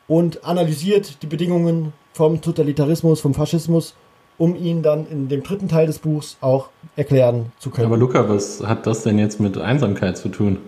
und 0.08 0.44
analysiert 0.46 1.22
die 1.22 1.28
Bedingungen 1.28 1.94
vom 2.14 2.42
Totalitarismus, 2.42 3.20
vom 3.20 3.34
Faschismus 3.34 3.96
um 4.38 4.56
ihn 4.56 4.84
dann 4.84 5.08
in 5.08 5.30
dem 5.30 5.44
dritten 5.44 5.68
Teil 5.68 5.88
des 5.88 6.00
Buchs 6.00 6.38
auch 6.42 6.70
erklären 6.96 7.52
zu 7.60 7.70
können. 7.70 7.88
Aber 7.88 7.98
Luca, 7.98 8.30
was 8.30 8.62
hat 8.64 8.86
das 8.86 9.04
denn 9.04 9.18
jetzt 9.20 9.40
mit 9.40 9.58
Einsamkeit 9.58 10.18
zu 10.18 10.30
tun? 10.30 10.60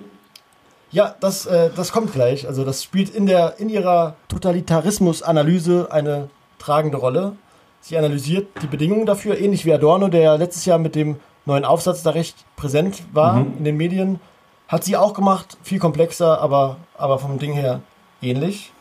Ja, 0.92 1.16
das, 1.20 1.46
äh, 1.46 1.70
das 1.76 1.92
kommt 1.92 2.14
gleich. 2.14 2.48
Also 2.48 2.66
das 2.66 2.84
spielt 2.84 3.14
in, 3.14 3.28
der, 3.28 3.60
in 3.60 3.70
ihrer 3.70 4.16
Totalitarismus-Analyse 4.28 5.90
eine 5.92 6.30
tragende 6.58 6.98
Rolle. 6.98 7.34
Sie 7.82 7.98
analysiert 7.98 8.48
die 8.62 8.68
Bedingungen 8.68 9.06
dafür, 9.06 9.38
ähnlich 9.38 9.66
wie 9.66 9.74
Adorno, 9.74 10.08
der 10.08 10.38
letztes 10.38 10.66
Jahr 10.66 10.80
mit 10.80 10.96
dem 10.96 11.18
neuen 11.46 11.64
Aufsatz 11.64 12.04
da 12.04 12.12
recht 12.12 12.36
präsent 12.56 13.04
war 13.14 13.36
mhm. 13.36 13.58
in 13.60 13.64
den 13.66 13.78
Medien. 13.78 14.20
Hat 14.68 14.84
sie 14.84 14.98
auch 14.98 15.14
gemacht, 15.14 15.58
viel 15.64 15.80
komplexer, 15.80 16.42
aber, 16.42 16.78
aber 16.98 17.20
vom 17.20 17.40
Ding 17.40 17.54
her 17.54 17.82
ähnlich. 18.22 18.72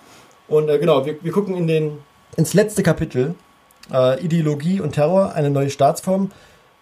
Und 0.48 0.68
äh, 0.68 0.79
genau, 0.79 1.05
wir, 1.05 1.22
wir 1.22 1.33
gucken 1.33 1.57
in 1.57 1.66
den, 1.66 1.98
ins 2.37 2.55
letzte 2.55 2.83
Kapitel 2.83 3.35
äh, 3.92 4.22
Ideologie 4.22 4.81
und 4.81 4.92
Terror, 4.92 5.35
eine 5.35 5.51
neue 5.51 5.70
Staatsform, 5.70 6.31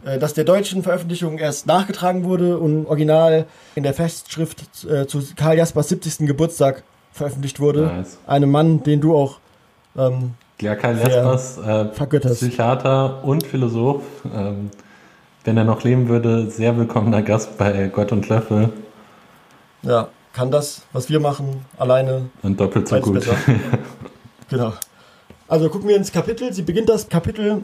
äh, 0.05 0.19
das 0.19 0.35
der 0.35 0.45
deutschen 0.45 0.83
Veröffentlichung 0.83 1.39
erst 1.39 1.67
nachgetragen 1.67 2.25
wurde 2.25 2.59
und 2.59 2.87
original 2.87 3.47
in 3.75 3.83
der 3.83 3.95
Festschrift 3.95 4.85
äh, 4.85 5.07
zu 5.07 5.23
Karl 5.37 5.57
Jaspers 5.57 5.89
70. 5.89 6.27
Geburtstag 6.27 6.83
veröffentlicht 7.13 7.61
wurde. 7.61 7.83
Nice. 7.83 8.19
Einem 8.27 8.51
Mann, 8.51 8.83
den 8.83 9.01
du 9.01 9.17
auch 9.17 9.39
ähm, 9.97 10.35
ja, 10.61 10.75
Karl 10.75 10.99
Jaspers, 10.99 11.59
äh, 11.59 11.85
Psychiater 12.31 13.25
und 13.25 13.47
Philosoph. 13.47 14.03
Ähm, 14.35 14.71
wenn 15.45 15.57
er 15.57 15.65
noch 15.65 15.85
leben 15.85 16.09
würde, 16.09 16.51
sehr 16.51 16.77
willkommener 16.77 17.23
Gast 17.23 17.57
bei 17.57 17.89
Gott 17.89 18.11
und 18.11 18.29
Löffel. 18.29 18.73
Ja, 19.83 20.09
kann 20.33 20.51
das, 20.51 20.83
was 20.93 21.09
wir 21.09 21.21
machen, 21.21 21.65
alleine. 21.79 22.31
Und 22.43 22.59
doppelt 22.59 22.89
so 22.89 22.99
gut. 23.01 23.27
genau. 24.51 24.73
Also 25.49 25.69
gucken 25.69 25.89
wir 25.89 25.97
ins 25.97 26.13
Kapitel. 26.13 26.53
Sie 26.53 26.63
beginnt 26.63 26.89
das 26.89 27.09
Kapitel, 27.09 27.63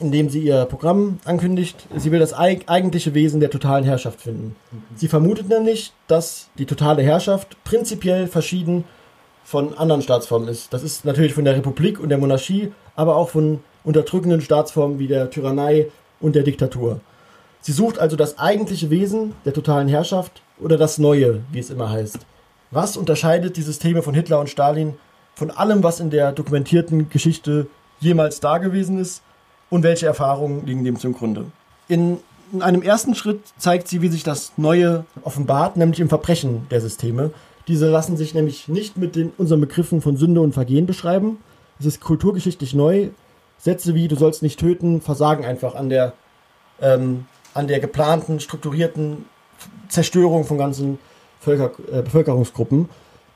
indem 0.00 0.30
sie 0.30 0.40
ihr 0.40 0.64
Programm 0.64 1.18
ankündigt. 1.24 1.86
Sie 1.94 2.10
will 2.10 2.18
das 2.18 2.32
eigentliche 2.32 3.14
Wesen 3.14 3.40
der 3.40 3.50
totalen 3.50 3.84
Herrschaft 3.84 4.20
finden. 4.22 4.56
Sie 4.94 5.08
vermutet 5.08 5.48
nämlich, 5.48 5.92
dass 6.06 6.48
die 6.58 6.66
totale 6.66 7.02
Herrschaft 7.02 7.62
prinzipiell 7.64 8.26
verschieden 8.26 8.84
von 9.44 9.76
anderen 9.76 10.00
Staatsformen 10.00 10.48
ist. 10.48 10.72
Das 10.72 10.82
ist 10.82 11.04
natürlich 11.04 11.34
von 11.34 11.44
der 11.44 11.54
Republik 11.54 12.00
und 12.00 12.08
der 12.08 12.18
Monarchie, 12.18 12.72
aber 12.96 13.16
auch 13.16 13.28
von 13.28 13.60
unterdrückenden 13.84 14.40
Staatsformen 14.40 14.98
wie 14.98 15.08
der 15.08 15.28
Tyrannei 15.28 15.90
und 16.20 16.34
der 16.34 16.42
Diktatur. 16.42 17.00
Sie 17.60 17.72
sucht 17.72 17.98
also 17.98 18.16
das 18.16 18.38
eigentliche 18.38 18.88
Wesen 18.88 19.34
der 19.44 19.52
totalen 19.52 19.88
Herrschaft 19.88 20.42
oder 20.58 20.78
das 20.78 20.98
Neue, 20.98 21.42
wie 21.52 21.58
es 21.58 21.70
immer 21.70 21.90
heißt. 21.90 22.18
Was 22.70 22.96
unterscheidet 22.96 23.56
die 23.58 23.62
Systeme 23.62 24.02
von 24.02 24.14
Hitler 24.14 24.40
und 24.40 24.48
Stalin 24.48 24.94
von 25.34 25.50
allem, 25.50 25.82
was 25.82 26.00
in 26.00 26.10
der 26.10 26.32
dokumentierten 26.32 27.08
Geschichte 27.08 27.66
jemals 28.00 28.40
da 28.40 28.58
gewesen 28.58 28.98
ist 28.98 29.22
und 29.70 29.82
welche 29.82 30.06
Erfahrungen 30.06 30.66
liegen 30.66 30.84
dem 30.84 30.98
zum 30.98 31.14
Grunde? 31.14 31.46
In, 31.88 32.18
in 32.52 32.62
einem 32.62 32.82
ersten 32.82 33.14
Schritt 33.14 33.40
zeigt 33.58 33.88
sie, 33.88 34.02
wie 34.02 34.08
sich 34.08 34.22
das 34.22 34.52
Neue 34.56 35.04
offenbart, 35.22 35.76
nämlich 35.76 36.00
im 36.00 36.08
Verbrechen 36.08 36.66
der 36.70 36.80
Systeme. 36.80 37.30
Diese 37.66 37.90
lassen 37.90 38.16
sich 38.16 38.34
nämlich 38.34 38.68
nicht 38.68 38.96
mit 38.96 39.16
den, 39.16 39.32
unseren 39.38 39.60
Begriffen 39.60 40.02
von 40.02 40.16
Sünde 40.16 40.40
und 40.40 40.52
Vergehen 40.52 40.86
beschreiben. 40.86 41.38
Es 41.78 41.86
ist 41.86 42.00
kulturgeschichtlich 42.00 42.74
neu. 42.74 43.08
Sätze 43.58 43.94
wie 43.94 44.08
du 44.08 44.16
sollst 44.16 44.42
nicht 44.42 44.60
töten 44.60 45.00
versagen 45.00 45.44
einfach 45.44 45.74
an 45.74 45.88
der, 45.88 46.12
ähm, 46.80 47.26
an 47.54 47.66
der 47.66 47.80
geplanten, 47.80 48.40
strukturierten 48.40 49.24
Zerstörung 49.88 50.44
von 50.44 50.58
ganzen 50.58 50.98
Völker, 51.40 51.70
äh, 51.90 52.02
Bevölkerungsgruppen. 52.02 52.88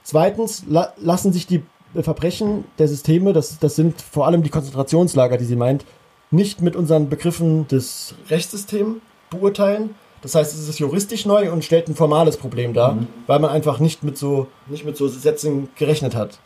Zweitens 0.03 0.65
la 0.69 0.93
lassen 0.99 1.33
sich 1.33 1.47
die 1.47 1.63
Verbrechen 1.95 2.65
der 2.79 2.89
Systeme, 2.89 3.33
das, 3.33 3.59
das 3.59 3.77
sind 3.77 4.01
vor 4.01 4.27
allem 4.27 4.43
die 4.43 4.51
Konzentrationslager, 4.51 5.37
die 5.37 5.45
sie 5.45 5.57
meint, 5.57 5.85
nicht 6.31 6.61
mit 6.61 6.77
unseren 6.77 7.09
Begriffen 7.09 7.67
des 7.69 8.15
Rechtssystems 8.29 8.97
beurteilen. 9.31 9.95
Das 10.23 10.35
heißt, 10.35 10.55
es 10.55 10.69
ist 10.69 10.79
juristisch 10.79 11.27
neu 11.27 11.53
und 11.53 11.65
stellt 11.65 11.89
ein 11.89 11.95
formales 11.95 12.37
Problem 12.37 12.75
dar, 12.75 12.95
mhm. 12.95 13.07
weil 13.27 13.39
man 13.39 13.51
einfach 13.51 13.79
nicht 13.79 14.03
mit 14.03 14.19
so 14.19 14.49
nicht 14.67 14.85
mit 14.85 14.97
so 14.97 15.09
Sätzen 15.09 15.69
gerechnet 15.77 16.15
hat. 16.15 16.39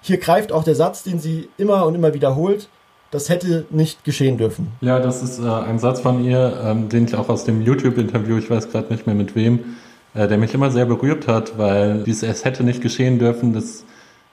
Hier 0.00 0.18
greift 0.18 0.52
auch 0.52 0.64
der 0.64 0.74
Satz, 0.74 1.02
den 1.02 1.18
sie 1.18 1.48
immer 1.56 1.86
und 1.86 1.94
immer 1.94 2.14
wiederholt, 2.14 2.68
das 3.10 3.28
hätte 3.28 3.66
nicht 3.70 4.04
geschehen 4.04 4.38
dürfen. 4.38 4.72
Ja, 4.80 4.98
das 4.98 5.22
ist 5.22 5.38
äh, 5.38 5.46
ein 5.46 5.78
Satz 5.78 6.00
von 6.00 6.24
ihr, 6.24 6.60
ähm, 6.64 6.88
den 6.88 7.04
ich 7.04 7.14
auch 7.14 7.28
aus 7.28 7.44
dem 7.44 7.62
YouTube-Interview, 7.62 8.38
ich 8.38 8.50
weiß 8.50 8.70
gerade 8.70 8.92
nicht 8.92 9.06
mehr 9.06 9.14
mit 9.14 9.36
wem, 9.36 9.76
äh, 10.14 10.26
der 10.26 10.36
mich 10.36 10.52
immer 10.52 10.70
sehr 10.70 10.84
berührt 10.84 11.28
hat, 11.28 11.56
weil 11.58 12.02
dieses 12.02 12.28
es 12.28 12.44
hätte 12.44 12.64
nicht 12.64 12.82
geschehen 12.82 13.18
dürfen, 13.18 13.52
das 13.52 13.84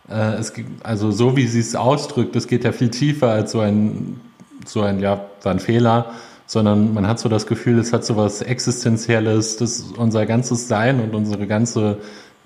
äh, 0.09 0.35
es, 0.35 0.53
also 0.83 1.11
so 1.11 1.35
wie 1.35 1.47
sie 1.47 1.59
es 1.59 1.75
ausdrückt, 1.75 2.35
das 2.35 2.47
geht 2.47 2.63
ja 2.63 2.71
viel 2.71 2.89
tiefer 2.89 3.29
als 3.29 3.51
so 3.51 3.59
ein 3.59 4.19
so 4.65 4.81
ein 4.81 4.99
ja 4.99 5.25
war 5.43 5.51
ein 5.51 5.59
Fehler, 5.59 6.11
sondern 6.45 6.93
man 6.93 7.07
hat 7.07 7.19
so 7.19 7.29
das 7.29 7.47
Gefühl, 7.47 7.79
es 7.79 7.93
hat 7.93 8.05
so 8.05 8.17
was 8.17 8.41
Existenzielles, 8.41 9.57
das 9.57 9.85
unser 9.97 10.25
ganzes 10.25 10.67
Sein 10.67 10.99
und 10.99 11.15
unsere 11.15 11.47
ganze 11.47 11.97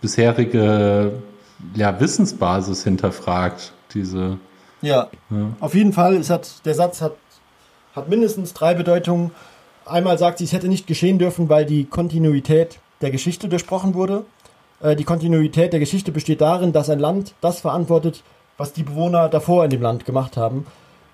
bisherige 0.02 1.14
ja, 1.74 2.00
Wissensbasis 2.00 2.84
hinterfragt. 2.84 3.74
Diese 3.94 4.38
ja, 4.82 5.10
ja, 5.30 5.52
auf 5.60 5.74
jeden 5.74 5.94
Fall. 5.94 6.16
Es 6.16 6.30
hat, 6.30 6.66
der 6.66 6.76
Satz 6.76 7.02
hat, 7.02 7.16
hat 7.96 8.10
mindestens 8.10 8.54
drei 8.54 8.74
Bedeutungen. 8.74 9.32
Einmal 9.86 10.18
sagt 10.18 10.40
sie, 10.40 10.44
es 10.44 10.54
hätte 10.54 10.68
nicht 10.68 10.88
geschehen 10.88 11.18
dürfen, 11.18 11.50
weil 11.50 11.66
die 11.66 11.86
Kontinuität 11.86 12.80
der 13.02 13.12
Geschichte 13.12 13.50
durchbrochen 13.50 13.94
wurde. 13.94 14.26
Äh, 14.82 14.96
die 14.96 15.04
Kontinuität 15.04 15.74
der 15.74 15.80
Geschichte 15.80 16.12
besteht 16.12 16.42
darin, 16.42 16.74
dass 16.74 16.90
ein 16.90 17.00
Land 17.00 17.34
das 17.42 17.60
verantwortet, 17.60 18.24
was 18.58 18.74
die 18.74 18.84
Bewohner 18.84 19.30
davor 19.30 19.64
in 19.66 19.70
dem 19.70 19.82
Land 19.82 20.06
gemacht 20.06 20.38
haben. 20.38 20.66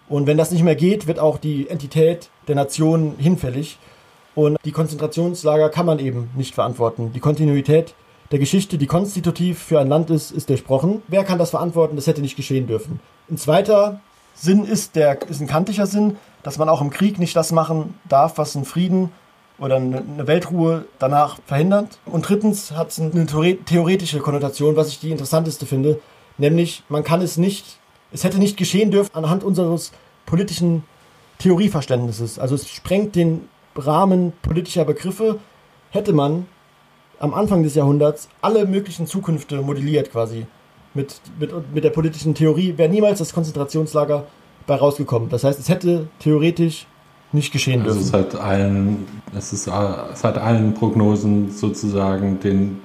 Und 0.10 0.28
wenn 0.28 0.38
das 0.38 0.52
nicht 0.52 0.64
mehr 0.64 0.76
geht, 0.76 1.08
wird 1.08 1.20
auch 1.20 1.38
die 1.38 1.70
Entität 1.70 2.30
der 2.48 2.56
Nation 2.56 3.16
hinfällig. 3.18 3.78
Und 4.36 4.58
die 4.66 4.72
Konzentrationslager 4.72 5.70
kann 5.70 5.86
man 5.86 6.00
eben 6.00 6.30
nicht 6.36 6.54
verantworten. 6.54 7.12
Die 7.14 7.20
Kontinuität 7.20 7.94
der 8.32 8.40
Geschichte, 8.40 8.78
die 8.78 8.88
konstitutiv 8.88 9.60
für 9.60 9.80
ein 9.80 9.90
Land 9.90 10.10
ist, 10.10 10.32
ist 10.32 10.50
durchbrochen. 10.50 11.02
Wer 11.08 11.24
kann 11.24 11.38
das 11.38 11.50
verantworten? 11.50 11.98
Das 11.98 12.08
hätte 12.08 12.22
nicht 12.22 12.38
geschehen 12.38 12.68
dürfen. 12.68 13.00
Ein 13.30 13.38
zweiter 13.38 14.00
Sinn 14.34 14.64
ist, 14.66 14.96
der, 14.96 15.22
ist 15.30 15.42
ein 15.42 15.48
kantischer 15.48 15.86
Sinn, 15.86 16.18
dass 16.44 16.58
man 16.58 16.70
auch 16.70 16.82
im 16.82 16.90
Krieg 16.90 17.20
nicht 17.20 17.36
das 17.36 17.52
machen 17.52 17.94
darf, 18.08 18.38
was 18.38 18.56
ein 18.56 18.66
Frieden 18.66 19.12
oder 19.62 19.76
eine 19.76 20.28
Weltruhe 20.28 20.86
danach 21.00 21.38
verhindert. 21.46 22.00
Und 22.06 22.28
drittens 22.28 22.72
hat 22.72 22.90
es 22.90 23.00
eine 23.00 23.26
theoretische 23.26 24.20
Konnotation, 24.20 24.76
was 24.76 24.90
ich 24.90 25.00
die 25.00 25.12
interessanteste 25.12 25.66
finde, 25.66 26.00
nämlich 26.38 26.84
man 26.90 27.04
kann 27.04 27.22
es 27.22 27.38
nicht, 27.38 27.78
es 28.12 28.24
hätte 28.24 28.40
nicht 28.40 28.58
geschehen 28.58 28.92
dürfen 28.92 29.14
anhand 29.14 29.44
unseres 29.44 29.92
politischen 30.26 30.84
Theorieverständnisses. 31.38 32.40
Also 32.40 32.56
es 32.56 32.68
sprengt 32.70 33.16
den 33.16 33.48
Rahmen 33.76 34.34
politischer 34.42 34.84
Begriffe, 34.84 35.40
hätte 35.92 36.12
man 36.12 36.48
am 37.20 37.36
Anfang 37.36 37.62
des 37.62 37.76
Jahrhunderts 37.76 38.30
alle 38.42 38.66
möglichen 38.66 39.06
Zukünfte 39.06 39.62
modelliert 39.62 40.12
quasi. 40.12 40.48
Mit, 40.96 41.22
mit, 41.40 41.74
mit 41.74 41.84
der 41.84 41.92
politischen 41.92 42.34
Theorie 42.34 42.78
wäre 42.78 42.90
niemals 42.90 43.20
das 43.20 43.32
Konzentrationslager 43.32 44.26
bei 44.66 44.76
rausgekommen. 44.76 45.30
Das 45.30 45.44
heißt, 45.44 45.60
es 45.60 45.70
hätte 45.70 46.08
theoretisch 46.20 46.88
nicht 47.34 47.52
geschehen 47.52 47.82
also 47.82 47.94
dürfen. 47.94 48.02
Es 48.02 48.08
ist 48.08 48.14
halt 48.14 48.36
allen, 48.36 49.08
es 49.36 49.54
ist, 49.54 49.68
es 49.68 50.24
hat 50.24 50.38
allen 50.38 50.74
Prognosen 50.74 51.52
sozusagen 51.52 52.40
den 52.40 52.82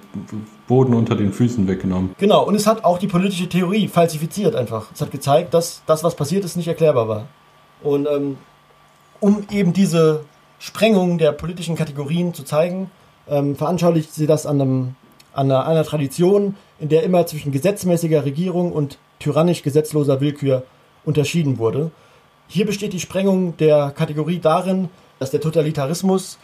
Boden 0.67 0.95
unter 0.95 1.15
den 1.15 1.33
Füßen 1.33 1.69
weggenommen. 1.69 2.15
Genau, 2.19 2.45
und 2.45 2.55
es 2.55 2.67
hat 2.67 2.85
auch 2.85 2.99
die 2.99 3.07
politische 3.07 3.49
Theorie 3.49 3.89
falsifiziert 3.89 4.55
einfach. 4.55 4.91
Es 4.93 5.01
hat 5.01 5.11
gezeigt, 5.11 5.55
dass 5.55 5.83
das, 5.87 6.03
was 6.05 6.15
passiert 6.15 6.45
ist, 6.45 6.57
nicht 6.57 6.69
erklärbar 6.69 7.09
war. 7.09 7.27
Und 7.83 8.07
ähm, 8.07 8.39
um 9.21 9.45
eben 9.51 9.73
diese 9.73 10.25
Sprengung 10.59 11.19
der 11.19 11.33
politischen 11.33 11.77
Kategorien 11.77 12.35
zu 12.35 12.43
zeigen, 12.43 12.91
ähm, 13.29 13.57
veranschaulicht 13.57 14.13
sie 14.15 14.27
das 14.27 14.47
an, 14.47 14.61
einem, 14.61 14.95
an 15.33 15.51
einer, 15.51 15.67
einer 15.67 15.85
Tradition, 15.85 16.57
in 16.79 16.89
der 16.89 17.03
immer 17.03 17.27
zwischen 17.27 17.53
gesetzmäßiger 17.53 18.25
Regierung 18.25 18.73
und 18.73 18.99
tyrannisch 19.19 19.63
gesetzloser 19.63 20.21
Willkür 20.21 20.65
unterschieden 21.05 21.59
wurde. 21.59 21.91
Hier 22.49 22.67
besteht 22.67 22.93
die 22.93 23.01
Sprengung 23.01 23.57
der 23.57 23.91
Kategorie 23.91 24.39
darin, 24.39 24.89
dass 25.19 25.31
der 25.31 25.41
Totalitarismus 25.41 26.39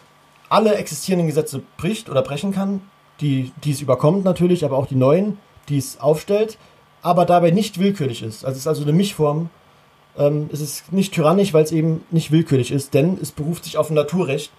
alle 0.48 0.74
existierenden 0.74 1.28
Gesetze 1.28 1.62
bricht 1.76 2.10
oder 2.10 2.22
brechen 2.22 2.52
kann, 2.52 2.82
die, 3.20 3.52
die 3.64 3.70
es 3.70 3.80
überkommt 3.80 4.24
natürlich, 4.24 4.64
aber 4.64 4.76
auch 4.76 4.86
die 4.86 4.96
neuen, 4.96 5.38
die 5.68 5.78
es 5.78 6.00
aufstellt, 6.00 6.58
aber 7.02 7.24
dabei 7.24 7.50
nicht 7.50 7.78
willkürlich 7.78 8.22
ist. 8.22 8.44
Also 8.44 8.56
es 8.56 8.62
ist 8.62 8.66
also 8.66 8.82
eine 8.82 8.92
Mischform. 8.92 9.50
Ähm, 10.18 10.50
es 10.52 10.60
ist 10.60 10.92
nicht 10.92 11.14
tyrannisch, 11.14 11.54
weil 11.54 11.64
es 11.64 11.72
eben 11.72 12.04
nicht 12.10 12.32
willkürlich 12.32 12.72
ist, 12.72 12.94
denn 12.94 13.18
es 13.20 13.32
beruft 13.32 13.64
sich 13.64 13.78
auf 13.78 13.90
ein 13.90 13.94
Naturrecht 13.94 14.50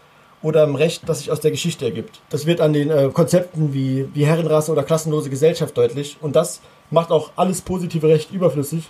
oder 0.41 0.63
im 0.63 0.75
Recht, 0.75 1.03
das 1.07 1.19
sich 1.19 1.31
aus 1.31 1.39
der 1.39 1.51
Geschichte 1.51 1.85
ergibt. 1.85 2.21
Das 2.29 2.45
wird 2.45 2.59
an 2.59 2.73
den 2.73 2.89
äh, 2.89 3.09
Konzepten 3.13 3.73
wie, 3.73 4.07
wie 4.13 4.25
Herrenrasse 4.25 4.71
oder 4.71 4.83
klassenlose 4.83 5.29
Gesellschaft 5.29 5.77
deutlich 5.77 6.17
und 6.21 6.35
das 6.35 6.61
macht 6.89 7.11
auch 7.11 7.31
alles 7.35 7.61
positive 7.61 8.07
Recht 8.07 8.31
überflüssig, 8.31 8.89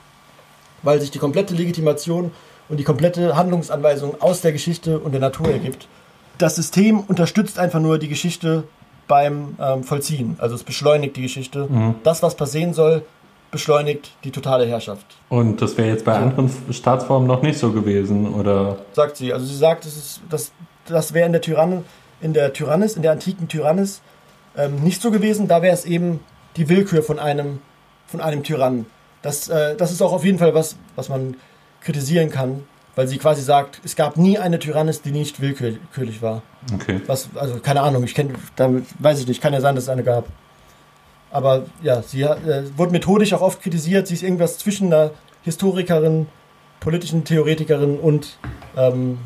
weil 0.84 1.02
sich 1.02 1.12
die 1.12 1.20
komplette 1.20 1.54
Legitimation 1.54 2.32
und 2.70 2.78
die 2.78 2.84
komplette 2.84 3.36
Handlungsanweisung 3.36 4.22
aus 4.22 4.42
der 4.42 4.52
Geschichte 4.52 5.00
und 5.00 5.12
der 5.12 5.22
Natur 5.22 5.50
ergibt. 5.50 5.88
Das 6.38 6.56
System 6.56 7.02
unterstützt 7.02 7.60
einfach 7.60 7.80
nur 7.80 7.98
die 8.00 8.08
Geschichte 8.08 8.64
beim 9.08 9.56
ähm, 9.60 9.84
Vollziehen, 9.84 10.38
also 10.40 10.56
es 10.56 10.64
beschleunigt 10.64 11.18
die 11.18 11.24
Geschichte. 11.24 11.68
Mhm. 11.70 11.96
Das, 12.04 12.24
was 12.24 12.36
passieren 12.36 12.74
soll, 12.74 13.04
beschleunigt 13.52 14.12
die 14.24 14.32
totale 14.32 14.66
Herrschaft. 14.66 15.06
Und 15.30 15.62
das 15.62 15.78
wäre 15.78 15.90
jetzt 15.90 16.06
bei 16.06 16.14
anderen 16.14 16.50
Staatsformen 16.72 17.28
noch 17.28 17.42
nicht 17.42 17.60
so 17.60 17.72
gewesen, 17.72 18.34
oder? 18.34 18.78
Sagt 18.94 19.18
sie. 19.18 19.32
Also 19.32 19.46
sie 19.46 19.58
sagt, 19.58 19.86
ist, 19.86 20.22
das 20.30 20.52
das 20.86 21.14
wäre 21.14 21.26
in 21.26 21.32
der 21.32 21.42
Tyrann, 21.42 21.86
in 22.22 22.34
der 22.34 22.54
Tyrannis, 22.54 22.96
in 22.96 23.02
der 23.02 23.12
antiken 23.12 23.48
Tyrannis 23.48 24.02
ähm, 24.58 24.84
nicht 24.84 25.02
so 25.02 25.12
gewesen. 25.12 25.48
Da 25.48 25.62
wäre 25.62 25.74
es 25.74 25.86
eben 25.86 26.20
die 26.58 26.70
Willkür 26.70 27.04
von 27.04 27.20
einem, 27.20 27.60
von 28.08 28.22
einem 28.22 28.44
Tyrannen. 28.44 28.86
Das, 29.24 29.50
äh, 29.50 29.76
das 29.76 29.92
ist 29.92 30.02
auch 30.04 30.14
auf 30.14 30.24
jeden 30.24 30.38
Fall 30.38 30.54
was, 30.54 30.76
was 30.96 31.10
man 31.10 31.36
kritisieren 31.82 32.30
kann, 32.30 32.64
weil 32.96 33.08
sie 33.08 33.18
quasi 33.18 33.42
sagt, 33.42 33.82
es 33.84 33.96
gab 33.96 34.18
nie 34.18 34.38
eine 34.38 34.60
Tyrannis, 34.60 35.02
die 35.02 35.12
nicht 35.12 35.42
willkürlich 35.42 36.22
war. 36.22 36.44
Okay. 36.74 37.02
Was, 37.08 37.30
also 37.34 37.56
keine 37.60 37.82
Ahnung, 37.82 38.04
ich 38.04 38.14
kenne, 38.14 38.34
da 38.56 38.70
weiß 39.00 39.20
ich 39.20 39.28
nicht, 39.28 39.42
kann 39.42 39.54
ja 39.54 39.62
sein, 39.62 39.74
dass 39.74 39.86
es 39.86 39.90
eine 39.90 40.04
gab. 40.04 40.28
Aber 41.32 41.66
ja, 41.82 42.04
sie 42.04 42.22
äh, 42.22 42.64
wurde 42.78 42.92
methodisch 42.92 43.34
auch 43.34 43.42
oft 43.42 43.62
kritisiert. 43.62 44.06
Sie 44.06 44.14
ist 44.14 44.22
irgendwas 44.22 44.60
zwischen 44.60 44.94
einer 44.94 45.12
Historikerin, 45.42 46.28
politischen 46.80 47.24
Theoretikerin 47.24 47.98
und 47.98 48.38
ähm, 48.78 49.18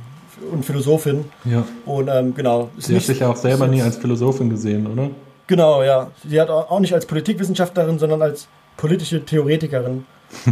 und 0.52 0.64
Philosophin. 0.64 1.26
Ja. 1.46 1.66
Und 1.86 2.10
ähm, 2.10 2.36
genau. 2.36 2.70
Sie 2.78 2.96
hat 2.96 3.04
sich 3.04 3.20
ja 3.20 3.30
auch 3.30 3.36
selber 3.36 3.68
nie 3.68 3.82
als 3.82 3.98
Philosophin 3.98 4.50
gesehen, 4.50 4.88
oder? 4.88 5.10
Genau, 5.48 5.82
ja. 5.82 6.12
Sie 6.28 6.40
hat 6.40 6.50
auch 6.50 6.80
nicht 6.80 6.94
als 6.94 7.06
Politikwissenschaftlerin, 7.06 8.00
sondern 8.00 8.22
als 8.22 8.48
politische 8.78 9.26
Theoretikerin, 9.26 10.06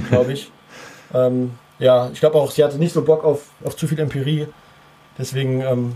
glaube 0.09 0.33
ich. 0.33 0.51
ähm, 1.13 1.51
ja, 1.79 2.09
ich 2.11 2.19
glaube 2.19 2.37
auch, 2.37 2.51
sie 2.51 2.63
hatte 2.63 2.77
nicht 2.77 2.93
so 2.93 3.03
Bock 3.03 3.23
auf, 3.23 3.43
auf 3.63 3.75
zu 3.75 3.87
viel 3.87 3.99
Empirie. 3.99 4.47
Deswegen 5.17 5.61
ähm, 5.61 5.95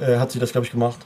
äh, 0.00 0.18
hat 0.18 0.30
sie 0.30 0.38
das, 0.38 0.52
glaube 0.52 0.66
ich, 0.66 0.70
gemacht. 0.70 0.98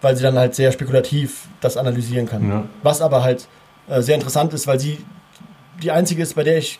Weil 0.00 0.16
sie 0.16 0.22
dann 0.22 0.38
halt 0.38 0.54
sehr 0.54 0.70
spekulativ 0.72 1.48
das 1.60 1.76
analysieren 1.76 2.26
kann. 2.26 2.48
Ja. 2.48 2.64
Was 2.82 3.00
aber 3.00 3.22
halt 3.22 3.48
äh, 3.88 4.02
sehr 4.02 4.14
interessant 4.14 4.52
ist, 4.52 4.66
weil 4.66 4.78
sie 4.78 4.98
die 5.82 5.90
einzige 5.90 6.22
ist, 6.22 6.34
bei 6.34 6.44
der 6.44 6.58
ich 6.58 6.78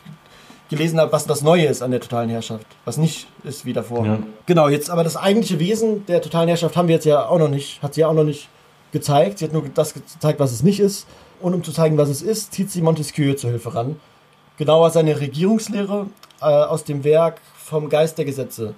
gelesen 0.69 0.99
habe, 0.99 1.11
was 1.11 1.25
das 1.25 1.41
Neue 1.41 1.65
ist 1.65 1.81
an 1.81 1.91
der 1.91 1.99
totalen 1.99 2.29
Herrschaft, 2.29 2.65
was 2.85 2.97
nicht 2.97 3.27
ist 3.43 3.65
wie 3.65 3.73
davor. 3.73 4.05
Ja. 4.05 4.19
Genau, 4.45 4.67
jetzt 4.67 4.89
aber 4.89 5.03
das 5.03 5.15
eigentliche 5.15 5.59
Wesen 5.59 6.05
der 6.07 6.21
totalen 6.21 6.47
Herrschaft 6.47 6.75
haben 6.75 6.87
wir 6.87 6.95
jetzt 6.95 7.05
ja 7.05 7.27
auch 7.27 7.37
noch 7.37 7.49
nicht, 7.49 7.81
hat 7.83 7.93
sie 7.93 8.01
ja 8.01 8.07
auch 8.07 8.13
noch 8.13 8.23
nicht 8.23 8.49
gezeigt. 8.91 9.39
Sie 9.39 9.45
hat 9.45 9.53
nur 9.53 9.63
das 9.73 9.93
gezeigt, 9.93 10.39
was 10.39 10.51
es 10.51 10.63
nicht 10.63 10.79
ist. 10.79 11.05
Und 11.39 11.53
um 11.53 11.63
zu 11.63 11.71
zeigen, 11.71 11.97
was 11.97 12.09
es 12.09 12.21
ist, 12.21 12.53
zieht 12.53 12.71
sie 12.71 12.81
Montesquieu 12.81 13.33
zur 13.33 13.51
Hilfe 13.51 13.73
ran. 13.73 13.97
Genauer 14.57 14.89
seine 14.89 15.19
Regierungslehre 15.19 16.07
äh, 16.41 16.45
aus 16.45 16.83
dem 16.83 17.03
Werk 17.03 17.41
vom 17.55 17.89
Geist 17.89 18.17
der 18.17 18.25
Gesetze. 18.25 18.73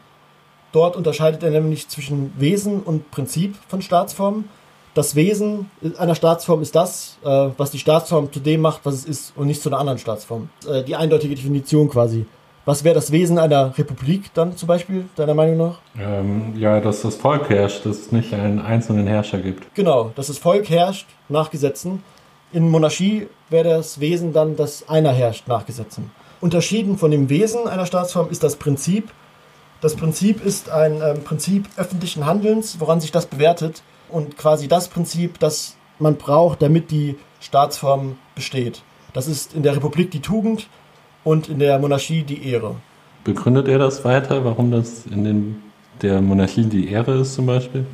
Dort 0.72 0.96
unterscheidet 0.96 1.44
er 1.44 1.52
nämlich 1.52 1.88
zwischen 1.88 2.34
Wesen 2.38 2.82
und 2.82 3.12
Prinzip 3.12 3.56
von 3.68 3.82
Staatsformen. 3.82 4.50
Das 4.94 5.14
Wesen 5.14 5.70
einer 5.98 6.16
Staatsform 6.16 6.62
ist 6.62 6.76
das, 6.76 7.20
äh, 7.24 7.50
was 7.58 7.72
die 7.72 7.80
Staatsform 7.80 8.32
zu 8.32 8.40
dem 8.40 8.62
macht, 8.62 8.82
was 8.84 8.96
es 8.96 9.06
ist 9.06 9.34
und 9.36 9.48
nicht 9.48 9.62
zu 9.62 9.70
einer 9.70 9.80
anderen 9.80 10.00
Staatsform. 10.00 10.50
Äh, 10.68 10.84
die 10.84 10.96
eindeutige 10.96 11.36
Definition 11.36 11.90
quasi. 11.90 12.26
Was 12.66 12.84
wäre 12.84 12.96
das 12.96 13.14
Wesen 13.14 13.40
einer 13.40 13.78
Republik 13.78 14.34
dann 14.34 14.58
zum 14.58 14.68
Beispiel, 14.68 15.06
deiner 15.16 15.34
Meinung 15.34 15.58
nach? 15.58 15.80
Ähm, 15.98 16.54
ja, 16.58 16.82
dass 16.82 17.02
das 17.02 17.16
Volk 17.16 17.50
herrscht, 17.50 17.86
dass 17.86 17.98
es 17.98 18.12
nicht 18.12 18.34
einen 18.34 18.60
einzelnen 18.60 19.08
Herrscher 19.08 19.38
gibt. 19.38 19.74
Genau, 19.74 20.12
dass 20.16 20.28
das 20.28 20.38
Volk 20.38 20.70
herrscht 20.70 21.08
nach 21.30 21.50
Gesetzen. 21.50 22.04
In 22.52 22.70
Monarchie 22.70 23.28
wäre 23.50 23.70
das 23.70 24.00
Wesen 24.00 24.32
dann, 24.32 24.56
dass 24.56 24.88
einer 24.88 25.12
herrscht 25.12 25.48
nach 25.48 25.66
Gesetzen. 25.66 26.12
Unterschieden 26.40 26.98
von 26.98 27.12
dem 27.12 27.30
Wesen 27.30 27.68
einer 27.68 27.86
Staatsform 27.86 28.30
ist 28.30 28.44
das 28.44 28.56
Prinzip. 28.56 29.12
Das 29.82 29.96
Prinzip 29.96 30.44
ist 30.46 30.70
ein 30.70 31.02
ähm, 31.02 31.24
Prinzip 31.24 31.66
öffentlichen 31.76 32.26
Handelns, 32.26 32.80
woran 32.80 33.02
sich 33.02 33.12
das 33.12 33.26
bewertet 33.26 33.84
und 34.10 34.38
quasi 34.38 34.68
das 34.68 34.88
Prinzip, 34.88 35.40
das 35.40 35.76
man 36.00 36.16
braucht, 36.16 36.62
damit 36.62 36.90
die 36.90 37.18
Staatsform 37.42 38.18
besteht. 38.34 38.82
Das 39.14 39.28
ist 39.28 39.54
in 39.54 39.64
der 39.64 39.76
Republik 39.76 40.12
die 40.12 40.22
Tugend 40.22 40.68
und 41.24 41.50
in 41.50 41.60
der 41.60 41.80
Monarchie 41.80 42.24
die 42.24 42.50
Ehre. 42.50 42.76
Begründet 43.24 43.68
er 43.68 43.80
das 43.80 44.06
weiter, 44.06 44.46
warum 44.46 44.72
das 44.72 45.06
in 45.06 45.24
den, 45.24 45.64
der 46.02 46.22
Monarchie 46.22 46.66
die 46.66 46.90
Ehre 46.90 47.20
ist 47.20 47.34
zum 47.34 47.46
Beispiel? 47.46 47.86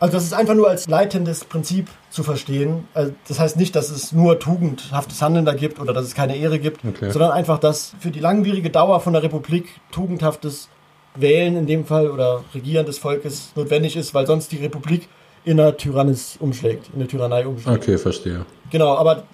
Also 0.00 0.14
das 0.14 0.24
ist 0.24 0.32
einfach 0.32 0.54
nur 0.54 0.68
als 0.68 0.88
leitendes 0.88 1.44
Prinzip 1.44 1.88
zu 2.10 2.22
verstehen. 2.22 2.88
Also 2.94 3.12
das 3.28 3.38
heißt 3.38 3.56
nicht, 3.58 3.76
dass 3.76 3.90
es 3.90 4.12
nur 4.12 4.38
tugendhaftes 4.38 5.20
Handeln 5.20 5.44
da 5.44 5.52
gibt 5.52 5.78
oder 5.78 5.92
dass 5.92 6.06
es 6.06 6.14
keine 6.14 6.36
Ehre 6.36 6.58
gibt, 6.58 6.84
Okay. 6.84 7.10
sondern 7.10 7.32
einfach, 7.32 7.58
dass 7.58 7.92
für 8.00 8.10
die 8.10 8.20
langwierige 8.20 8.70
Dauer 8.70 9.00
von 9.00 9.12
der 9.12 9.22
Republik 9.22 9.68
tugendhaftes 9.92 10.68
Wählen 11.14 11.56
in 11.56 11.66
dem 11.66 11.84
Fall 11.84 12.10
oder 12.10 12.42
Regieren 12.54 12.86
des 12.86 12.98
Volkes 12.98 13.52
notwendig 13.56 13.94
ist, 13.96 14.14
weil 14.14 14.26
sonst 14.26 14.50
die 14.52 14.56
Republik 14.56 15.08
in 15.44 15.60
einer 15.60 15.76
Tyrannis 15.76 16.36
umschlägt, 16.40 16.88
in 16.88 16.94
eine 17.00 17.06
Tyrannei 17.06 17.46
umschlägt. 17.46 17.82
Okay, 17.82 17.98
verstehe. 17.98 18.46
Genau, 18.70 18.96
aber 18.96 19.24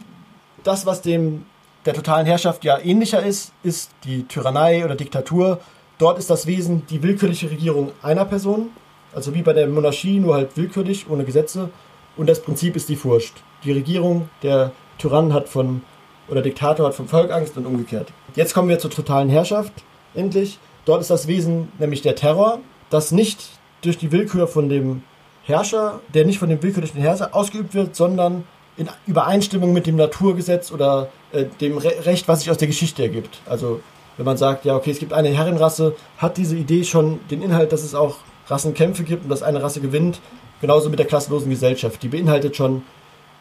das, 0.65 0.85
was 0.87 1.01
dem 1.03 1.45
der 1.85 1.95
totalen 1.95 2.27
Herrschaft 2.27 2.65
ja 2.65 2.79
ähnlicher 2.79 3.23
ist, 3.25 3.53
ist 3.63 3.91
die 4.05 4.25
Tyrannei 4.25 4.85
oder 4.85 4.97
Diktatur. 4.97 5.61
Dort 5.99 6.19
ist 6.19 6.29
das 6.31 6.47
Wesen 6.47 6.85
die 6.91 7.03
willkürliche 7.03 7.51
Regierung 7.51 7.93
einer 8.03 8.25
Person, 8.25 8.71
also 9.15 9.35
wie 9.35 9.43
bei 9.43 9.53
der 9.53 9.67
Monarchie, 9.67 10.19
nur 10.19 10.35
halt 10.35 10.57
willkürlich, 10.57 11.07
ohne 11.09 11.25
Gesetze. 11.25 11.71
Und 12.17 12.29
das 12.29 12.43
Prinzip 12.43 12.77
ist 12.77 12.89
die 12.89 12.97
Furcht. 12.97 13.35
Die 13.65 13.73
Regierung, 13.73 14.29
der 14.43 14.73
Tyrann 14.99 15.33
hat 15.33 15.49
von, 15.49 15.83
oder 16.29 16.43
Diktator 16.43 16.87
hat 16.87 16.95
vom 16.95 17.09
Volk 17.09 17.31
Angst 17.31 17.57
und 17.57 17.67
umgekehrt. 17.67 18.13
Jetzt 18.35 18.55
kommen 18.55 18.69
wir 18.69 18.79
zur 18.79 18.91
totalen 18.91 19.29
Herrschaft, 19.29 19.73
endlich. 20.15 20.59
Dort 20.85 21.01
ist 21.01 21.11
das 21.11 21.27
Wesen 21.27 21.69
nämlich 21.79 22.03
der 22.03 22.15
Terror, 22.15 22.61
das 22.91 23.13
nicht 23.13 23.49
durch 23.83 23.99
die 23.99 24.13
Willkür 24.13 24.47
von 24.49 24.69
dem 24.69 25.03
Herrscher, 25.45 26.01
der 26.15 26.25
nicht 26.25 26.39
von 26.39 26.49
dem 26.49 26.63
willkürlichen 26.63 27.01
Herrscher 27.01 27.35
ausgeübt 27.35 27.75
wird, 27.75 27.95
sondern 27.95 28.45
in 28.77 28.89
Übereinstimmung 29.07 29.73
mit 29.73 29.87
dem 29.87 29.97
Naturgesetz 29.97 30.71
oder 30.71 31.09
äh, 31.33 31.45
dem 31.61 31.79
Re 31.79 32.05
Recht, 32.05 32.29
was 32.29 32.41
sich 32.41 32.51
aus 32.51 32.59
der 32.59 32.69
Geschichte 32.69 33.03
ergibt. 33.03 33.41
Also 33.47 33.81
wenn 34.17 34.27
man 34.27 34.37
sagt, 34.37 34.65
ja, 34.65 34.77
okay, 34.77 34.91
es 34.91 34.99
gibt 34.99 35.13
eine 35.13 35.29
Herrenrasse, 35.29 35.95
hat 36.19 36.37
diese 36.37 36.57
Idee 36.57 36.85
schon 36.85 37.21
den 37.31 37.43
Inhalt, 37.43 37.73
dass 37.73 37.83
es 37.83 37.95
auch 37.95 38.17
Rassenkämpfe 38.49 39.05
gibt 39.05 39.25
und 39.25 39.31
dass 39.31 39.43
eine 39.43 39.63
Rasse 39.63 39.81
gewinnt. 39.81 40.21
Genauso 40.61 40.89
mit 40.89 40.99
der 40.99 41.07
klassenlosen 41.07 41.51
Gesellschaft. 41.51 42.03
Die 42.03 42.09
beinhaltet 42.09 42.57
schon 42.57 42.83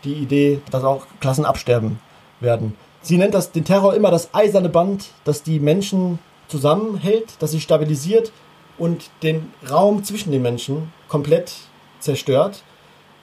die 0.03 0.13
Idee, 0.13 0.59
dass 0.71 0.83
auch 0.83 1.05
Klassen 1.19 1.45
absterben 1.45 1.99
werden. 2.39 2.75
Sie 3.01 3.17
nennt 3.17 3.33
das 3.33 3.51
den 3.51 3.65
Terror 3.65 3.93
immer 3.93 4.11
das 4.11 4.33
eiserne 4.33 4.69
Band, 4.69 5.11
das 5.23 5.43
die 5.43 5.59
Menschen 5.59 6.19
zusammenhält, 6.47 7.35
das 7.39 7.51
sie 7.51 7.61
stabilisiert 7.61 8.31
und 8.77 9.09
den 9.23 9.53
Raum 9.69 10.03
zwischen 10.03 10.31
den 10.31 10.41
Menschen 10.41 10.91
komplett 11.07 11.53
zerstört. 11.99 12.63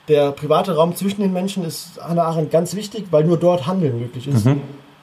Der 0.09 0.33
private 0.33 0.75
Raum 0.75 0.97
zwischen 0.97 1.21
den 1.21 1.33
Menschen 1.33 1.65
ist 1.65 2.01
Hannah 2.01 2.25
Arendt 2.25 2.51
ganz 2.51 2.75
wichtig, 2.75 3.07
weil 3.11 3.25
nur 3.25 3.37
dort 3.37 3.67
Handeln 3.67 4.01
möglich 4.01 4.27
ist. 4.27 4.47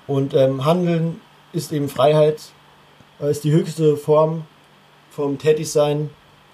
Und 0.08 0.34
ähm, 0.34 0.66
Handeln 0.66 1.22
ist 1.54 1.72
eben 1.72 1.88
Freiheit, 1.88 2.42
äh, 3.22 3.32
ist 3.32 3.44
die 3.44 3.52
höchste 3.52 3.96
Form 3.96 4.44
vom 5.10 5.38
Tätigsein 5.38 6.10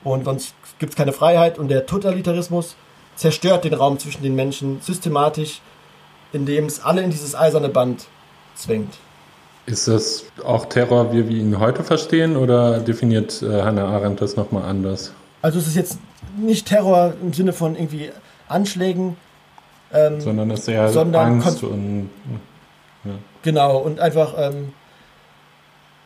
und 0.05 0.23
sonst 0.23 0.53
gibt 0.79 0.91
es 0.93 0.95
keine 0.95 1.11
Freiheit 1.11 1.57
und 1.59 1.67
der 1.67 1.85
Totalitarismus 1.85 2.75
zerstört 3.15 3.63
den 3.65 3.73
Raum 3.73 3.99
zwischen 3.99 4.23
den 4.23 4.35
Menschen 4.35 4.79
systematisch, 4.81 5.61
indem 6.31 6.65
es 6.65 6.83
alle 6.83 7.01
in 7.01 7.11
dieses 7.11 7.35
eiserne 7.35 7.69
Band 7.69 8.05
zwängt. 8.55 8.93
Ist 9.65 9.87
das 9.87 10.25
auch 10.43 10.65
Terror, 10.65 11.11
wie 11.11 11.27
wir 11.27 11.37
ihn 11.37 11.59
heute 11.59 11.83
verstehen, 11.83 12.37
oder 12.37 12.79
definiert 12.79 13.41
äh, 13.41 13.63
Hannah 13.63 13.87
Arendt 13.87 14.21
das 14.21 14.35
nochmal 14.35 14.63
anders? 14.63 15.11
Also 15.41 15.57
es 15.59 15.67
ist 15.67 15.75
jetzt 15.75 15.97
nicht 16.37 16.67
Terror 16.67 17.13
im 17.21 17.33
Sinne 17.33 17.51
von 17.51 17.75
irgendwie 17.75 18.11
Anschlägen, 18.47 19.17
ähm, 19.91 20.21
Sondern 20.21 20.51
es 20.51 20.61
ist 20.61 20.67
eher 20.67 20.83
Angst 20.83 21.61
kon- 21.61 22.09
und. 23.03 23.19
genau, 23.41 23.77
und 23.77 23.99
einfach, 23.99 24.33
ähm, 24.37 24.73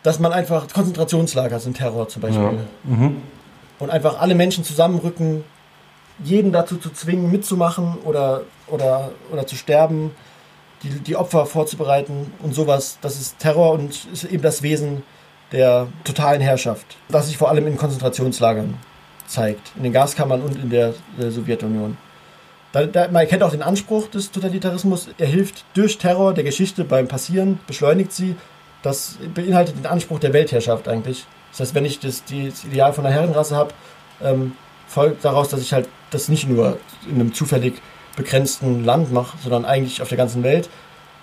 dass 0.03 0.19
man 0.19 0.31
einfach 0.31 0.71
Konzentrationslager 0.71 1.59
sind 1.59 1.77
Terror 1.77 2.07
zum 2.07 2.21
Beispiel. 2.21 2.43
Ja. 2.43 2.51
Mhm. 2.83 3.17
Und 3.79 3.89
einfach 3.89 4.19
alle 4.19 4.35
Menschen 4.35 4.63
zusammenrücken, 4.63 5.43
jeden 6.23 6.51
dazu 6.51 6.77
zu 6.77 6.91
zwingen, 6.91 7.31
mitzumachen 7.31 7.97
oder, 8.03 8.41
oder, 8.67 9.11
oder 9.31 9.47
zu 9.47 9.55
sterben, 9.55 10.11
die, 10.83 10.89
die 10.89 11.15
Opfer 11.15 11.45
vorzubereiten 11.45 12.33
und 12.43 12.53
sowas. 12.53 12.97
Das 13.01 13.19
ist 13.19 13.39
Terror 13.39 13.71
und 13.73 14.07
ist 14.11 14.25
eben 14.25 14.43
das 14.43 14.61
Wesen 14.61 15.03
der 15.51 15.87
totalen 16.03 16.41
Herrschaft, 16.41 16.97
das 17.09 17.27
sich 17.27 17.37
vor 17.37 17.49
allem 17.49 17.67
in 17.67 17.77
Konzentrationslagern 17.77 18.75
zeigt, 19.27 19.71
in 19.75 19.83
den 19.83 19.93
Gaskammern 19.93 20.41
und 20.41 20.55
in 20.55 20.69
der 20.69 20.93
äh, 21.19 21.29
Sowjetunion. 21.29 21.97
Da, 22.71 22.85
da, 22.85 23.07
man 23.07 23.21
erkennt 23.21 23.41
auch 23.41 23.51
den 23.51 23.63
Anspruch 23.63 24.09
des 24.09 24.31
Totalitarismus. 24.31 25.09
Er 25.17 25.27
hilft 25.27 25.65
durch 25.73 25.97
Terror 25.97 26.33
der 26.33 26.43
Geschichte 26.43 26.83
beim 26.83 27.07
Passieren, 27.07 27.59
beschleunigt 27.65 28.11
sie. 28.11 28.35
Das 28.83 29.17
beinhaltet 29.33 29.77
den 29.77 29.87
Anspruch 29.87 30.19
der 30.19 30.33
Weltherrschaft 30.33 30.87
eigentlich. 30.87 31.25
Das 31.51 31.59
heißt, 31.61 31.75
wenn 31.75 31.85
ich 31.85 31.99
das, 31.99 32.23
die, 32.23 32.49
das 32.49 32.63
Ideal 32.63 32.93
von 32.93 33.05
einer 33.05 33.15
Herrenrasse 33.15 33.55
habe, 33.55 33.73
ähm, 34.21 34.53
folgt 34.87 35.23
daraus, 35.23 35.49
dass 35.49 35.61
ich 35.61 35.73
halt 35.73 35.87
das 36.09 36.29
nicht 36.29 36.47
nur 36.47 36.79
in 37.07 37.15
einem 37.15 37.33
zufällig 37.33 37.81
begrenzten 38.15 38.83
Land 38.83 39.11
mache, 39.11 39.37
sondern 39.41 39.65
eigentlich 39.65 40.01
auf 40.01 40.09
der 40.09 40.17
ganzen 40.17 40.43
Welt. 40.43 40.69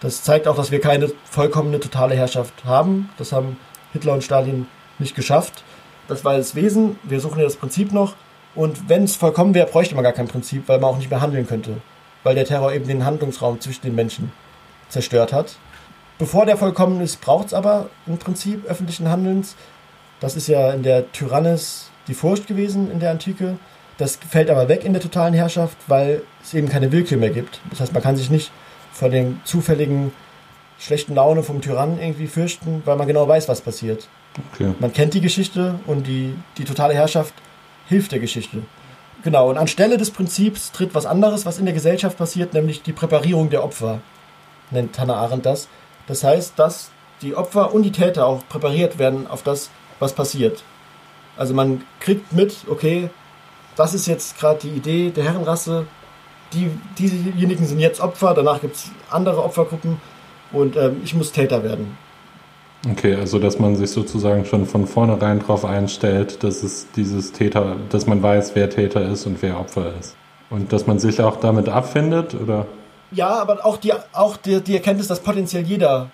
Das 0.01 0.23
zeigt 0.23 0.47
auch, 0.47 0.57
dass 0.57 0.71
wir 0.71 0.81
keine 0.81 1.11
vollkommene 1.25 1.81
totale 1.81 2.15
Herrschaft 2.15 2.65
haben. 2.65 3.11
Das 3.19 3.33
haben 3.33 3.57
Hitler 3.93 4.13
und 4.13 4.25
Stalin 4.25 4.67
nicht 4.99 5.15
geschafft. 5.15 5.65
Das 6.09 6.25
war 6.25 6.37
das 6.37 6.55
Wesen. 6.55 6.99
Wir 7.03 7.21
suchen 7.21 7.39
ja 7.39 7.45
das 7.45 7.57
Prinzip 7.57 7.93
noch. 7.93 8.15
Und 8.55 8.89
wenn 8.89 9.05
es 9.05 9.17
vollkommen 9.17 9.55
wäre, 9.55 9.67
bräuchte 9.67 9.95
man 9.95 10.05
gar 10.05 10.13
kein 10.13 10.29
Prinzip, 10.29 10.69
weil 10.69 10.79
man 10.79 10.91
auch 10.91 10.97
nicht 10.97 11.11
mehr 11.11 11.21
handeln 11.21 11.47
könnte. 11.47 11.79
Weil 12.23 12.35
der 12.35 12.45
Terror 12.45 12.73
eben 12.73 12.87
den 12.87 13.05
Handlungsraum 13.05 13.61
zwischen 13.61 13.83
den 13.83 13.95
Menschen 13.95 14.33
zerstört 14.89 15.33
hat. 15.33 15.57
Bevor 16.19 16.47
der 16.47 16.57
vollkommen 16.57 17.01
ist, 17.03 17.21
braucht 17.21 17.49
es 17.49 17.55
aber 17.55 17.91
ein 18.07 18.19
Prinzip 18.19 18.65
öffentlichen 18.65 19.09
Handelns. 19.09 19.57
Das 20.21 20.37
ist 20.37 20.49
ja 20.49 20.73
in 20.73 20.83
der 20.83 21.11
Tyrannis 21.13 21.91
die 22.09 22.15
Furcht 22.15 22.47
gewesen 22.47 22.91
in 22.91 23.01
der 23.01 23.11
Antike. 23.11 23.59
Das 23.99 24.17
fällt 24.17 24.51
aber 24.51 24.69
weg 24.69 24.85
in 24.85 24.93
der 24.93 25.03
totalen 25.03 25.35
Herrschaft, 25.35 25.77
weil 25.87 26.23
es 26.43 26.55
eben 26.55 26.69
keine 26.69 26.93
Willkür 26.93 27.19
mehr 27.19 27.31
gibt. 27.31 27.61
Das 27.71 27.81
heißt, 27.81 27.93
man 27.93 28.03
kann 28.03 28.17
sich 28.17 28.31
nicht 28.31 28.51
vor 28.93 29.09
dem 29.09 29.41
zufälligen 29.45 30.13
schlechten 30.79 31.15
Laune 31.15 31.43
vom 31.43 31.61
Tyrannen 31.61 31.99
irgendwie 32.01 32.27
fürchten, 32.27 32.83
weil 32.85 32.97
man 32.97 33.07
genau 33.07 33.27
weiß, 33.27 33.49
was 33.49 33.61
passiert. 33.61 34.09
Okay. 34.53 34.75
Man 34.79 34.93
kennt 34.93 35.15
die 35.15 35.21
Geschichte 35.21 35.81
und 35.87 36.07
die, 36.07 36.35
die 36.59 36.65
totale 36.65 36.95
Herrschaft 36.95 37.35
hilft 37.89 38.13
der 38.13 38.19
Geschichte. 38.19 38.63
Genau, 39.23 39.49
und 39.51 39.57
anstelle 39.57 39.97
des 39.97 40.11
Prinzips 40.11 40.73
tritt 40.73 40.95
was 40.95 41.07
anderes, 41.07 41.47
was 41.47 41.59
in 41.59 41.65
der 41.65 41.75
Gesellschaft 41.75 42.19
passiert, 42.19 42.53
nämlich 42.55 42.83
die 42.83 42.93
Präparierung 42.93 43.51
der 43.51 43.65
Opfer, 43.65 44.01
nennt 44.71 44.99
Hannah 44.99 45.17
Arendt 45.17 45.47
das. 45.47 45.69
Das 46.07 46.23
heißt, 46.23 46.59
dass 46.59 46.91
die 47.23 47.35
Opfer 47.35 47.73
und 47.75 47.83
die 47.83 47.93
Täter 47.93 48.27
auch 48.27 48.47
präpariert 48.49 48.99
werden 48.99 49.27
auf 49.27 49.43
das, 49.43 49.71
was 49.99 50.13
passiert. 50.13 50.63
Also 51.37 51.55
man 51.55 51.83
kriegt 52.01 52.33
mit, 52.33 52.57
okay, 52.69 53.11
das 53.77 53.95
ist 53.95 54.07
jetzt 54.07 54.39
gerade 54.39 54.61
die 54.61 54.71
Idee 54.71 55.11
der 55.11 55.25
Herrenrasse, 55.25 55.87
die, 56.53 56.71
diejenigen 56.99 57.67
sind 57.67 57.81
jetzt 57.81 58.01
Opfer, 58.01 58.33
danach 58.35 58.61
gibt 58.61 58.77
es 58.77 58.91
andere 59.11 59.43
Opfergruppen 59.43 60.01
und 60.53 60.77
ähm, 60.77 61.01
ich 61.05 61.15
muss 61.15 61.33
Täter 61.33 61.63
werden. 61.63 61.97
Okay, 62.91 63.17
also 63.17 63.39
dass 63.39 63.59
man 63.59 63.75
sich 63.75 63.91
sozusagen 63.91 64.45
schon 64.45 64.67
von 64.67 64.87
vornherein 64.87 65.41
darauf 65.41 65.65
einstellt, 65.65 66.43
dass 66.45 66.63
es 66.63 66.87
dieses 66.95 67.33
Täter, 67.33 67.77
dass 67.91 68.07
man 68.07 68.23
weiß, 68.23 68.55
wer 68.55 68.71
Täter 68.71 69.03
ist 69.03 69.27
und 69.27 69.43
wer 69.43 69.59
Opfer 69.59 69.93
ist. 69.99 70.17
Und 70.51 70.73
dass 70.73 70.87
man 70.87 70.99
sich 71.01 71.21
auch 71.21 71.37
damit 71.41 71.69
abfindet, 71.69 72.35
oder? 72.35 72.67
Ja, 73.11 73.41
aber 73.41 73.65
auch 73.67 73.77
die, 73.79 73.93
auch 74.13 74.37
die, 74.37 74.61
die 74.61 74.75
Erkenntnis, 74.75 75.09
dass 75.09 75.21
potenziell 75.21 75.65
jeder, 75.65 76.11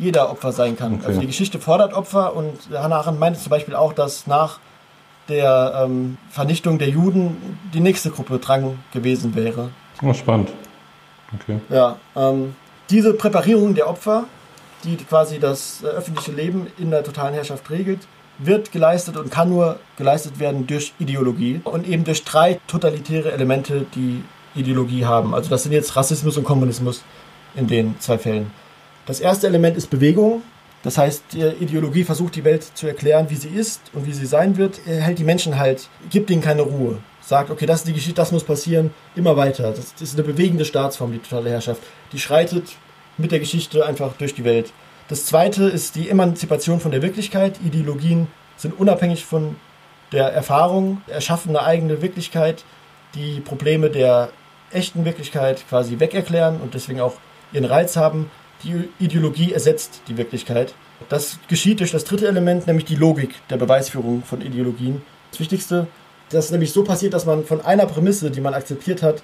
jeder 0.00 0.30
Opfer 0.30 0.52
sein 0.52 0.76
kann. 0.76 0.94
Okay. 0.94 1.06
Also 1.06 1.20
die 1.20 1.26
Geschichte 1.26 1.58
fordert 1.58 1.92
Opfer 1.92 2.34
und 2.34 2.58
Hannah 2.72 2.96
Arendt 2.98 3.20
meinte 3.20 3.38
zum 3.38 3.50
Beispiel 3.50 3.76
auch, 3.76 3.92
dass 3.92 4.26
nach 4.26 4.58
der 5.28 5.84
ähm, 5.84 6.16
Vernichtung 6.30 6.78
der 6.78 6.88
Juden 6.88 7.36
die 7.72 7.80
nächste 7.80 8.10
Gruppe 8.10 8.38
dran 8.38 8.78
gewesen 8.92 9.36
wäre. 9.36 9.70
Oh, 10.02 10.12
spannend. 10.12 10.50
Okay. 11.40 11.60
Ja, 11.68 11.96
ähm, 12.16 12.56
diese 12.88 13.14
Präparierung 13.14 13.74
der 13.74 13.88
Opfer, 13.88 14.24
die 14.82 14.96
quasi 14.96 15.38
das 15.38 15.82
äh, 15.84 15.86
öffentliche 15.86 16.32
Leben 16.32 16.66
in 16.78 16.90
der 16.90 17.04
totalen 17.04 17.34
Herrschaft 17.34 17.70
regelt, 17.70 18.00
wird 18.38 18.72
geleistet 18.72 19.16
und 19.16 19.30
kann 19.30 19.50
nur 19.50 19.78
geleistet 19.96 20.40
werden 20.40 20.66
durch 20.66 20.94
Ideologie 20.98 21.60
und 21.62 21.86
eben 21.86 22.04
durch 22.04 22.24
drei 22.24 22.58
totalitäre 22.66 23.32
Elemente, 23.32 23.86
die 23.94 24.24
Ideologie 24.54 25.04
haben. 25.04 25.34
Also 25.34 25.50
das 25.50 25.62
sind 25.62 25.72
jetzt 25.72 25.94
Rassismus 25.94 26.36
und 26.36 26.44
Kommunismus 26.44 27.04
in 27.54 27.66
den 27.66 28.00
zwei 28.00 28.18
Fällen. 28.18 28.50
Das 29.06 29.20
erste 29.20 29.46
Element 29.46 29.76
ist 29.76 29.88
Bewegung. 29.88 30.42
Das 30.82 30.96
heißt, 30.96 31.24
die 31.32 31.42
Ideologie 31.42 32.04
versucht 32.04 32.36
die 32.36 32.44
Welt 32.44 32.62
zu 32.62 32.86
erklären, 32.86 33.28
wie 33.28 33.36
sie 33.36 33.48
ist 33.48 33.82
und 33.92 34.06
wie 34.06 34.12
sie 34.12 34.24
sein 34.24 34.56
wird, 34.56 34.80
Er 34.86 35.02
hält 35.02 35.18
die 35.18 35.24
Menschen 35.24 35.58
halt, 35.58 35.88
gibt 36.08 36.30
ihnen 36.30 36.40
keine 36.40 36.62
Ruhe. 36.62 36.98
Sagt, 37.20 37.50
okay, 37.50 37.66
das 37.66 37.80
ist 37.80 37.88
die 37.88 37.92
Geschichte, 37.92 38.14
das 38.14 38.32
muss 38.32 38.44
passieren, 38.44 38.92
immer 39.14 39.36
weiter. 39.36 39.72
Das 39.72 39.94
ist 40.00 40.14
eine 40.14 40.26
bewegende 40.26 40.64
Staatsform, 40.64 41.12
die 41.12 41.18
totale 41.18 41.50
Herrschaft. 41.50 41.82
Die 42.12 42.18
schreitet 42.18 42.76
mit 43.18 43.30
der 43.30 43.40
Geschichte 43.40 43.84
einfach 43.84 44.14
durch 44.14 44.34
die 44.34 44.44
Welt. 44.44 44.72
Das 45.08 45.26
zweite 45.26 45.64
ist 45.64 45.96
die 45.96 46.08
Emanzipation 46.08 46.80
von 46.80 46.92
der 46.92 47.02
Wirklichkeit. 47.02 47.58
Ideologien 47.64 48.28
sind 48.56 48.78
unabhängig 48.78 49.24
von 49.24 49.56
der 50.12 50.32
Erfahrung, 50.32 51.02
erschaffen 51.08 51.50
eine 51.50 51.66
eigene 51.66 52.00
Wirklichkeit, 52.00 52.64
die 53.14 53.40
Probleme 53.40 53.90
der 53.90 54.30
echten 54.70 55.04
Wirklichkeit 55.04 55.64
quasi 55.68 55.98
wegerklären 55.98 56.60
und 56.60 56.74
deswegen 56.74 57.00
auch 57.00 57.14
ihren 57.52 57.64
Reiz 57.64 57.96
haben. 57.96 58.30
Die 58.62 58.88
Ideologie 58.98 59.52
ersetzt 59.52 60.02
die 60.08 60.18
Wirklichkeit. 60.18 60.74
Das 61.08 61.38
geschieht 61.48 61.80
durch 61.80 61.92
das 61.92 62.04
dritte 62.04 62.28
Element, 62.28 62.66
nämlich 62.66 62.84
die 62.84 62.96
Logik 62.96 63.34
der 63.48 63.56
Beweisführung 63.56 64.22
von 64.22 64.42
Ideologien. 64.42 65.00
Das 65.30 65.40
Wichtigste, 65.40 65.86
dass 66.30 66.50
nämlich 66.50 66.72
so 66.72 66.84
passiert, 66.84 67.14
dass 67.14 67.24
man 67.24 67.44
von 67.44 67.60
einer 67.60 67.86
Prämisse, 67.86 68.30
die 68.30 68.40
man 68.40 68.54
akzeptiert 68.54 69.02
hat, 69.02 69.22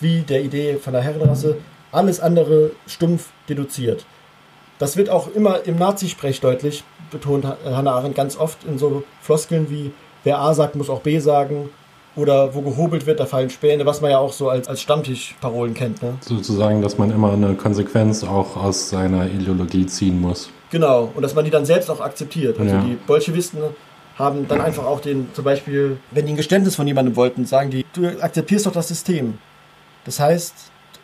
wie 0.00 0.20
der 0.20 0.42
Idee 0.42 0.76
von 0.76 0.92
der 0.92 1.02
Herrenrasse, 1.02 1.58
alles 1.92 2.20
andere 2.20 2.72
stumpf 2.86 3.30
deduziert. 3.48 4.06
Das 4.78 4.96
wird 4.96 5.10
auch 5.10 5.34
immer 5.34 5.66
im 5.66 5.76
Nazisprech 5.76 6.40
deutlich, 6.40 6.84
betont 7.10 7.44
Hannah 7.44 7.94
Arendt 7.94 8.14
ganz 8.14 8.36
oft 8.36 8.64
in 8.64 8.78
so 8.78 9.02
Floskeln 9.20 9.70
wie, 9.70 9.92
wer 10.24 10.38
A 10.38 10.54
sagt, 10.54 10.76
muss 10.76 10.90
auch 10.90 11.00
B 11.00 11.18
sagen, 11.18 11.70
oder 12.18 12.54
wo 12.54 12.60
gehobelt 12.62 13.06
wird, 13.06 13.20
da 13.20 13.26
fallen 13.26 13.48
Späne, 13.50 13.86
was 13.86 14.00
man 14.00 14.10
ja 14.10 14.18
auch 14.18 14.32
so 14.32 14.48
als, 14.50 14.66
als 14.68 14.80
Stammtischparolen 14.82 15.74
kennt. 15.74 16.02
Ne? 16.02 16.14
Sozusagen, 16.20 16.82
dass 16.82 16.98
man 16.98 17.10
immer 17.10 17.32
eine 17.32 17.54
Konsequenz 17.54 18.24
auch 18.24 18.56
aus 18.56 18.90
seiner 18.90 19.26
Ideologie 19.26 19.86
ziehen 19.86 20.20
muss. 20.20 20.50
Genau, 20.70 21.10
und 21.14 21.22
dass 21.22 21.34
man 21.34 21.44
die 21.44 21.50
dann 21.50 21.64
selbst 21.64 21.88
auch 21.90 22.00
akzeptiert. 22.00 22.58
Also 22.58 22.74
Ja. 22.74 22.82
die 22.82 22.94
Bolschewisten 23.06 23.60
haben 24.18 24.48
dann 24.48 24.60
einfach 24.60 24.84
auch 24.84 25.00
den, 25.00 25.28
zum 25.32 25.44
Beispiel, 25.44 25.98
wenn 26.10 26.26
die 26.26 26.32
ein 26.32 26.36
Geständnis 26.36 26.74
von 26.76 26.86
jemandem 26.86 27.14
wollten, 27.16 27.46
sagen 27.46 27.70
die, 27.70 27.84
du 27.92 28.06
akzeptierst 28.20 28.66
doch 28.66 28.72
das 28.72 28.88
System. 28.88 29.38
Das 30.04 30.18
heißt, 30.20 30.54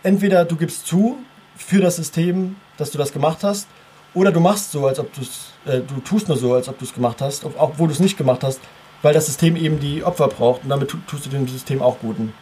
entweder 0.03 0.45
du 0.45 0.57
gibst 0.57 0.87
zu 0.87 1.17
für 1.57 1.81
das 1.81 1.97
System, 1.97 2.57
dass 2.77 2.91
du 2.91 2.99
das 2.99 3.13
gemacht 3.13 3.39
hast, 3.45 3.69
oder 4.15 4.33
du 4.33 4.41
machst 4.41 4.73
so, 4.73 4.87
als 4.87 4.99
ob 4.99 5.13
du 5.15 5.21
es, 5.23 5.53
äh, 5.65 5.79
du 5.81 6.01
tust 6.05 6.29
nur 6.29 6.37
so, 6.37 6.55
als 6.55 6.69
ob 6.69 6.79
du 6.79 6.85
es 6.85 6.93
gemacht 6.95 7.21
hast, 7.21 7.45
ob- 7.45 7.55
obwohl 7.57 7.89
du 7.89 7.95
es 7.95 8.01
nicht 8.01 8.17
gemacht 8.17 8.43
hast, 8.45 8.61
weil 9.05 9.15
das 9.15 9.27
System 9.27 9.55
eben 9.55 9.79
die 9.79 10.03
Opfer 10.03 10.29
braucht 10.29 10.65
und 10.65 10.71
damit 10.71 10.89
tu- 10.91 10.99
tust 11.07 11.27
du 11.27 11.31
dem 11.31 11.47
System 11.47 11.81
auch 11.83 11.99
Guten. 12.01 12.33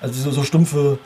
Also 0.00 0.20
so, 0.22 0.30
so 0.30 0.42
stumpfe 0.44 0.98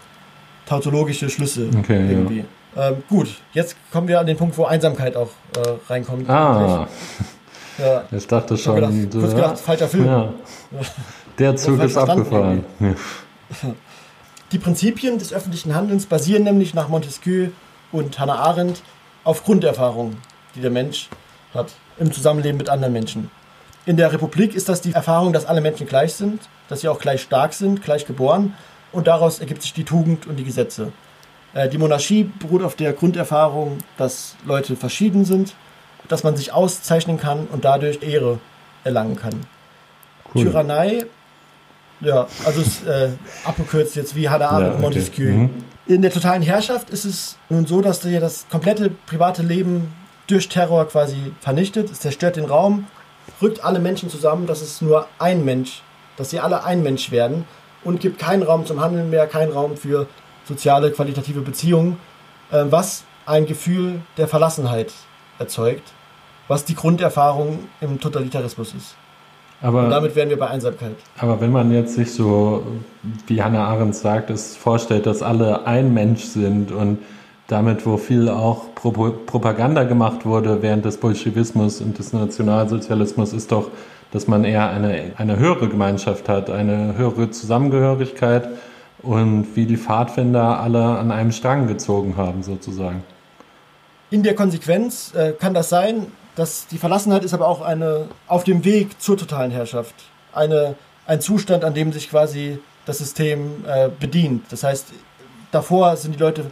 tautologische 0.66 1.30
Schlüsse 1.30 1.68
Okay, 1.78 1.98
ja. 2.04 2.10
irgendwie. 2.10 2.44
Ähm, 2.76 3.02
gut, 3.08 3.28
jetzt 3.52 3.76
kommen 3.92 4.08
wir 4.08 4.20
an 4.20 4.26
den 4.26 4.36
Punkt, 4.36 4.58
wo 4.58 4.64
Einsamkeit 4.64 5.16
auch 5.16 5.30
äh, 5.56 5.90
reinkommt. 5.92 6.28
Ah, 6.28 6.86
Ja, 7.78 8.04
ich 8.10 8.26
dachte 8.26 8.56
schon. 8.56 8.74
gedacht, 8.76 8.92
kurz 9.12 9.30
du- 9.30 9.36
gedacht, 9.36 9.58
falscher 9.58 9.88
Film. 9.88 10.06
Ja. 10.06 10.32
Der 11.38 11.56
Zug 11.56 11.78
ist 11.82 11.96
abgefahren. 11.98 12.64
Ja. 12.80 12.94
Die 14.52 14.58
Prinzipien 14.58 15.18
des 15.18 15.32
öffentlichen 15.32 15.74
Handelns 15.74 16.06
basieren 16.06 16.44
nämlich 16.44 16.72
nach 16.74 16.88
Montesquieu 16.88 17.48
und 17.92 18.18
Hannah 18.18 18.36
Arendt 18.38 18.82
auf 19.24 19.44
Grunderfahrungen, 19.44 20.16
die 20.54 20.60
der 20.60 20.70
Mensch 20.70 21.08
hat 21.52 21.72
im 21.98 22.12
Zusammenleben 22.12 22.56
mit 22.58 22.68
anderen 22.70 22.92
Menschen. 22.92 23.30
In 23.86 23.96
der 23.96 24.12
Republik 24.12 24.54
ist 24.54 24.68
das 24.68 24.80
die 24.80 24.92
Erfahrung, 24.92 25.32
dass 25.32 25.46
alle 25.46 25.60
Menschen 25.60 25.86
gleich 25.86 26.14
sind, 26.14 26.42
dass 26.68 26.80
sie 26.80 26.88
auch 26.88 26.98
gleich 26.98 27.22
stark 27.22 27.52
sind, 27.52 27.82
gleich 27.82 28.04
geboren 28.04 28.54
und 28.92 29.06
daraus 29.06 29.38
ergibt 29.38 29.62
sich 29.62 29.72
die 29.72 29.84
Tugend 29.84 30.26
und 30.26 30.36
die 30.36 30.44
Gesetze. 30.44 30.92
Äh, 31.54 31.68
Die 31.68 31.78
Monarchie 31.78 32.24
beruht 32.24 32.62
auf 32.62 32.74
der 32.74 32.92
Grunderfahrung, 32.92 33.78
dass 33.96 34.34
Leute 34.44 34.74
verschieden 34.74 35.24
sind, 35.24 35.54
dass 36.08 36.24
man 36.24 36.36
sich 36.36 36.52
auszeichnen 36.52 37.18
kann 37.18 37.46
und 37.46 37.64
dadurch 37.64 38.02
Ehre 38.02 38.40
erlangen 38.82 39.16
kann. 39.16 39.34
Cool. 40.34 40.44
Tyrannei, 40.44 41.06
ja, 42.00 42.26
also 42.44 42.60
es, 42.60 42.82
äh, 42.84 43.10
abgekürzt 43.44 43.96
jetzt 43.96 44.14
wie 44.16 44.28
Hannah 44.28 44.48
Arendt 44.48 44.62
Ja, 44.62 44.68
und 44.68 44.74
okay. 44.74 44.82
Montesquieu. 44.82 45.30
Mhm. 45.32 45.50
In 45.86 46.02
der 46.02 46.10
totalen 46.10 46.42
Herrschaft 46.42 46.90
ist 46.90 47.04
es 47.04 47.38
nun 47.48 47.66
so, 47.66 47.80
dass 47.80 48.00
dir 48.00 48.18
das 48.20 48.46
komplette 48.50 48.90
private 49.06 49.42
Leben 49.42 49.94
durch 50.26 50.48
Terror 50.48 50.88
quasi 50.88 51.32
vernichtet. 51.40 51.90
Es 51.90 52.00
zerstört 52.00 52.36
den 52.36 52.44
Raum, 52.46 52.88
rückt 53.42 53.64
alle 53.64 53.78
Menschen 53.78 54.08
zusammen, 54.10 54.46
dass 54.46 54.62
es 54.62 54.80
nur 54.80 55.06
ein 55.18 55.44
Mensch, 55.44 55.82
dass 56.16 56.30
sie 56.30 56.40
alle 56.40 56.64
ein 56.64 56.82
Mensch 56.82 57.10
werden 57.10 57.44
und 57.84 58.00
gibt 58.00 58.18
keinen 58.18 58.42
Raum 58.42 58.66
zum 58.66 58.80
Handeln 58.80 59.10
mehr, 59.10 59.26
keinen 59.26 59.52
Raum 59.52 59.76
für 59.76 60.06
soziale, 60.44 60.90
qualitative 60.90 61.40
Beziehungen, 61.40 61.98
äh, 62.50 62.64
was 62.68 63.04
ein 63.26 63.46
Gefühl 63.46 64.00
der 64.16 64.28
Verlassenheit 64.28 64.92
erzeugt, 65.38 65.92
was 66.48 66.64
die 66.64 66.74
Grunderfahrung 66.74 67.58
im 67.80 68.00
Totalitarismus 68.00 68.74
ist. 68.74 68.96
Und 69.60 69.68
Aber, 69.68 69.88
damit 69.88 70.14
wären 70.14 70.28
wir 70.28 70.38
bei 70.38 70.48
Einsamkeit. 70.48 70.96
aber 71.18 71.40
wenn 71.40 71.50
man 71.50 71.72
jetzt 71.72 71.94
sich 71.94 72.12
so, 72.12 72.62
wie 73.26 73.42
Hannah 73.42 73.66
Arendt 73.66 73.96
sagt, 73.96 74.30
es 74.30 74.54
vorstellt, 74.54 75.06
dass 75.06 75.22
alle 75.22 75.66
ein 75.66 75.94
Mensch 75.94 76.24
sind 76.24 76.72
und 76.72 76.98
damit, 77.48 77.86
wo 77.86 77.96
viel 77.96 78.28
auch 78.28 78.74
Pro 78.74 78.90
Propaganda 78.90 79.84
gemacht 79.84 80.26
wurde 80.26 80.62
während 80.62 80.84
des 80.84 80.98
Bolschewismus 80.98 81.80
und 81.80 81.98
des 81.98 82.12
Nationalsozialismus, 82.12 83.32
ist 83.32 83.52
doch, 83.52 83.70
dass 84.12 84.26
man 84.26 84.44
eher 84.44 84.70
eine, 84.70 85.12
eine 85.16 85.38
höhere 85.38 85.68
Gemeinschaft 85.68 86.28
hat, 86.28 86.50
eine 86.50 86.96
höhere 86.96 87.30
Zusammengehörigkeit 87.30 88.48
und 89.02 89.54
wie 89.54 89.66
die 89.66 89.76
Pfadfinder 89.76 90.60
alle 90.60 90.98
an 90.98 91.10
einem 91.12 91.32
Strang 91.32 91.66
gezogen 91.66 92.16
haben, 92.16 92.42
sozusagen. 92.42 93.04
In 94.10 94.22
der 94.22 94.34
Konsequenz 94.34 95.12
äh, 95.14 95.32
kann 95.32 95.54
das 95.54 95.68
sein, 95.68 96.06
dass 96.36 96.66
die 96.68 96.78
Verlassenheit 96.78 97.24
ist 97.24 97.34
aber 97.34 97.48
auch 97.48 97.60
eine 97.60 98.08
auf 98.28 98.44
dem 98.44 98.64
Weg 98.64 99.00
zur 99.00 99.16
totalen 99.16 99.50
Herrschaft. 99.50 99.94
Eine, 100.32 100.74
ein 101.06 101.20
Zustand, 101.20 101.64
an 101.64 101.74
dem 101.74 101.92
sich 101.92 102.10
quasi 102.10 102.58
das 102.84 102.98
System 102.98 103.64
äh, 103.66 103.88
bedient. 103.88 104.44
Das 104.50 104.62
heißt, 104.62 104.92
davor 105.50 105.96
sind 105.96 106.14
die 106.14 106.18
Leute 106.20 106.44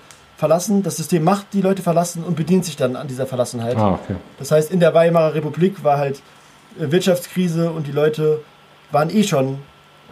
verlassen, 0.45 0.83
das 0.83 0.97
System 0.97 1.25
macht 1.25 1.47
die 1.55 1.63
Leute 1.63 1.81
verlassen 1.81 2.23
und 2.23 2.37
bedient 2.37 2.67
sich 2.67 2.77
dann 2.77 2.97
an 2.97 3.09
dieser 3.09 3.27
Verlassenheit. 3.27 3.79
Ah, 3.79 3.95
okay. 3.95 4.17
Das 4.39 4.51
heißt, 4.51 4.71
in 4.71 4.79
der 4.79 4.93
Weimarer 4.93 5.35
Republik 5.35 5.83
war 5.83 5.97
halt 5.97 6.21
äh, 6.79 6.91
Wirtschaftskrise 6.93 7.71
und 7.71 7.87
die 7.87 7.93
Leute 7.93 8.43
waren 8.91 9.09
eh 9.09 9.23
schon, 9.23 9.61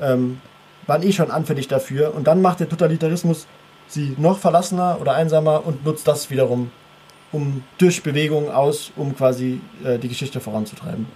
ähm, 0.00 0.40
waren 0.86 1.02
eh 1.02 1.12
schon 1.12 1.30
anfällig 1.30 1.68
dafür. 1.68 2.14
Und 2.14 2.26
dann 2.26 2.40
macht 2.40 2.60
der 2.60 2.68
Totalitarismus 2.70 3.46
sie 3.88 4.14
noch 4.16 4.38
verlassener 4.38 4.96
oder 5.02 5.12
einsamer 5.12 5.66
und 5.66 5.84
nutzt 5.84 6.08
das 6.08 6.30
wiederum 6.30 6.70
um 7.30 7.62
durch 7.78 8.02
Bewegung 8.02 8.50
aus, 8.50 8.90
um 8.96 9.14
quasi 9.14 9.60
äh, 9.84 9.98
die 9.98 10.08
Geschichte 10.08 10.40
voranzutreiben. 10.40 11.06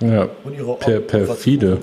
Ja, 0.00 0.28
Und 0.44 0.54
ihre 0.54 0.74
per, 0.74 1.00
perfide. 1.00 1.80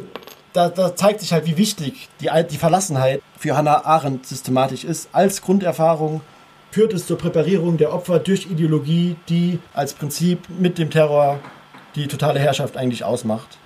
da, 0.54 0.70
da 0.70 0.96
zeigt 0.96 1.22
sich 1.22 1.34
halt, 1.34 1.46
wie 1.46 1.58
wichtig 1.58 2.10
die, 2.20 2.30
die 2.50 2.58
Verlassenheit 2.58 3.22
für 3.38 3.56
Hannah 3.58 3.86
Arendt 3.86 4.26
systematisch 4.26 4.84
ist. 4.84 5.10
Als 5.14 5.42
Grunderfahrung 5.42 6.22
führt 6.72 6.94
es 6.94 7.06
zur 7.06 7.18
Präparierung 7.18 7.78
der 7.78 7.94
Opfer 7.94 8.20
durch 8.20 8.50
Ideologie, 8.50 9.18
die 9.30 9.60
als 9.74 9.94
Prinzip 9.94 10.40
mit 10.50 10.78
dem 10.78 10.90
Terror 10.90 11.40
die 11.96 12.08
totale 12.08 12.40
Herrschaft 12.40 12.78
eigentlich 12.78 13.04
ausmacht. 13.04 13.58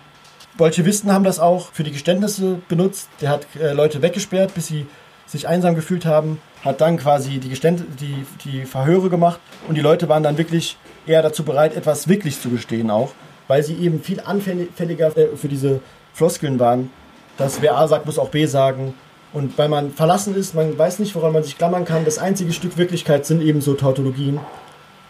Bolschewisten 0.58 1.12
haben 1.12 1.24
das 1.24 1.40
auch 1.40 1.72
für 1.72 1.84
die 1.84 1.92
Geständnisse 1.92 2.60
benutzt. 2.68 3.10
Der 3.22 3.30
hat 3.30 3.48
äh, 3.60 3.74
Leute 3.74 4.02
weggesperrt, 4.02 4.54
bis 4.56 4.68
sie 4.68 4.88
sich 5.26 5.48
einsam 5.48 5.76
gefühlt 5.76 6.06
haben, 6.06 6.40
hat 6.64 6.82
dann 6.82 6.98
quasi 6.98 7.40
die, 7.40 7.50
Geständ 7.50 7.84
die, 8.00 8.26
die 8.44 8.66
Verhöre 8.66 9.10
gemacht 9.10 9.40
und 9.68 9.76
die 9.76 9.82
Leute 9.82 10.08
waren 10.08 10.24
dann 10.24 10.38
wirklich 10.38 10.78
eher 11.08 11.22
dazu 11.22 11.44
bereit, 11.44 11.76
etwas 11.76 12.08
wirklich 12.08 12.40
zu 12.40 12.50
gestehen 12.50 12.92
auch, 12.92 13.12
weil 13.48 13.64
sie 13.64 13.76
eben 13.76 14.02
viel 14.02 14.22
anfälliger 14.22 15.18
äh, 15.18 15.36
für 15.36 15.48
diese 15.48 15.82
Floskeln 16.14 16.60
waren, 16.60 16.92
dass 17.38 17.62
wer 17.62 17.76
A 17.78 17.88
sagt, 17.88 18.06
muss 18.06 18.20
auch 18.20 18.30
B 18.30 18.46
sagen. 18.46 18.94
Und 19.36 19.58
weil 19.58 19.68
man 19.68 19.92
verlassen 19.92 20.34
ist, 20.34 20.56
man 20.56 20.78
weiß 20.78 21.00
nicht, 21.00 21.14
woran 21.14 21.34
man 21.34 21.44
sich 21.44 21.58
klammern 21.58 21.84
kann. 21.84 22.06
Das 22.06 22.20
einzige 22.20 22.54
Stück 22.54 22.78
Wirklichkeit 22.78 23.26
sind 23.26 23.42
eben 23.42 23.60
so 23.60 23.74
Tautologien. 23.74 24.40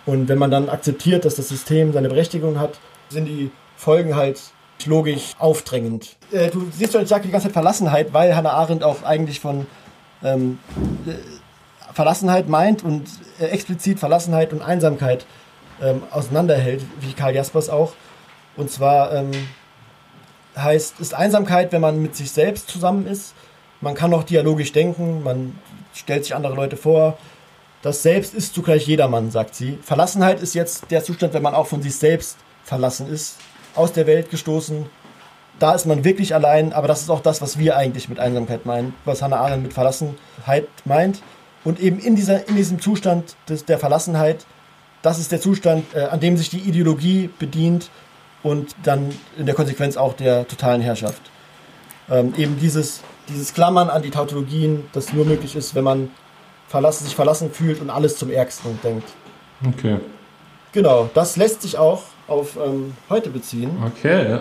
Und 0.07 0.29
wenn 0.29 0.39
man 0.39 0.49
dann 0.49 0.67
akzeptiert, 0.67 1.25
dass 1.25 1.35
das 1.35 1.47
System 1.47 1.93
seine 1.93 2.09
Berechtigung 2.09 2.59
hat, 2.59 2.79
sind 3.09 3.25
die 3.25 3.51
Folgen 3.75 4.15
halt 4.15 4.41
logisch 4.87 5.33
aufdrängend. 5.37 6.17
Äh, 6.31 6.49
du 6.49 6.67
siehst 6.71 6.93
schon, 6.93 7.03
ich 7.03 7.07
sage 7.07 7.25
die 7.25 7.31
ganze 7.31 7.47
Zeit 7.47 7.53
Verlassenheit, 7.53 8.13
weil 8.13 8.35
Hannah 8.35 8.53
Arendt 8.53 8.83
auch 8.83 9.03
eigentlich 9.03 9.39
von 9.39 9.67
ähm, 10.23 10.57
äh, 11.05 11.93
Verlassenheit 11.93 12.49
meint 12.49 12.83
und 12.83 13.03
äh, 13.39 13.45
explizit 13.45 13.99
Verlassenheit 13.99 14.53
und 14.53 14.63
Einsamkeit 14.63 15.27
ähm, 15.83 16.01
auseinanderhält, 16.09 16.83
wie 16.99 17.13
Karl 17.13 17.35
Jaspers 17.35 17.69
auch. 17.69 17.93
Und 18.57 18.71
zwar 18.71 19.13
ähm, 19.13 19.29
heißt, 20.57 20.99
ist 20.99 21.13
Einsamkeit, 21.13 21.71
wenn 21.71 21.81
man 21.81 22.01
mit 22.01 22.15
sich 22.15 22.31
selbst 22.31 22.69
zusammen 22.69 23.05
ist. 23.05 23.35
Man 23.81 23.95
kann 23.95 24.13
auch 24.13 24.23
dialogisch 24.23 24.71
denken, 24.71 25.23
man 25.23 25.59
stellt 25.93 26.23
sich 26.23 26.35
andere 26.35 26.55
Leute 26.55 26.77
vor. 26.77 27.17
Das 27.81 28.01
Selbst 28.01 28.33
ist 28.33 28.55
zugleich 28.55 28.87
jedermann, 28.87 29.31
sagt 29.31 29.55
sie. 29.55 29.77
Verlassenheit 29.81 30.41
ist 30.41 30.55
jetzt 30.55 30.89
der 30.91 31.03
Zustand, 31.03 31.33
wenn 31.33 31.43
man 31.43 31.53
auch 31.53 31.67
von 31.67 31.81
sich 31.81 31.95
selbst 31.95 32.37
verlassen 32.63 33.07
ist. 33.07 33.37
aus 33.75 33.91
der 33.91 34.07
Welt 34.07 34.29
gestoßen. 34.29 34.85
Da 35.59 35.73
ist 35.73 35.85
man 35.85 36.03
wirklich 36.03 36.33
allein, 36.33 36.73
aber 36.73 36.87
das 36.87 37.01
ist 37.01 37.09
auch 37.09 37.21
das, 37.21 37.41
was 37.41 37.57
wir 37.57 37.77
eigentlich 37.77 38.09
mit 38.09 38.19
Einsamkeit 38.19 38.65
meinen, 38.65 38.93
was 39.05 39.21
Hannah 39.21 39.37
Arendt 39.37 39.63
mit 39.63 39.73
Verlassenheit 39.73 40.67
meint. 40.83 41.21
Und 41.63 41.79
eben 41.79 41.99
in, 41.99 42.15
dieser, 42.15 42.47
in 42.47 42.55
diesem 42.55 42.79
Zustand 42.79 43.35
des, 43.47 43.65
der 43.65 43.79
Verlassenheit, 43.79 44.45
das 45.01 45.19
ist 45.19 45.31
der 45.31 45.39
Zustand, 45.39 45.85
äh, 45.93 46.01
an 46.01 46.19
dem 46.19 46.37
sich 46.37 46.49
die 46.49 46.59
Ideologie 46.59 47.29
bedient 47.39 47.89
und 48.43 48.75
dann 48.83 49.13
in 49.37 49.45
der 49.45 49.55
Konsequenz 49.55 49.97
auch 49.97 50.13
der 50.13 50.47
totalen 50.47 50.81
Herrschaft. 50.81 51.21
Ähm, 52.09 52.33
eben 52.37 52.59
dieses, 52.59 53.01
dieses 53.29 53.53
Klammern 53.53 53.89
an 53.89 54.01
die 54.01 54.11
Tautologien, 54.11 54.83
das 54.93 55.13
nur 55.13 55.25
möglich 55.25 55.55
ist, 55.55 55.75
wenn 55.75 55.83
man 55.83 56.09
verlassen, 56.67 57.05
sich 57.05 57.15
verlassen 57.15 57.51
fühlt 57.51 57.81
und 57.81 57.89
alles 57.89 58.17
zum 58.17 58.29
Ärgsten 58.31 58.79
denkt. 58.83 59.07
Okay. 59.67 59.97
Genau, 60.73 61.09
das 61.13 61.37
lässt 61.37 61.61
sich 61.61 61.77
auch 61.77 62.03
auf 62.27 62.57
ähm, 62.63 62.93
heute 63.09 63.29
beziehen, 63.29 63.69
Okay. 63.85 64.39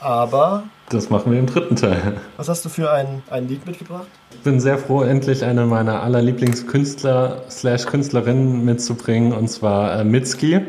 aber 0.00 0.64
Das 0.88 1.10
machen 1.10 1.32
wir 1.32 1.38
im 1.38 1.46
dritten 1.46 1.76
Teil. 1.76 2.20
was 2.36 2.48
hast 2.48 2.64
du 2.64 2.68
für 2.68 2.90
ein, 2.90 3.22
ein 3.30 3.48
Lied 3.48 3.66
mitgebracht? 3.66 4.06
Ich 4.30 4.40
bin 4.40 4.60
sehr 4.60 4.78
froh, 4.78 5.02
endlich 5.02 5.44
eine 5.44 5.66
meiner 5.66 6.02
allerlieblingskünstler 6.02 7.42
slash 7.50 7.86
Künstlerinnen 7.86 8.64
mitzubringen, 8.64 9.32
und 9.32 9.48
zwar 9.48 10.00
äh, 10.00 10.04
Mitski. 10.04 10.60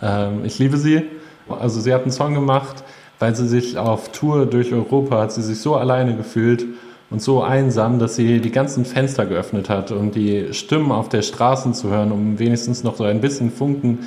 Ähm, 0.00 0.44
ich 0.44 0.58
liebe 0.58 0.76
sie. 0.76 1.02
Also 1.48 1.80
sie 1.80 1.92
hat 1.92 2.02
einen 2.02 2.12
Song 2.12 2.34
gemacht, 2.34 2.84
weil 3.20 3.36
sie 3.36 3.46
sich 3.46 3.78
auf 3.78 4.10
Tour 4.10 4.46
durch 4.46 4.72
Europa 4.72 5.20
hat 5.20 5.32
sie 5.32 5.42
sich 5.42 5.60
so 5.60 5.76
alleine 5.76 6.16
gefühlt 6.16 6.64
und 7.10 7.20
so 7.20 7.42
einsam, 7.42 7.98
dass 7.98 8.16
sie 8.16 8.40
die 8.40 8.50
ganzen 8.50 8.84
Fenster 8.84 9.26
geöffnet 9.26 9.68
hat, 9.68 9.92
um 9.92 10.10
die 10.10 10.52
Stimmen 10.54 10.90
auf 10.90 11.08
der 11.08 11.22
Straße 11.22 11.70
zu 11.72 11.90
hören, 11.90 12.12
um 12.12 12.38
wenigstens 12.38 12.82
noch 12.82 12.96
so 12.96 13.04
ein 13.04 13.20
bisschen 13.20 13.52
Funken 13.52 13.98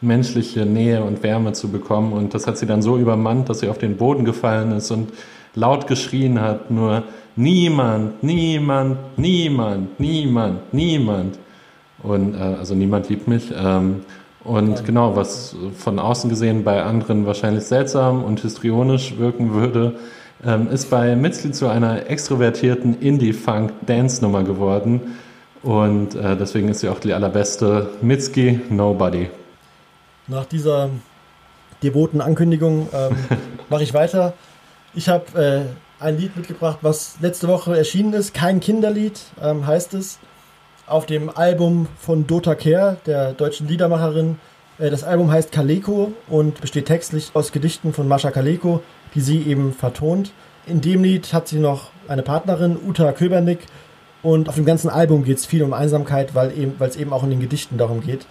menschliche 0.00 0.66
Nähe 0.66 1.02
und 1.02 1.22
Wärme 1.22 1.52
zu 1.52 1.68
bekommen. 1.68 2.12
Und 2.12 2.34
das 2.34 2.46
hat 2.46 2.58
sie 2.58 2.66
dann 2.66 2.82
so 2.82 2.98
übermannt, 2.98 3.48
dass 3.48 3.60
sie 3.60 3.68
auf 3.68 3.78
den 3.78 3.96
Boden 3.96 4.24
gefallen 4.24 4.72
ist 4.72 4.90
und 4.90 5.10
laut 5.54 5.86
geschrien 5.86 6.40
hat, 6.40 6.70
nur 6.70 7.04
niemand, 7.36 8.22
niemand, 8.22 8.98
niemand, 9.16 9.98
niemand, 9.98 10.72
niemand. 10.72 11.38
Und 12.02 12.34
äh, 12.34 12.38
also 12.38 12.74
niemand 12.74 13.08
liebt 13.08 13.26
mich. 13.26 13.50
Ähm, 13.56 14.02
und 14.48 14.86
genau, 14.86 15.14
was 15.14 15.54
von 15.76 15.98
außen 15.98 16.30
gesehen 16.30 16.64
bei 16.64 16.82
anderen 16.82 17.26
wahrscheinlich 17.26 17.64
seltsam 17.64 18.24
und 18.24 18.40
histrionisch 18.40 19.18
wirken 19.18 19.52
würde, 19.52 19.96
ähm, 20.42 20.70
ist 20.70 20.88
bei 20.88 21.14
Mitzli 21.16 21.52
zu 21.52 21.68
einer 21.68 22.08
extrovertierten 22.08 22.98
Indie-Funk-Dance-Nummer 22.98 24.44
geworden. 24.44 25.18
Und 25.62 26.14
äh, 26.14 26.34
deswegen 26.34 26.68
ist 26.68 26.80
sie 26.80 26.88
auch 26.88 26.98
die 26.98 27.12
allerbeste. 27.12 27.90
Mitski, 28.00 28.60
Nobody. 28.70 29.28
Nach 30.28 30.46
dieser 30.46 30.88
devoten 31.82 32.22
Ankündigung 32.22 32.88
ähm, 32.94 33.16
mache 33.68 33.82
ich 33.82 33.92
weiter. 33.92 34.32
Ich 34.94 35.10
habe 35.10 35.68
äh, 36.00 36.02
ein 36.02 36.16
Lied 36.16 36.34
mitgebracht, 36.38 36.78
was 36.80 37.16
letzte 37.20 37.48
Woche 37.48 37.76
erschienen 37.76 38.14
ist. 38.14 38.32
Kein 38.32 38.60
Kinderlied 38.60 39.20
ähm, 39.42 39.66
heißt 39.66 39.92
es. 39.92 40.18
Auf 40.88 41.04
dem 41.04 41.28
Album 41.28 41.86
von 41.98 42.26
Dota 42.26 42.54
Kehr, 42.54 42.96
der 43.04 43.34
deutschen 43.34 43.68
Liedermacherin. 43.68 44.38
Äh, 44.78 44.88
das 44.88 45.04
Album 45.04 45.30
heißt 45.30 45.52
Kaleko 45.52 46.12
und 46.28 46.62
besteht 46.62 46.86
textlich 46.86 47.30
aus 47.34 47.52
Gedichten 47.52 47.92
von 47.92 48.08
Mascha 48.08 48.30
Kaleko, 48.30 48.80
die 49.14 49.20
sie 49.20 49.42
eben 49.42 49.74
vertont. 49.74 50.32
In 50.66 50.80
dem 50.80 51.04
Lied 51.04 51.34
hat 51.34 51.46
sie 51.46 51.58
noch 51.58 51.90
eine 52.08 52.22
Partnerin, 52.22 52.78
Uta 52.82 53.12
Köbernick. 53.12 53.60
Und 54.22 54.48
auf 54.48 54.54
dem 54.54 54.64
ganzen 54.64 54.88
Album 54.88 55.24
geht 55.24 55.36
es 55.36 55.44
viel 55.44 55.62
um 55.62 55.74
Einsamkeit, 55.74 56.34
weil 56.34 56.58
eben, 56.58 56.74
es 56.80 56.96
eben 56.96 57.12
auch 57.12 57.22
in 57.22 57.30
den 57.30 57.40
Gedichten 57.40 57.76
darum 57.76 58.00
geht. 58.00 58.24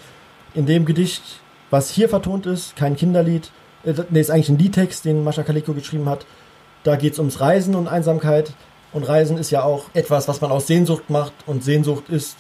In 0.56 0.66
dem 0.66 0.86
Gedicht, 0.86 1.22
was 1.70 1.92
hier 1.92 2.10
vertont 2.10 2.48
ist, 2.48 2.76
kein 2.76 2.96
Kinderlied, 2.96 3.52
äh, 3.86 3.94
nee, 4.10 4.20
ist 4.20 4.32
eigentlich 4.32 4.50
ein 4.50 4.58
Liedtext, 4.58 5.06
den 5.06 5.24
Mascha 5.24 5.44
Kaleko 5.44 5.74
geschrieben 5.74 6.10
hat. 6.10 6.26
Da 6.84 6.96
geht 6.96 7.14
es 7.14 7.20
ums 7.20 7.40
Reisen 7.40 7.76
und 7.76 7.88
Einsamkeit. 7.88 8.54
Und 8.94 9.04
Reisen 9.04 9.38
ist 9.38 9.52
ja 9.52 9.62
auch 9.62 9.86
etwas, 9.94 10.28
was 10.28 10.42
man 10.42 10.50
aus 10.50 10.66
Sehnsucht 10.66 11.12
macht. 11.12 11.34
Und 11.46 11.64
Sehnsucht 11.64 12.10
ist 12.10 12.38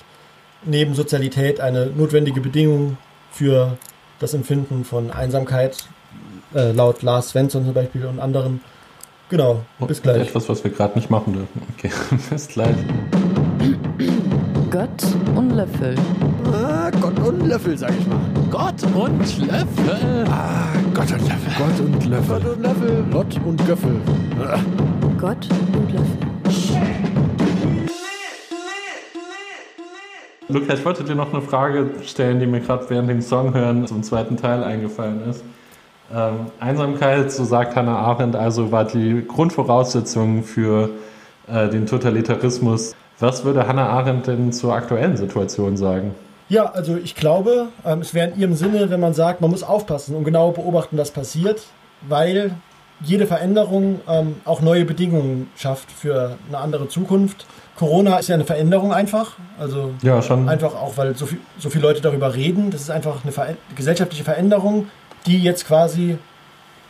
neben 0.64 0.96
Sozialität 0.96 1.60
eine 1.60 1.88
notwendige 1.88 2.42
Bedingung 2.42 2.98
für 3.32 3.78
das 4.20 4.34
Empfinden 4.34 4.84
von 4.84 5.12
Einsamkeit, 5.12 5.88
äh, 6.56 6.72
laut 6.72 7.02
Lars 7.04 7.30
Svensson 7.30 7.66
zum 7.66 7.74
Beispiel 7.74 8.06
und 8.06 8.20
anderen. 8.20 8.62
Genau, 9.30 9.62
bis 9.80 10.02
gleich. 10.02 10.22
Etwas, 10.22 10.48
was 10.48 10.64
wir 10.64 10.72
gerade 10.72 10.98
nicht 10.98 11.10
machen 11.10 11.34
dürfen. 11.34 11.62
Okay, 11.78 11.92
bis 12.30 12.48
gleich. 12.48 12.76
Gott 14.72 15.04
und 15.36 15.52
Löffel. 15.52 15.96
Ah, 16.54 16.90
Gott 17.02 17.20
und 17.20 17.46
Löffel, 17.46 17.78
sag 17.78 17.92
ich 17.98 18.08
mal. 18.08 18.20
Gott 18.50 18.84
und 18.84 19.48
Löffel. 19.48 20.26
Ah, 20.30 20.68
Gott 20.94 21.12
und 21.12 21.28
Löffel. 21.28 21.54
Gott 21.58 21.80
und 21.80 22.06
Löffel. 22.06 22.40
Gott 22.40 22.46
und 22.46 22.62
Löffel. 22.62 23.06
Gott 23.12 23.40
und 23.46 23.68
Göffel. 23.68 24.02
Ah, 24.42 24.60
Gott 25.20 25.48
und 25.74 25.92
Löffel. 25.92 27.17
Luca, 30.50 30.74
ich 30.74 30.86
wollte 30.86 31.04
dir 31.04 31.16
noch 31.16 31.34
eine 31.34 31.42
Frage 31.42 31.90
stellen, 32.06 32.40
die 32.40 32.46
mir 32.46 32.62
gerade 32.62 32.90
während 32.90 33.10
dem 33.10 33.22
Song 33.22 33.54
hören 33.54 33.86
zum 33.86 34.02
zweiten 34.02 34.38
Teil 34.38 34.64
eingefallen 34.64 35.30
ist. 35.30 35.44
Ähm, 36.14 36.48
Einsamkeit, 36.62 37.34
so 37.34 37.44
sagt 37.44 37.76
Hannah 37.76 38.00
Arendt, 38.00 38.38
also 38.38 38.72
war 38.72 38.86
die 38.86 39.26
Grundvoraussetzung 39.28 40.44
für 40.44 40.92
äh, 41.48 41.68
den 41.68 41.86
Totalitarismus. 41.86 42.96
Was 43.20 43.44
würde 43.44 43.68
Hannah 43.68 43.90
Arendt 43.90 44.28
denn 44.28 44.54
zur 44.54 44.74
aktuellen 44.74 45.18
Situation 45.18 45.76
sagen? 45.76 46.16
Ja, 46.48 46.68
also 46.68 46.96
ich 46.96 47.16
glaube, 47.16 47.68
ähm, 47.86 48.00
es 48.00 48.14
wäre 48.14 48.30
in 48.30 48.40
ihrem 48.40 48.54
Sinne, 48.54 48.90
wenn 48.90 49.02
man 49.02 49.14
sagt, 49.14 49.42
man 49.42 49.52
muss 49.52 49.64
aufpassen 49.64 50.16
und 50.16 50.24
genau 50.24 50.52
beobachten, 50.52 50.98
was 50.98 51.12
passiert, 51.12 51.64
weil 52.08 52.52
jede 53.02 53.28
Veränderung 53.28 54.02
ähm, 54.08 54.38
auch 54.46 54.62
neue 54.62 54.86
Bedingungen 54.86 55.50
schafft 55.56 55.92
für 55.92 56.38
eine 56.48 56.58
andere 56.58 56.88
Zukunft. 56.88 57.46
Corona 57.76 58.18
ist 58.18 58.28
ja 58.28 58.36
eine 58.36 58.46
Veränderung 58.46 58.92
einfach, 58.92 59.34
also 59.60 59.94
Ja, 60.02 60.22
schon. 60.22 60.50
einfach 60.50 60.74
auch, 60.74 60.98
weil 60.98 61.16
so, 61.16 61.28
viel, 61.28 61.40
so 61.60 61.70
viele 61.70 61.84
Leute 61.84 62.02
darüber 62.02 62.34
reden. 62.34 62.72
Das 62.72 62.82
ist 62.82 62.90
einfach 62.90 63.24
eine 63.24 63.32
Ver 63.32 63.56
gesellschaftliche 63.76 64.24
Veränderung, 64.24 64.88
die 65.28 65.40
jetzt 65.40 65.68
quasi 65.68 66.18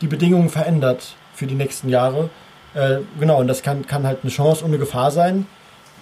die 0.00 0.06
Bedingungen 0.06 0.48
verändert 0.48 1.14
für 1.34 1.46
die 1.46 1.54
nächsten 1.54 1.88
Jahre. 1.90 2.30
Äh, 2.74 2.98
genau, 3.20 3.38
und 3.40 3.48
das 3.48 3.62
kann, 3.62 3.86
kann 3.86 4.06
halt 4.06 4.20
eine 4.22 4.30
Chance 4.30 4.64
und 4.64 4.70
eine 4.70 4.78
Gefahr 4.78 5.10
sein. 5.10 5.46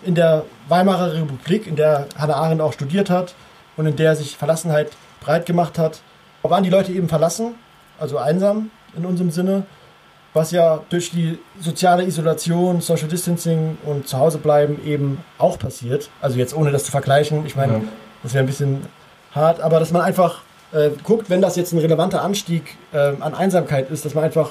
In 0.04 0.14
der 0.14 0.44
Weimarer 0.68 1.14
Republik, 1.14 1.66
in 1.66 1.74
der 1.74 2.06
Hannah 2.16 2.34
Arendt 2.34 2.60
auch 2.62 2.72
studiert 2.72 3.10
hat 3.10 3.34
und 3.76 3.86
in 3.86 3.96
der 3.96 4.14
sich 4.14 4.36
Verlassenheit 4.36 4.92
breit 5.20 5.46
gemacht 5.46 5.78
hat, 5.78 6.00
waren 6.42 6.62
die 6.62 6.70
Leute 6.70 6.92
eben 6.92 7.08
verlassen, 7.08 7.56
also 7.98 8.18
einsam 8.18 8.70
in 8.96 9.04
unserem 9.04 9.30
Sinne, 9.32 9.64
was 10.36 10.50
ja 10.50 10.80
durch 10.90 11.10
die 11.10 11.38
soziale 11.60 12.04
Isolation, 12.04 12.80
Social 12.82 13.08
Distancing 13.08 13.78
und 13.84 14.06
Zuhausebleiben 14.06 14.84
eben 14.86 15.18
auch 15.38 15.58
passiert. 15.58 16.10
Also 16.20 16.38
jetzt 16.38 16.54
ohne 16.54 16.70
das 16.70 16.84
zu 16.84 16.90
vergleichen, 16.90 17.46
ich 17.46 17.56
meine, 17.56 17.72
Ja. 17.72 17.80
das 18.22 18.34
wäre 18.34 18.44
ein 18.44 18.46
bisschen 18.46 18.82
hart, 19.32 19.60
aber 19.60 19.80
dass 19.80 19.92
man 19.92 20.02
einfach 20.02 20.42
äh, 20.72 20.90
guckt, 21.04 21.30
wenn 21.30 21.40
das 21.40 21.56
jetzt 21.56 21.72
ein 21.72 21.78
relevanter 21.78 22.22
Anstieg 22.22 22.76
äh, 22.92 22.98
an 23.20 23.34
Einsamkeit 23.34 23.90
ist, 23.90 24.04
dass 24.04 24.14
man 24.14 24.24
einfach 24.24 24.50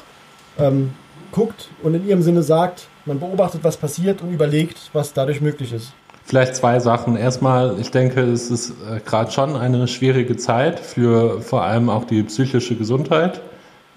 ähm, 0.57 0.93
guckt 1.31 1.69
und 1.83 1.93
in 1.93 2.07
ihrem 2.07 2.23
Sinne 2.23 2.41
sagt, 2.41 2.87
man 3.05 3.19
beobachtet, 3.19 3.63
was 3.63 3.77
passiert 3.77 4.21
und 4.23 4.33
überlegt, 4.33 4.89
was 4.93 5.13
dadurch 5.13 5.39
möglich 5.39 5.71
ist. 5.71 5.93
Vielleicht 6.23 6.55
zwei 6.55 6.79
Sachen. 6.79 7.15
Erstmal, 7.15 7.75
ich 7.79 7.91
denke, 7.91 8.21
es 8.21 8.49
ist 8.49 8.71
äh, 8.71 8.99
gerade 9.05 9.31
schon 9.31 9.55
eine 9.55 9.87
schwierige 9.87 10.35
Zeit 10.37 10.79
für 10.79 11.41
vor 11.41 11.61
allem 11.61 11.89
auch 11.91 12.05
die 12.05 12.23
psychische 12.23 12.75
Gesundheit. 12.75 13.41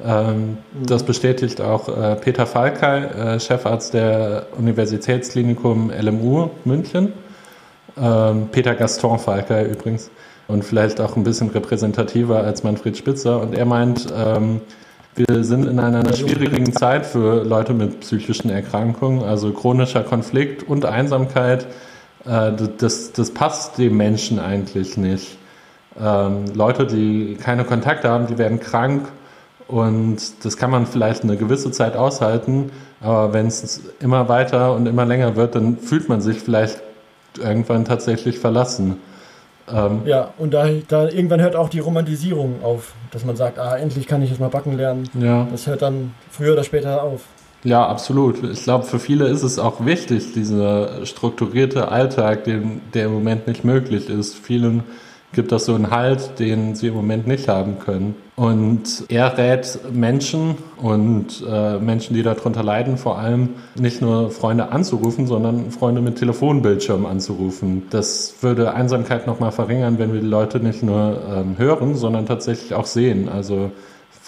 Ähm, 0.04 0.58
Das 0.86 1.02
bestätigt 1.02 1.60
auch 1.60 1.88
äh, 1.88 2.16
Peter 2.16 2.46
Falkay, 2.46 3.04
äh, 3.04 3.40
Chefarzt 3.40 3.94
der 3.94 4.46
Universitätsklinikum 4.56 5.90
LMU 5.90 6.50
München. 6.64 7.12
Ähm, 8.00 8.48
Peter 8.52 8.74
Gaston 8.74 9.18
Falkay 9.18 9.70
übrigens. 9.70 10.10
Und 10.46 10.64
vielleicht 10.64 11.00
auch 11.00 11.16
ein 11.16 11.24
bisschen 11.24 11.50
repräsentativer 11.50 12.42
als 12.42 12.62
Manfred 12.62 12.96
Spitzer. 12.96 13.40
Und 13.40 13.54
er 13.54 13.66
meint, 13.66 14.06
ähm, 14.16 14.60
wir 15.14 15.42
sind 15.42 15.66
in 15.66 15.80
einer 15.80 16.14
schwierigen 16.14 16.72
Zeit 16.72 17.04
für 17.04 17.42
Leute 17.44 17.74
mit 17.74 18.00
psychischen 18.00 18.50
Erkrankungen, 18.50 19.24
also 19.24 19.52
chronischer 19.52 20.04
Konflikt 20.04 20.62
und 20.62 20.84
Einsamkeit. 20.84 21.66
Äh, 22.24 22.52
das, 22.78 23.12
das 23.12 23.32
passt 23.32 23.78
dem 23.78 23.96
Menschen 23.96 24.38
eigentlich 24.38 24.96
nicht. 24.96 25.36
Ähm, 26.00 26.44
Leute, 26.54 26.86
die 26.86 27.34
keine 27.34 27.64
Kontakte 27.64 28.08
haben, 28.08 28.28
die 28.28 28.38
werden 28.38 28.60
krank 28.60 29.08
und 29.68 30.16
das 30.44 30.56
kann 30.56 30.70
man 30.70 30.86
vielleicht 30.86 31.22
eine 31.22 31.36
gewisse 31.36 31.70
Zeit 31.70 31.94
aushalten, 31.96 32.72
aber 33.00 33.32
wenn 33.32 33.46
es 33.46 33.82
immer 34.00 34.28
weiter 34.28 34.74
und 34.74 34.86
immer 34.86 35.04
länger 35.04 35.36
wird, 35.36 35.54
dann 35.54 35.76
fühlt 35.78 36.08
man 36.08 36.20
sich 36.20 36.40
vielleicht 36.40 36.80
irgendwann 37.38 37.84
tatsächlich 37.84 38.38
verlassen. 38.38 38.96
Ähm, 39.70 40.00
Ja, 40.06 40.30
und 40.38 40.54
da, 40.54 40.66
da 40.88 41.08
irgendwann 41.08 41.40
hört 41.42 41.54
auch 41.54 41.68
die 41.68 41.80
Romantisierung 41.80 42.62
auf, 42.64 42.94
dass 43.10 43.24
man 43.24 43.36
sagt, 43.36 43.58
ah, 43.58 43.76
endlich 43.76 44.06
kann 44.06 44.22
ich 44.22 44.30
jetzt 44.30 44.40
mal 44.40 44.48
backen 44.48 44.76
lernen. 44.76 45.08
ja. 45.14 45.46
Das 45.50 45.66
hört 45.66 45.82
dann 45.82 46.14
früher 46.30 46.54
oder 46.54 46.64
später 46.64 47.02
auf. 47.02 47.22
Ja, 47.64 47.86
absolut. 47.86 48.42
Ich 48.44 48.62
glaube, 48.62 48.84
für 48.84 48.98
viele 49.00 49.26
ist 49.26 49.42
es 49.42 49.58
auch 49.58 49.84
wichtig, 49.84 50.32
dieser 50.32 51.04
strukturierte 51.04 51.88
Alltag, 51.90 52.44
den, 52.44 52.80
der 52.94 53.06
im 53.06 53.12
Moment 53.12 53.48
nicht 53.48 53.64
möglich 53.64 54.08
ist. 54.08 54.36
Vielen 54.36 54.84
gibt 55.32 55.52
das 55.52 55.66
so 55.66 55.74
einen 55.74 55.90
Halt, 55.90 56.38
den 56.38 56.74
sie 56.74 56.88
im 56.88 56.94
Moment 56.94 57.26
nicht 57.26 57.48
haben 57.48 57.78
können. 57.78 58.14
Und 58.36 59.04
er 59.08 59.36
rät 59.36 59.78
Menschen 59.92 60.56
und 60.80 61.44
äh, 61.46 61.78
Menschen, 61.78 62.14
die 62.14 62.22
darunter 62.22 62.62
leiden, 62.62 62.96
vor 62.96 63.18
allem 63.18 63.50
nicht 63.74 64.00
nur 64.00 64.30
Freunde 64.30 64.70
anzurufen, 64.70 65.26
sondern 65.26 65.70
Freunde 65.70 66.00
mit 66.00 66.16
Telefonbildschirm 66.16 67.04
anzurufen. 67.04 67.82
Das 67.90 68.36
würde 68.40 68.72
Einsamkeit 68.74 69.26
nochmal 69.26 69.52
verringern, 69.52 69.98
wenn 69.98 70.12
wir 70.12 70.20
die 70.20 70.26
Leute 70.26 70.60
nicht 70.60 70.82
nur 70.82 71.20
ähm, 71.28 71.58
hören, 71.58 71.94
sondern 71.94 72.26
tatsächlich 72.26 72.74
auch 72.74 72.86
sehen. 72.86 73.28
Also 73.28 73.72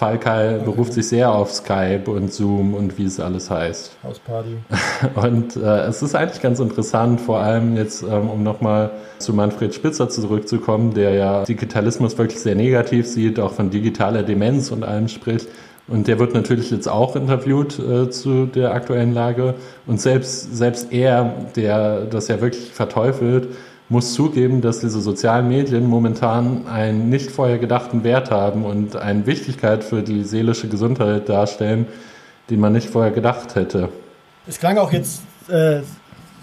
Falkei 0.01 0.55
beruft 0.64 0.94
sich 0.94 1.09
sehr 1.09 1.30
auf 1.30 1.53
Skype 1.53 2.05
und 2.07 2.32
Zoom 2.32 2.72
und 2.72 2.96
wie 2.96 3.05
es 3.05 3.20
alles 3.20 3.51
heißt. 3.51 3.98
Hausparty. 4.03 4.57
Und 5.14 5.57
äh, 5.57 5.80
es 5.80 6.01
ist 6.01 6.14
eigentlich 6.14 6.40
ganz 6.40 6.59
interessant, 6.59 7.20
vor 7.20 7.40
allem 7.40 7.76
jetzt, 7.76 8.03
ähm, 8.03 8.30
um 8.30 8.42
nochmal 8.42 8.92
zu 9.18 9.34
Manfred 9.34 9.74
Spitzer 9.74 10.09
zurückzukommen, 10.09 10.94
der 10.94 11.12
ja 11.12 11.44
Digitalismus 11.44 12.16
wirklich 12.16 12.40
sehr 12.40 12.55
negativ 12.55 13.07
sieht, 13.07 13.38
auch 13.38 13.53
von 13.53 13.68
digitaler 13.68 14.22
Demenz 14.22 14.70
und 14.70 14.84
allem 14.84 15.09
spricht. 15.09 15.48
Und 15.86 16.09
der 16.09 16.18
wird 16.18 16.32
natürlich 16.32 16.70
jetzt 16.70 16.88
auch 16.88 17.14
interviewt 17.14 17.78
äh, 17.78 18.09
zu 18.09 18.46
der 18.46 18.72
aktuellen 18.72 19.12
Lage. 19.12 19.55
Und 19.86 20.01
selbst, 20.01 20.57
selbst 20.57 20.92
er, 20.92 21.34
der 21.57 22.07
das 22.07 22.28
ja 22.28 22.40
wirklich 22.40 22.70
verteufelt, 22.72 23.48
muss 23.91 24.14
zugeben, 24.14 24.61
dass 24.61 24.80
diese 24.80 25.01
sozialen 25.01 25.49
Medien 25.49 25.86
momentan 25.86 26.66
einen 26.68 27.11
nicht 27.11 27.30
vorher 27.30 27.59
gedachten 27.59 28.05
Wert 28.05 28.30
haben 28.30 28.64
und 28.64 28.97
eine 28.97 29.26
Wichtigkeit 29.26 29.82
für 29.82 30.03
die 30.03 30.22
seelische 30.22 30.68
Gesundheit 30.68 31.28
darstellen, 31.28 31.86
die 32.49 32.57
man 32.57 32.72
nicht 32.72 32.88
vorher 32.88 33.11
gedacht 33.11 33.57
hätte. 33.57 33.88
Es 34.47 34.59
klang 34.61 34.78
auch 34.78 34.93
jetzt 34.93 35.22
äh, 35.49 35.80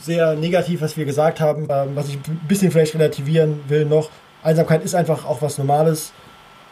sehr 0.02 0.36
negativ, 0.36 0.82
was 0.82 0.98
wir 0.98 1.06
gesagt 1.06 1.40
haben, 1.40 1.68
ähm, 1.70 1.90
was 1.96 2.10
ich 2.10 2.16
ein 2.16 2.42
bisschen 2.48 2.70
vielleicht 2.70 2.94
relativieren 2.96 3.62
will 3.70 3.86
noch. 3.86 4.10
Einsamkeit 4.44 4.84
ist 4.84 4.94
einfach 4.94 5.26
auch 5.26 5.42
was 5.42 5.58
Normales 5.58 6.12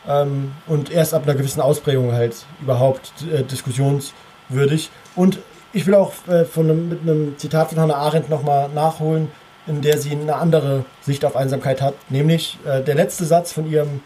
ähm, 0.08 0.52
und 0.68 0.92
erst 0.92 1.14
ab 1.14 1.24
einer 1.24 1.36
gewissen 1.36 1.62
Ausprägung 1.62 2.12
halt 2.12 2.36
überhaupt 2.62 3.14
äh, 3.34 3.44
diskussionswürdig. 3.44 4.92
Und 5.16 5.40
ich 5.72 5.88
will 5.88 5.96
auch 5.96 6.14
äh, 6.28 6.44
von 6.44 6.90
mit 6.90 7.02
einem 7.02 7.38
Zitat 7.38 7.70
von 7.70 7.80
Hannah 7.80 7.96
Arendt 7.96 8.30
nochmal 8.30 8.70
nachholen, 8.70 9.30
in 9.68 9.82
der 9.82 9.98
sie 9.98 10.12
eine 10.12 10.36
andere 10.36 10.86
Sicht 11.02 11.26
auf 11.26 11.36
Einsamkeit 11.36 11.82
hat. 11.82 11.96
Nämlich 12.10 12.58
äh, 12.66 12.82
der 12.82 12.96
letzte 12.96 13.26
Satz 13.26 13.52
von 13.52 13.70
ihrem 13.70 14.02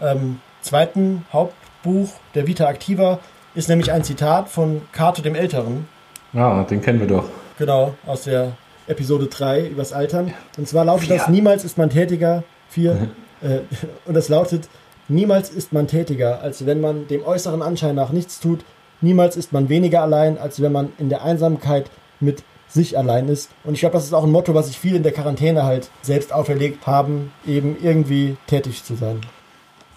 ähm, 0.00 0.40
zweiten 0.60 1.24
Hauptbuch, 1.32 2.10
der 2.34 2.46
Vita 2.46 2.68
Activa, 2.68 3.20
ist 3.54 3.68
nämlich 3.68 3.92
ein 3.92 4.04
Zitat 4.04 4.48
von 4.48 4.82
Cato 4.92 5.22
dem 5.22 5.34
Älteren. 5.34 5.88
Ah, 6.34 6.62
den 6.64 6.80
kennen 6.80 7.00
wir 7.00 7.06
doch. 7.06 7.24
Genau, 7.58 7.94
aus 8.06 8.24
der 8.24 8.52
Episode 8.86 9.26
3 9.26 9.66
übers 9.66 9.92
Altern. 9.92 10.32
Und 10.56 10.68
zwar 10.68 10.84
lautet 10.84 11.10
das, 11.10 11.28
niemals 11.28 11.64
ist 11.64 11.78
man 11.78 11.90
tätiger, 11.90 12.44
vier, 12.68 13.08
äh, 13.42 13.60
und 14.04 14.14
das 14.14 14.28
lautet, 14.28 14.68
niemals 15.08 15.50
ist 15.50 15.72
man 15.72 15.86
tätiger, 15.86 16.40
als 16.40 16.66
wenn 16.66 16.80
man 16.80 17.06
dem 17.08 17.24
äußeren 17.24 17.62
Anschein 17.62 17.94
nach 17.94 18.10
nichts 18.10 18.40
tut, 18.40 18.64
niemals 19.00 19.36
ist 19.36 19.52
man 19.52 19.68
weniger 19.68 20.02
allein, 20.02 20.38
als 20.38 20.60
wenn 20.62 20.72
man 20.72 20.92
in 20.98 21.08
der 21.08 21.22
Einsamkeit 21.22 21.90
mit 22.20 22.42
sich 22.68 22.96
allein 22.98 23.28
ist. 23.28 23.50
Und 23.64 23.74
ich 23.74 23.80
glaube, 23.80 23.94
das 23.94 24.04
ist 24.04 24.12
auch 24.12 24.24
ein 24.24 24.32
Motto, 24.32 24.54
was 24.54 24.68
sich 24.68 24.78
viele 24.78 24.96
in 24.96 25.02
der 25.02 25.12
Quarantäne 25.12 25.64
halt 25.64 25.90
selbst 26.02 26.32
auferlegt 26.32 26.86
haben, 26.86 27.32
eben 27.46 27.76
irgendwie 27.82 28.36
tätig 28.46 28.84
zu 28.84 28.94
sein. 28.94 29.20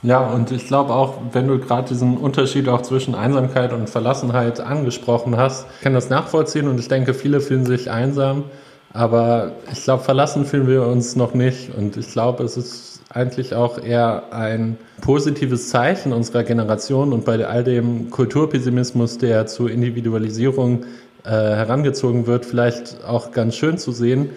Ja, 0.03 0.31
und 0.31 0.51
ich 0.51 0.65
glaube 0.65 0.93
auch, 0.93 1.17
wenn 1.31 1.47
du 1.47 1.59
gerade 1.59 1.87
diesen 1.89 2.17
Unterschied 2.17 2.67
auch 2.69 2.81
zwischen 2.81 3.13
Einsamkeit 3.13 3.71
und 3.71 3.87
Verlassenheit 3.87 4.59
angesprochen 4.59 5.37
hast, 5.37 5.67
kann 5.81 5.93
das 5.93 6.09
nachvollziehen 6.09 6.67
und 6.67 6.79
ich 6.79 6.87
denke, 6.87 7.13
viele 7.13 7.39
fühlen 7.39 7.67
sich 7.67 7.91
einsam, 7.91 8.45
aber 8.93 9.51
ich 9.71 9.83
glaube, 9.83 10.03
verlassen 10.03 10.45
fühlen 10.45 10.67
wir 10.67 10.87
uns 10.87 11.15
noch 11.15 11.35
nicht 11.35 11.75
und 11.77 11.97
ich 11.97 12.11
glaube, 12.11 12.43
es 12.43 12.57
ist 12.57 13.01
eigentlich 13.13 13.53
auch 13.53 13.77
eher 13.77 14.33
ein 14.33 14.77
positives 15.01 15.69
Zeichen 15.69 16.13
unserer 16.13 16.43
Generation 16.43 17.13
und 17.13 17.23
bei 17.25 17.45
all 17.45 17.63
dem 17.63 18.09
Kulturpessimismus, 18.09 19.19
der 19.19 19.45
zur 19.45 19.69
Individualisierung 19.69 20.85
äh, 21.25 21.29
herangezogen 21.29 22.27
wird, 22.27 22.45
vielleicht 22.45 23.03
auch 23.05 23.31
ganz 23.31 23.55
schön 23.55 23.77
zu 23.77 23.91
sehen, 23.91 24.29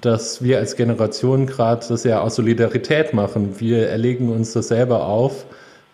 dass 0.00 0.42
wir 0.42 0.58
als 0.58 0.76
Generation 0.76 1.46
gerade 1.46 1.86
das 1.88 2.04
ja 2.04 2.20
aus 2.20 2.36
Solidarität 2.36 3.14
machen. 3.14 3.58
Wir 3.58 3.88
erlegen 3.88 4.30
uns 4.30 4.52
das 4.52 4.68
selber 4.68 5.06
auf, 5.06 5.46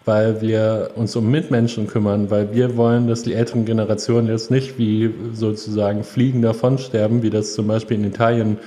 weil 0.04 0.40
wir 0.40 0.90
uns 0.96 1.14
um 1.14 1.30
Mitmenschen 1.30 1.86
kümmern, 1.86 2.30
weil 2.30 2.52
wir 2.52 2.76
wollen, 2.76 3.06
dass 3.06 3.22
die 3.22 3.34
älteren 3.34 3.64
Generationen 3.64 4.28
jetzt 4.28 4.50
nicht 4.50 4.78
wie 4.78 5.14
sozusagen 5.32 6.02
fliegen 6.02 6.42
davon 6.42 6.78
sterben, 6.78 7.22
wie 7.22 7.30
das 7.30 7.54
zum 7.54 7.68
Beispiel 7.68 7.98
in 7.98 8.04
Italien 8.04 8.58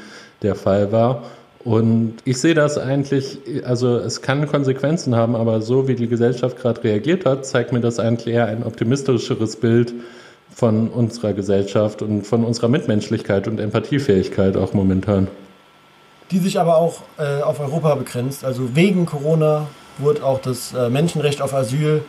der 0.42 0.56
Fall 0.56 0.92
war. 0.92 1.24
Und 1.66 2.18
ich 2.26 2.38
sehe 2.38 2.54
das 2.54 2.78
eigentlich, 2.78 3.40
also 3.64 3.98
es 3.98 4.22
kann 4.22 4.48
Konsequenzen 4.48 5.16
haben, 5.16 5.36
aber 5.36 5.62
so 5.62 5.88
wie 5.88 5.96
die 5.96 6.08
Gesellschaft 6.08 6.58
gerade 6.58 6.84
reagiert 6.84 7.26
hat, 7.26 7.44
zeigt 7.46 7.74
mir 7.74 7.82
das 7.82 8.00
eigentlich 8.00 8.36
eher 8.36 8.46
ein 8.46 8.64
optimistischeres 8.64 9.56
Bild 9.56 9.94
von 10.56 10.88
unserer 10.88 11.34
Gesellschaft 11.34 12.02
und 12.02 12.26
von 12.26 12.46
unserer 12.46 12.70
Mitmenschlichkeit 12.70 13.50
und 13.50 13.60
Empathiefähigkeit 13.60 14.56
auch 14.56 14.74
momentan. 14.74 15.28
Die 16.32 16.40
sich 16.40 16.58
aber 16.58 16.78
auch 16.78 17.02
äh, 17.18 17.42
auf 17.42 17.60
Europa 17.60 17.94
begrenzt. 17.96 18.46
Also 18.46 18.74
wegen 18.74 19.06
Corona 19.06 19.68
wurde 19.98 20.24
auch 20.24 20.40
das 20.40 20.74
äh, 20.74 20.90
Menschenrecht 20.90 21.42
auf 21.42 21.54
Asyl 21.54 22.04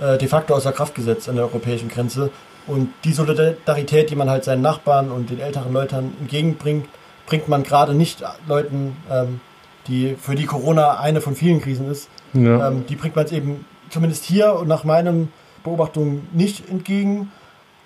äh, 0.00 0.16
de 0.16 0.26
facto 0.26 0.54
außer 0.54 0.72
Kraft 0.72 0.94
gesetzt 0.94 1.28
an 1.28 1.36
der 1.36 1.44
europäischen 1.44 1.90
Grenze. 1.90 2.30
Und 2.66 2.88
die 3.04 3.12
Solidarität, 3.12 4.08
die 4.08 4.16
man 4.16 4.30
halt 4.30 4.44
seinen 4.44 4.62
Nachbarn 4.62 5.10
und 5.10 5.28
den 5.28 5.40
älteren 5.40 5.74
Leuten 5.74 6.14
entgegenbringt, 6.18 6.86
bringt 7.26 7.48
man 7.48 7.62
gerade 7.62 7.92
nicht 7.92 8.24
Leuten, 8.48 8.96
ähm, 9.10 9.40
die 9.86 10.16
für 10.18 10.34
die 10.34 10.46
Corona 10.46 10.98
eine 10.98 11.20
von 11.20 11.36
vielen 11.36 11.60
Krisen 11.60 11.90
ist. 11.90 12.08
Ja. 12.32 12.68
Ähm, 12.68 12.84
die 12.88 12.96
bringt 12.96 13.16
man 13.16 13.26
es 13.26 13.32
eben 13.32 13.66
zumindest 13.90 14.24
hier 14.24 14.54
und 14.54 14.66
nach 14.66 14.84
meinen 14.84 15.30
Beobachtungen 15.62 16.26
nicht 16.32 16.70
entgegen. 16.70 17.30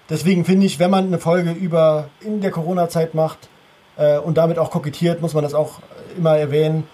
Deswegen 0.09 0.45
finde 0.45 0.67
ich, 0.67 0.79
wenn 0.79 0.91
man 0.91 1.07
eine 1.07 1.19
Folge 1.19 1.51
über 1.53 2.09
in 2.21 2.41
der 2.41 2.51
Corona-Zeit 2.51 3.15
macht 3.15 3.49
äh, 3.97 4.19
und 4.19 4.37
damit 4.37 4.59
auch 4.59 4.71
kokettiert, 4.71 5.21
muss 5.21 5.35
man 5.35 5.43
das 5.43 5.55
auch 5.55 5.81
immer 6.17 6.37
erwähnen, 6.37 6.85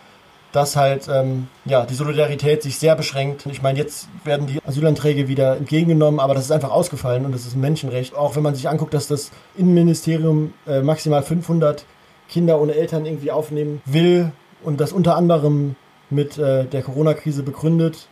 dass 0.52 0.76
halt 0.76 1.08
ähm, 1.08 1.48
ja, 1.64 1.84
die 1.86 1.94
Solidarität 1.94 2.62
sich 2.62 2.78
sehr 2.78 2.94
beschränkt. 2.94 3.46
Ich 3.46 3.62
meine, 3.62 3.78
jetzt 3.78 4.08
werden 4.24 4.46
die 4.46 4.62
Asylanträge 4.64 5.26
wieder 5.28 5.56
entgegengenommen, 5.56 6.20
aber 6.20 6.34
das 6.34 6.44
ist 6.44 6.52
einfach 6.52 6.70
ausgefallen 6.70 7.24
und 7.24 7.32
das 7.32 7.46
ist 7.46 7.56
ein 7.56 7.60
Menschenrecht. 7.60 8.14
Auch 8.14 8.36
wenn 8.36 8.42
man 8.42 8.54
sich 8.54 8.68
anguckt, 8.68 8.92
dass 8.92 9.08
das 9.08 9.30
Innenministerium 9.56 10.52
äh, 10.66 10.82
maximal 10.82 11.22
500 11.22 11.84
Kinder 12.28 12.60
ohne 12.60 12.74
Eltern 12.74 13.06
irgendwie 13.06 13.30
aufnehmen 13.30 13.80
will 13.86 14.32
und 14.62 14.80
das 14.80 14.92
unter 14.92 15.16
anderem 15.16 15.76
mit 16.10 16.38
äh, 16.38 16.66
der 16.66 16.82
Corona-Krise 16.82 17.42
begründet 17.42 18.08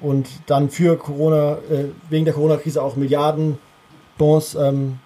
und 0.00 0.28
dann 0.46 0.70
für 0.70 0.96
Corona, 0.96 1.58
äh, 1.70 1.84
wegen 2.08 2.24
der 2.24 2.34
Corona-Krise 2.34 2.82
auch 2.82 2.96
Milliarden 2.96 3.58
Bonds 4.22 4.54
ähm, 4.54 5.00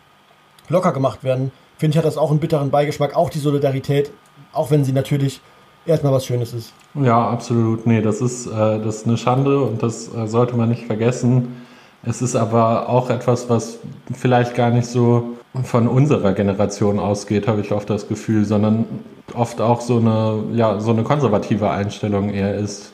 locker 0.69 0.93
gemacht 0.93 1.25
werden, 1.25 1.51
finde 1.79 1.95
ich, 1.95 1.99
hat 1.99 2.05
das 2.05 2.19
auch 2.19 2.31
einen 2.31 2.39
bitteren 2.39 2.71
Beigeschmack. 2.71 3.17
Auch 3.17 3.31
die 3.31 3.39
Solidarität, 3.39 4.13
auch 4.53 4.71
wenn 4.71 4.85
sie 4.85 4.93
natürlich 4.93 5.41
erstmal 5.87 6.13
was 6.13 6.27
Schönes 6.27 6.53
ist. 6.53 6.75
Ja, 6.95 7.31
absolut. 7.31 7.87
Nee, 7.87 8.03
das 8.03 8.21
ist, 8.21 8.47
äh, 8.47 8.79
das 8.79 8.97
ist 8.97 9.07
eine 9.07 9.17
Schande 9.17 9.59
und 9.61 9.83
das 9.83 10.15
äh, 10.15 10.27
sollte 10.27 10.55
man 10.55 10.69
nicht 10.69 10.85
vergessen. 10.85 11.65
Es 12.03 12.21
ist 12.21 12.37
aber 12.37 12.91
auch 12.91 13.09
etwas, 13.09 13.49
was 13.49 13.79
vielleicht 14.13 14.55
gar 14.55 14.69
nicht 14.71 14.87
so 14.87 15.31
von 15.65 15.89
unserer 15.89 16.35
Generation 16.35 17.01
ausgeht, 17.01 17.49
habe 17.49 17.63
ich 17.63 17.73
oft 17.73 17.89
das 17.89 18.09
Gefühl, 18.09 18.45
sondern 18.45 18.85
oft 19.35 19.63
auch 19.63 19.81
so 19.81 19.97
eine, 19.97 20.43
ja, 20.53 20.79
so 20.79 20.91
eine 20.91 21.05
konservative 21.05 21.71
Einstellung 21.71 22.29
eher 22.29 22.55
ist, 22.55 22.93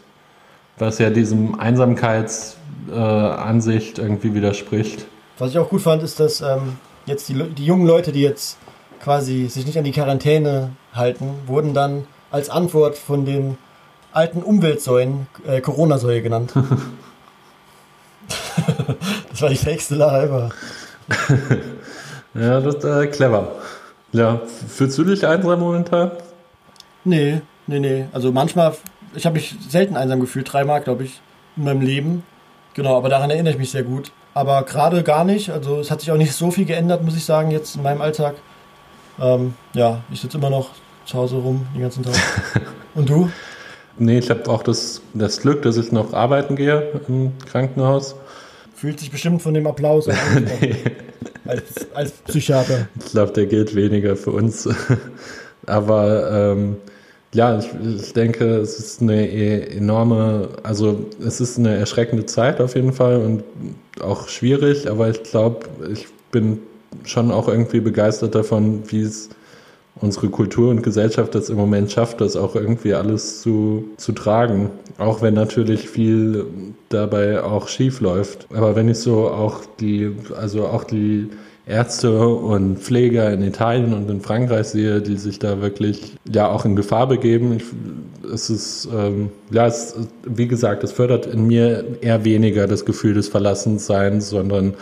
was 0.79 1.01
ja 1.01 1.11
diesem 1.11 1.59
Einsamkeitsansicht 1.59 3.99
äh, 3.99 4.03
irgendwie 4.03 4.35
widerspricht. 4.35 5.07
Was 5.39 5.51
ich 5.51 5.59
auch 5.59 5.69
gut 5.69 5.83
fand, 5.83 6.03
ist, 6.03 6.21
dass 6.21 6.41
ähm, 6.41 6.79
jetzt 7.07 7.29
die, 7.29 7.35
die 7.35 7.67
jungen 7.67 7.87
Leute, 7.87 8.13
die 8.13 8.23
jetzt 8.23 8.59
quasi 9.03 9.49
sich 9.49 9.67
nicht 9.67 9.79
an 9.79 9.85
die 9.85 9.93
Quarantäne 9.93 10.71
halten, 10.95 11.35
wurden 11.47 11.75
dann 11.75 12.07
als 12.31 12.51
Antwort 12.51 12.97
von 12.97 13.25
den 13.25 13.59
alten 14.13 14.43
Umweltsäulen 14.43 15.27
äh, 15.47 15.61
Corona-Säule 15.61 16.23
genannt. 16.23 16.53
das 19.31 19.43
war 19.43 19.49
die 19.49 19.57
fähigste 19.57 19.95
Lache 19.97 20.51
ja, 22.35 22.61
das 22.61 22.77
ist 22.77 22.85
äh, 22.85 23.07
clever. 23.09 23.57
Ja, 24.13 24.41
fühlst 24.69 24.99
du 24.99 25.05
dich 25.05 25.27
einsam 25.27 25.61
momentan? 25.61 26.13
Nee, 27.05 27.41
nee, 27.67 27.81
nee. 27.81 28.07
Also 28.13 28.33
manchmal, 28.33 28.75
ich 29.15 29.27
habe 29.27 29.35
mich 29.35 29.57
selten 29.69 29.97
einsam 29.97 30.21
gefühlt, 30.21 30.53
dreimal, 30.53 30.81
glaube 30.81 31.05
ich, 31.05 31.21
in 31.57 31.65
meinem 31.65 31.81
Leben. 31.81 32.23
Genau, 32.75 32.97
aber 32.97 33.09
daran 33.09 33.31
erinnere 33.31 33.53
ich 33.53 33.59
mich 33.59 33.71
sehr 33.71 33.83
gut. 33.83 34.13
Aber 34.35 34.63
gerade 34.63 35.03
gar 35.03 35.25
nicht. 35.25 35.51
Also 35.51 35.81
es 35.81 35.91
hat 35.91 36.01
sich 36.01 36.11
auch 36.11 36.17
nicht 36.17 36.33
so 36.33 36.51
viel 36.51 36.65
geändert, 36.65 37.03
muss 37.03 37.17
ich 37.17 37.25
sagen, 37.25 37.51
jetzt 37.51 37.77
in 37.77 37.83
meinem 37.83 38.01
Alltag. 38.01 38.37
Ähm, 39.21 39.55
ja, 39.75 40.03
ich 40.11 40.21
sitze 40.21 40.39
immer 40.39 40.51
noch 40.51 40.71
zu 41.05 41.19
Hause 41.19 41.37
rum 41.37 41.67
den 41.75 41.83
ganzen 41.83 42.03
Tag. 42.03 42.15
Und 42.95 43.09
du? 43.09 43.31
Nee, 43.99 44.19
ich 44.19 44.31
habe 44.31 44.49
auch 44.49 44.63
das, 44.63 45.03
das 45.13 45.41
Glück, 45.41 45.63
dass 45.63 45.77
ich 45.77 45.93
noch 45.93 46.15
arbeiten 46.15 46.57
gehe 46.57 47.01
im 47.09 47.33
Krankenhaus. 47.51 48.17
Fühlt 48.75 48.99
sich 48.99 49.11
bestimmt 49.11 49.43
von 49.43 49.55
dem 49.55 49.67
Applaus 49.67 50.09
nee. 50.61 50.77
als, 51.45 51.93
als 51.95 52.13
Psychiater. 52.13 52.89
Ich 52.99 53.13
glaube, 53.13 53.33
der 53.33 53.47
gilt 53.47 53.75
weniger 53.75 54.17
für 54.17 54.31
uns. 54.31 54.69
Aber 55.67 56.53
ähm, 56.53 56.77
Ja, 57.35 57.59
ich, 57.59 57.67
ich 57.97 58.13
denke, 58.13 58.45
es 58.59 58.79
ist 58.79 59.01
eine 59.01 59.27
e- 59.27 59.77
enorme, 59.79 60.51
also 60.63 61.07
es 61.25 61.41
ist 61.41 61.59
eine 61.59 61.75
erschreckende 61.77 62.27
Zeit 62.27 62.61
auf 62.61 62.75
jeden 62.75 62.93
Fall 62.93 63.17
und 63.23 63.43
auch 64.03 64.29
schwierig, 64.29 64.91
aber 64.91 65.09
ich 65.09 65.23
glaube, 65.23 65.61
ich 65.91 66.09
bin 66.31 66.61
schon 67.05 67.31
auch 67.31 67.49
irgendwie 67.49 67.81
begeistert 67.81 68.35
davon, 68.35 68.83
wie 68.91 69.01
es 69.03 69.31
unsere 70.01 70.29
Kultur 70.29 70.71
und 70.71 70.83
Gesellschaft 70.83 71.35
das 71.35 71.49
im 71.51 71.57
Moment 71.57 71.91
schafft, 71.93 72.21
das 72.21 72.37
auch 72.37 72.55
irgendwie 72.57 72.95
alles 72.95 73.43
zu, 73.43 73.85
zu 73.97 74.13
tragen. 74.13 74.71
Auch 74.99 75.23
wenn 75.23 75.35
natürlich 75.35 75.89
viel 75.89 76.47
dabei 76.91 77.43
auch 77.43 77.69
schief 77.69 78.01
läuft. 78.01 78.47
Aber 78.53 78.77
wenn 78.77 78.89
ich 78.89 78.99
so 78.99 79.29
auch 79.31 79.61
die, 79.81 80.13
also 80.37 80.67
auch 80.67 80.85
die 80.85 81.29
Ärzte 81.67 82.27
und 82.27 82.79
Pfleger 82.79 83.33
in 83.33 83.43
Italien 83.43 83.95
und 83.95 84.11
in 84.11 84.21
Frankreich 84.21 84.69
sehe, 84.69 85.01
die 85.01 85.17
sich 85.17 85.39
da 85.39 85.61
wirklich 85.61 86.17
ja 86.31 86.49
auch 86.49 86.65
in 86.65 86.75
Gefahr 86.75 87.07
begeben. 87.07 87.57
Ich, 87.57 87.65
es 88.33 88.51
ist, 88.51 88.89
ähm, 88.93 89.31
ja, 89.51 89.67
es, 89.67 89.95
wie 90.25 90.49
gesagt, 90.49 90.83
es 90.83 90.91
fördert 90.93 91.27
in 91.27 91.47
mir 91.47 91.85
eher 92.01 92.25
weniger 92.25 92.67
das 92.67 92.85
Gefühl 92.85 93.15
des 93.15 93.29
Verlassenseins, 93.29 94.29
sondern 94.29 94.75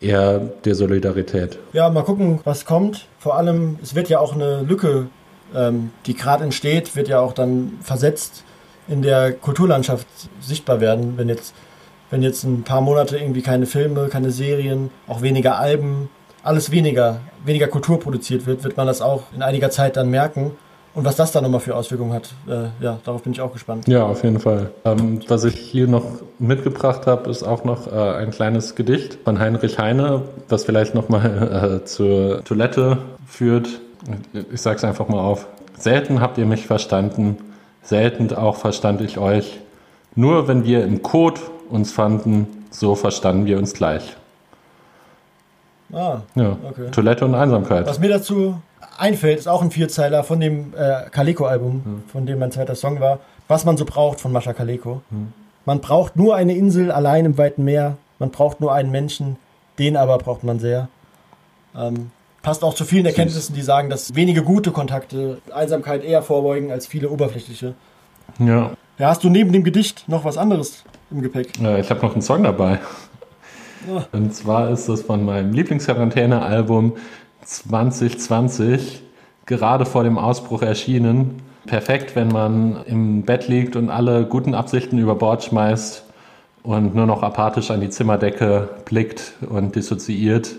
eher 0.00 0.38
der 0.64 0.76
Solidarität. 0.76 1.58
Ja, 1.72 1.90
mal 1.90 2.04
gucken, 2.04 2.38
was 2.44 2.64
kommt. 2.64 3.06
Vor 3.18 3.36
allem, 3.36 3.78
es 3.82 3.96
wird 3.96 4.08
ja 4.08 4.20
auch 4.20 4.34
eine 4.34 4.62
Lücke, 4.62 5.08
ähm, 5.54 5.90
die 6.06 6.14
gerade 6.14 6.44
entsteht, 6.44 6.94
wird 6.94 7.08
ja 7.08 7.20
auch 7.20 7.32
dann 7.32 7.78
versetzt 7.82 8.44
in 8.86 9.02
der 9.02 9.32
Kulturlandschaft 9.32 10.06
sichtbar 10.40 10.80
werden, 10.80 11.14
wenn 11.16 11.28
jetzt, 11.28 11.52
wenn 12.10 12.22
jetzt 12.22 12.44
ein 12.44 12.62
paar 12.62 12.80
Monate 12.80 13.18
irgendwie 13.18 13.42
keine 13.42 13.66
Filme, 13.66 14.08
keine 14.08 14.30
Serien, 14.30 14.90
auch 15.08 15.20
weniger 15.20 15.58
Alben, 15.58 16.08
alles 16.42 16.70
weniger, 16.70 17.20
weniger 17.44 17.66
Kultur 17.68 17.98
produziert 18.00 18.46
wird, 18.46 18.64
wird 18.64 18.76
man 18.76 18.86
das 18.86 19.02
auch 19.02 19.24
in 19.34 19.42
einiger 19.42 19.70
Zeit 19.70 19.96
dann 19.96 20.10
merken. 20.10 20.52
Und 20.94 21.04
was 21.04 21.14
das 21.14 21.30
dann 21.30 21.44
nochmal 21.44 21.60
für 21.60 21.76
Auswirkungen 21.76 22.12
hat, 22.12 22.30
äh, 22.48 22.84
ja, 22.84 22.98
darauf 23.04 23.22
bin 23.22 23.32
ich 23.32 23.40
auch 23.40 23.52
gespannt. 23.52 23.86
Ja, 23.86 24.04
auf 24.04 24.24
jeden 24.24 24.40
Fall. 24.40 24.70
Ähm, 24.84 25.20
was 25.28 25.44
ich 25.44 25.54
hier 25.54 25.86
noch 25.86 26.04
mitgebracht 26.40 27.06
habe, 27.06 27.30
ist 27.30 27.44
auch 27.44 27.62
noch 27.62 27.86
äh, 27.86 27.90
ein 28.16 28.30
kleines 28.30 28.74
Gedicht 28.74 29.18
von 29.22 29.38
Heinrich 29.38 29.78
Heine, 29.78 30.22
das 30.48 30.64
vielleicht 30.64 30.94
nochmal 30.96 31.80
äh, 31.82 31.84
zur 31.84 32.42
Toilette 32.42 32.98
führt. 33.26 33.68
Ich 34.50 34.60
sage 34.60 34.78
es 34.78 34.84
einfach 34.84 35.08
mal 35.08 35.20
auf. 35.20 35.46
Selten 35.76 36.20
habt 36.20 36.38
ihr 36.38 36.46
mich 36.46 36.66
verstanden, 36.66 37.36
selten 37.82 38.34
auch 38.34 38.56
verstand 38.56 39.00
ich 39.00 39.18
euch. 39.18 39.60
Nur 40.16 40.48
wenn 40.48 40.64
wir 40.64 40.82
im 40.84 41.02
Code 41.02 41.40
uns 41.68 41.92
fanden, 41.92 42.48
so 42.70 42.96
verstanden 42.96 43.46
wir 43.46 43.58
uns 43.58 43.72
gleich. 43.72 44.17
Ah, 45.92 46.20
Ja, 46.34 46.56
Okay. 46.68 46.90
Toilette 46.90 47.24
und 47.24 47.34
Einsamkeit. 47.34 47.86
Was 47.86 47.98
mir 47.98 48.08
dazu 48.08 48.60
einfällt, 48.98 49.38
ist 49.38 49.46
auch 49.48 49.62
ein 49.62 49.70
Vierzeiler 49.70 50.24
von 50.24 50.40
dem 50.40 50.74
äh, 50.76 51.08
Kaleko-Album, 51.10 52.02
von 52.12 52.26
dem 52.26 52.38
mein 52.38 52.52
zweiter 52.52 52.74
Song 52.74 53.00
war. 53.00 53.20
Was 53.48 53.64
man 53.64 53.76
so 53.76 53.84
braucht 53.84 54.20
von 54.20 54.32
Mascha 54.32 54.52
Kaleko. 54.52 55.00
Man 55.64 55.80
braucht 55.80 56.16
nur 56.16 56.36
eine 56.36 56.54
Insel 56.54 56.90
allein 56.92 57.24
im 57.24 57.38
weiten 57.38 57.64
Meer. 57.64 57.96
Man 58.18 58.30
braucht 58.30 58.60
nur 58.60 58.72
einen 58.74 58.90
Menschen, 58.90 59.36
den 59.78 59.96
aber 59.96 60.18
braucht 60.18 60.44
man 60.44 60.58
sehr. 60.58 60.88
Ähm, 61.76 62.10
passt 62.42 62.62
auch 62.64 62.74
zu 62.74 62.84
vielen 62.84 63.06
Erkenntnissen, 63.06 63.54
die 63.54 63.62
sagen, 63.62 63.88
dass 63.88 64.14
wenige 64.14 64.42
gute 64.42 64.70
Kontakte 64.72 65.38
Einsamkeit 65.54 66.04
eher 66.04 66.22
vorbeugen 66.22 66.70
als 66.72 66.86
viele 66.86 67.08
oberflächliche. 67.10 67.74
Ja, 68.38 68.72
Ja, 68.98 69.08
hast 69.08 69.22
du 69.24 69.30
neben 69.30 69.52
dem 69.52 69.64
Gedicht 69.64 70.04
noch 70.08 70.24
was 70.24 70.36
anderes 70.36 70.82
im 71.10 71.22
Gepäck? 71.22 71.58
Äh, 71.62 71.80
ich 71.80 71.88
habe 71.90 72.00
noch 72.04 72.12
einen 72.12 72.22
Song 72.22 72.42
dabei. 72.42 72.80
Und 74.12 74.34
zwar 74.34 74.70
ist 74.70 74.88
das 74.88 75.02
von 75.02 75.24
meinem 75.24 75.52
Lieblingsquarantäne-Album 75.52 76.94
2020, 77.44 79.02
gerade 79.46 79.86
vor 79.86 80.04
dem 80.04 80.18
Ausbruch 80.18 80.62
erschienen. 80.62 81.42
Perfekt, 81.66 82.16
wenn 82.16 82.28
man 82.28 82.84
im 82.86 83.22
Bett 83.22 83.48
liegt 83.48 83.76
und 83.76 83.90
alle 83.90 84.24
guten 84.26 84.54
Absichten 84.54 84.98
über 84.98 85.14
Bord 85.14 85.44
schmeißt 85.44 86.04
und 86.62 86.94
nur 86.94 87.06
noch 87.06 87.22
apathisch 87.22 87.70
an 87.70 87.80
die 87.80 87.90
Zimmerdecke 87.90 88.68
blickt 88.84 89.34
und 89.48 89.74
dissoziiert. 89.76 90.56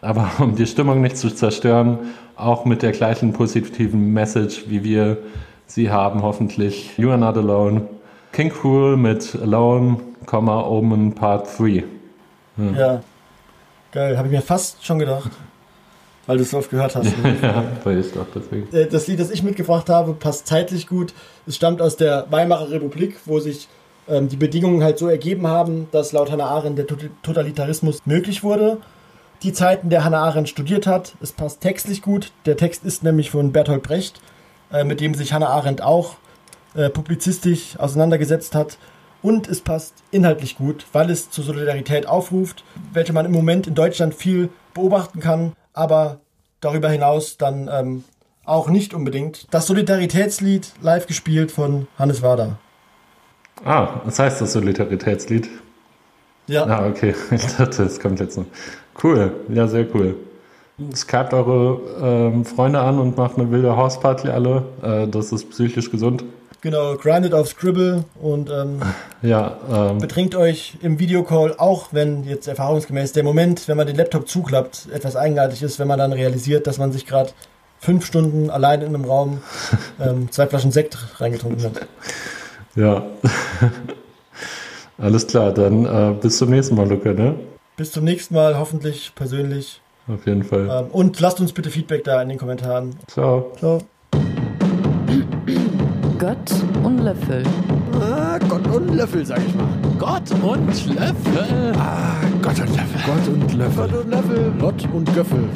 Aber 0.00 0.30
um 0.38 0.56
die 0.56 0.66
Stimmung 0.66 1.00
nicht 1.02 1.16
zu 1.16 1.30
zerstören, 1.30 1.98
auch 2.36 2.64
mit 2.64 2.82
der 2.82 2.92
gleichen 2.92 3.32
positiven 3.32 4.12
Message, 4.12 4.64
wie 4.68 4.84
wir 4.84 5.18
sie 5.66 5.90
haben, 5.90 6.22
hoffentlich. 6.22 6.96
You 6.96 7.10
are 7.10 7.18
not 7.18 7.36
alone. 7.36 7.82
King 8.32 8.50
Cruel 8.50 8.96
mit 8.96 9.36
Alone, 9.40 9.96
Omen 10.30 11.14
Part 11.14 11.48
3. 11.58 11.84
Ja. 12.56 13.02
Geil, 13.92 14.16
habe 14.18 14.28
ich 14.28 14.32
mir 14.34 14.42
fast 14.42 14.84
schon 14.84 14.98
gedacht. 14.98 15.30
Weil 16.26 16.38
du 16.38 16.42
es 16.42 16.50
so 16.50 16.58
oft 16.58 16.70
gehört 16.70 16.96
hast. 16.96 17.06
Ja, 17.42 17.64
weil 17.84 18.00
ich 18.00 18.12
doch 18.12 18.26
deswegen. 18.34 18.74
Äh, 18.74 18.86
das 18.86 19.06
Lied, 19.06 19.20
das 19.20 19.30
ich 19.30 19.42
mitgebracht 19.42 19.88
habe, 19.88 20.12
passt 20.14 20.46
zeitlich 20.46 20.86
gut. 20.88 21.14
Es 21.46 21.56
stammt 21.56 21.80
aus 21.80 21.96
der 21.96 22.26
Weimarer 22.30 22.70
Republik, 22.70 23.16
wo 23.26 23.38
sich 23.38 23.68
ähm, 24.08 24.28
die 24.28 24.36
Bedingungen 24.36 24.82
halt 24.82 24.98
so 24.98 25.06
ergeben 25.08 25.46
haben, 25.46 25.88
dass 25.92 26.12
laut 26.12 26.30
Hannah 26.30 26.46
Arendt 26.46 26.78
der 26.78 26.86
Tot- 26.86 27.10
Totalitarismus 27.22 28.02
möglich 28.06 28.42
wurde. 28.42 28.78
Die 29.42 29.52
Zeiten, 29.52 29.88
der 29.90 30.02
Hannah 30.04 30.22
Arendt 30.24 30.48
studiert 30.48 30.86
hat, 30.86 31.14
es 31.20 31.30
passt 31.30 31.60
textlich 31.60 32.02
gut. 32.02 32.32
Der 32.46 32.56
Text 32.56 32.84
ist 32.84 33.04
nämlich 33.04 33.30
von 33.30 33.52
Bertolt 33.52 33.82
Brecht, 33.82 34.20
äh, 34.72 34.82
mit 34.82 35.00
dem 35.00 35.14
sich 35.14 35.32
Hannah 35.32 35.48
Arendt 35.48 35.82
auch 35.82 36.16
äh, 36.74 36.88
publizistisch 36.90 37.78
auseinandergesetzt 37.78 38.54
hat. 38.54 38.78
Und 39.26 39.48
es 39.48 39.60
passt 39.60 40.04
inhaltlich 40.12 40.56
gut, 40.56 40.86
weil 40.92 41.10
es 41.10 41.30
zur 41.30 41.42
Solidarität 41.42 42.06
aufruft, 42.06 42.62
welche 42.92 43.12
man 43.12 43.26
im 43.26 43.32
Moment 43.32 43.66
in 43.66 43.74
Deutschland 43.74 44.14
viel 44.14 44.50
beobachten 44.72 45.18
kann, 45.18 45.54
aber 45.72 46.20
darüber 46.60 46.88
hinaus 46.90 47.36
dann 47.36 47.68
ähm, 47.68 48.04
auch 48.44 48.68
nicht 48.68 48.94
unbedingt. 48.94 49.48
Das 49.52 49.66
Solidaritätslied 49.66 50.74
live 50.80 51.08
gespielt 51.08 51.50
von 51.50 51.88
Hannes 51.98 52.22
Wader. 52.22 52.60
Ah, 53.64 54.00
das 54.04 54.20
heißt 54.20 54.40
das 54.40 54.52
Solidaritätslied. 54.52 55.48
Ja, 56.46 56.62
Ah, 56.64 56.86
okay. 56.86 57.12
Ich 57.32 57.46
dachte, 57.56 57.82
das 57.82 57.98
kommt 57.98 58.20
jetzt 58.20 58.38
noch. 58.38 58.46
Cool. 59.02 59.32
Ja, 59.48 59.66
sehr 59.66 59.92
cool. 59.92 60.14
Skypt 60.94 61.34
eure 61.34 61.80
ähm, 62.00 62.44
Freunde 62.44 62.78
an 62.78 63.00
und 63.00 63.16
macht 63.16 63.38
eine 63.38 63.50
wilde 63.50 63.76
Hausparty 63.76 64.28
alle. 64.28 64.62
Äh, 64.84 65.08
das 65.08 65.32
ist 65.32 65.50
psychisch 65.50 65.90
gesund. 65.90 66.22
Genau, 66.66 66.96
grindet 66.96 67.32
auf 67.32 67.48
Scribble 67.48 68.04
und 68.20 68.50
ähm, 68.50 68.80
Ja, 69.22 69.56
ähm, 69.72 69.98
betrinkt 69.98 70.34
euch 70.34 70.74
im 70.82 70.98
Videocall, 70.98 71.54
auch 71.56 71.88
wenn 71.92 72.24
jetzt 72.24 72.48
erfahrungsgemäß 72.48 73.12
der 73.12 73.22
Moment, 73.22 73.68
wenn 73.68 73.76
man 73.76 73.86
den 73.86 73.96
Laptop 73.96 74.28
zuklappt, 74.28 74.88
etwas 74.92 75.16
eigenartig 75.16 75.62
ist, 75.62 75.78
wenn 75.78 75.86
man 75.86 75.98
dann 75.98 76.12
realisiert, 76.12 76.66
dass 76.66 76.78
man 76.78 76.92
sich 76.92 77.06
gerade 77.06 77.30
fünf 77.78 78.04
Stunden 78.04 78.50
allein 78.50 78.82
in 78.82 78.88
einem 78.88 79.04
Raum 79.04 79.42
ähm, 80.00 80.30
zwei 80.32 80.46
Flaschen 80.48 80.72
Sekt 80.72 80.98
reingetrunken 81.20 81.64
hat. 81.64 81.86
ja. 82.74 83.06
Alles 84.98 85.26
klar, 85.26 85.52
dann 85.52 85.84
äh, 85.84 86.14
bis 86.20 86.38
zum 86.38 86.50
nächsten 86.50 86.74
Mal, 86.74 86.88
Luca, 86.88 87.12
ne? 87.12 87.36
Bis 87.76 87.92
zum 87.92 88.04
nächsten 88.04 88.34
Mal, 88.34 88.58
hoffentlich 88.58 89.12
persönlich. 89.14 89.80
Auf 90.08 90.26
jeden 90.26 90.42
Fall. 90.42 90.68
Ähm, 90.70 90.86
und 90.90 91.20
lasst 91.20 91.40
uns 91.40 91.52
bitte 91.52 91.70
Feedback 91.70 92.04
da 92.04 92.20
in 92.22 92.28
den 92.28 92.38
Kommentaren. 92.38 92.96
Ciao. 93.06 93.52
Ciao. 93.58 93.80
Gott 96.26 96.50
und 96.82 96.98
Löffel. 97.04 97.44
Ah, 98.00 98.36
Gott 98.48 98.66
und 98.74 98.96
Löffel, 98.96 99.24
sag 99.24 99.38
ich 99.46 99.54
mal. 99.54 99.68
Gott 99.96 100.28
und 100.42 100.86
Löffel. 100.96 101.72
Ah, 101.78 102.16
Gott 102.42 102.58
und 102.58 102.74
Löffel. 102.74 103.00
Gott 103.06 103.28
und 103.28 103.54
Löffel. 103.54 103.86
Gott 103.86 103.94
und 103.94 104.10
Löffel. 104.10 104.52
Gott 104.58 104.88
und 104.92 105.14
Göffel. 105.14 105.48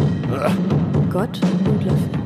Gott 1.11 1.41
und 1.65 1.85
Löffel. 1.85 2.20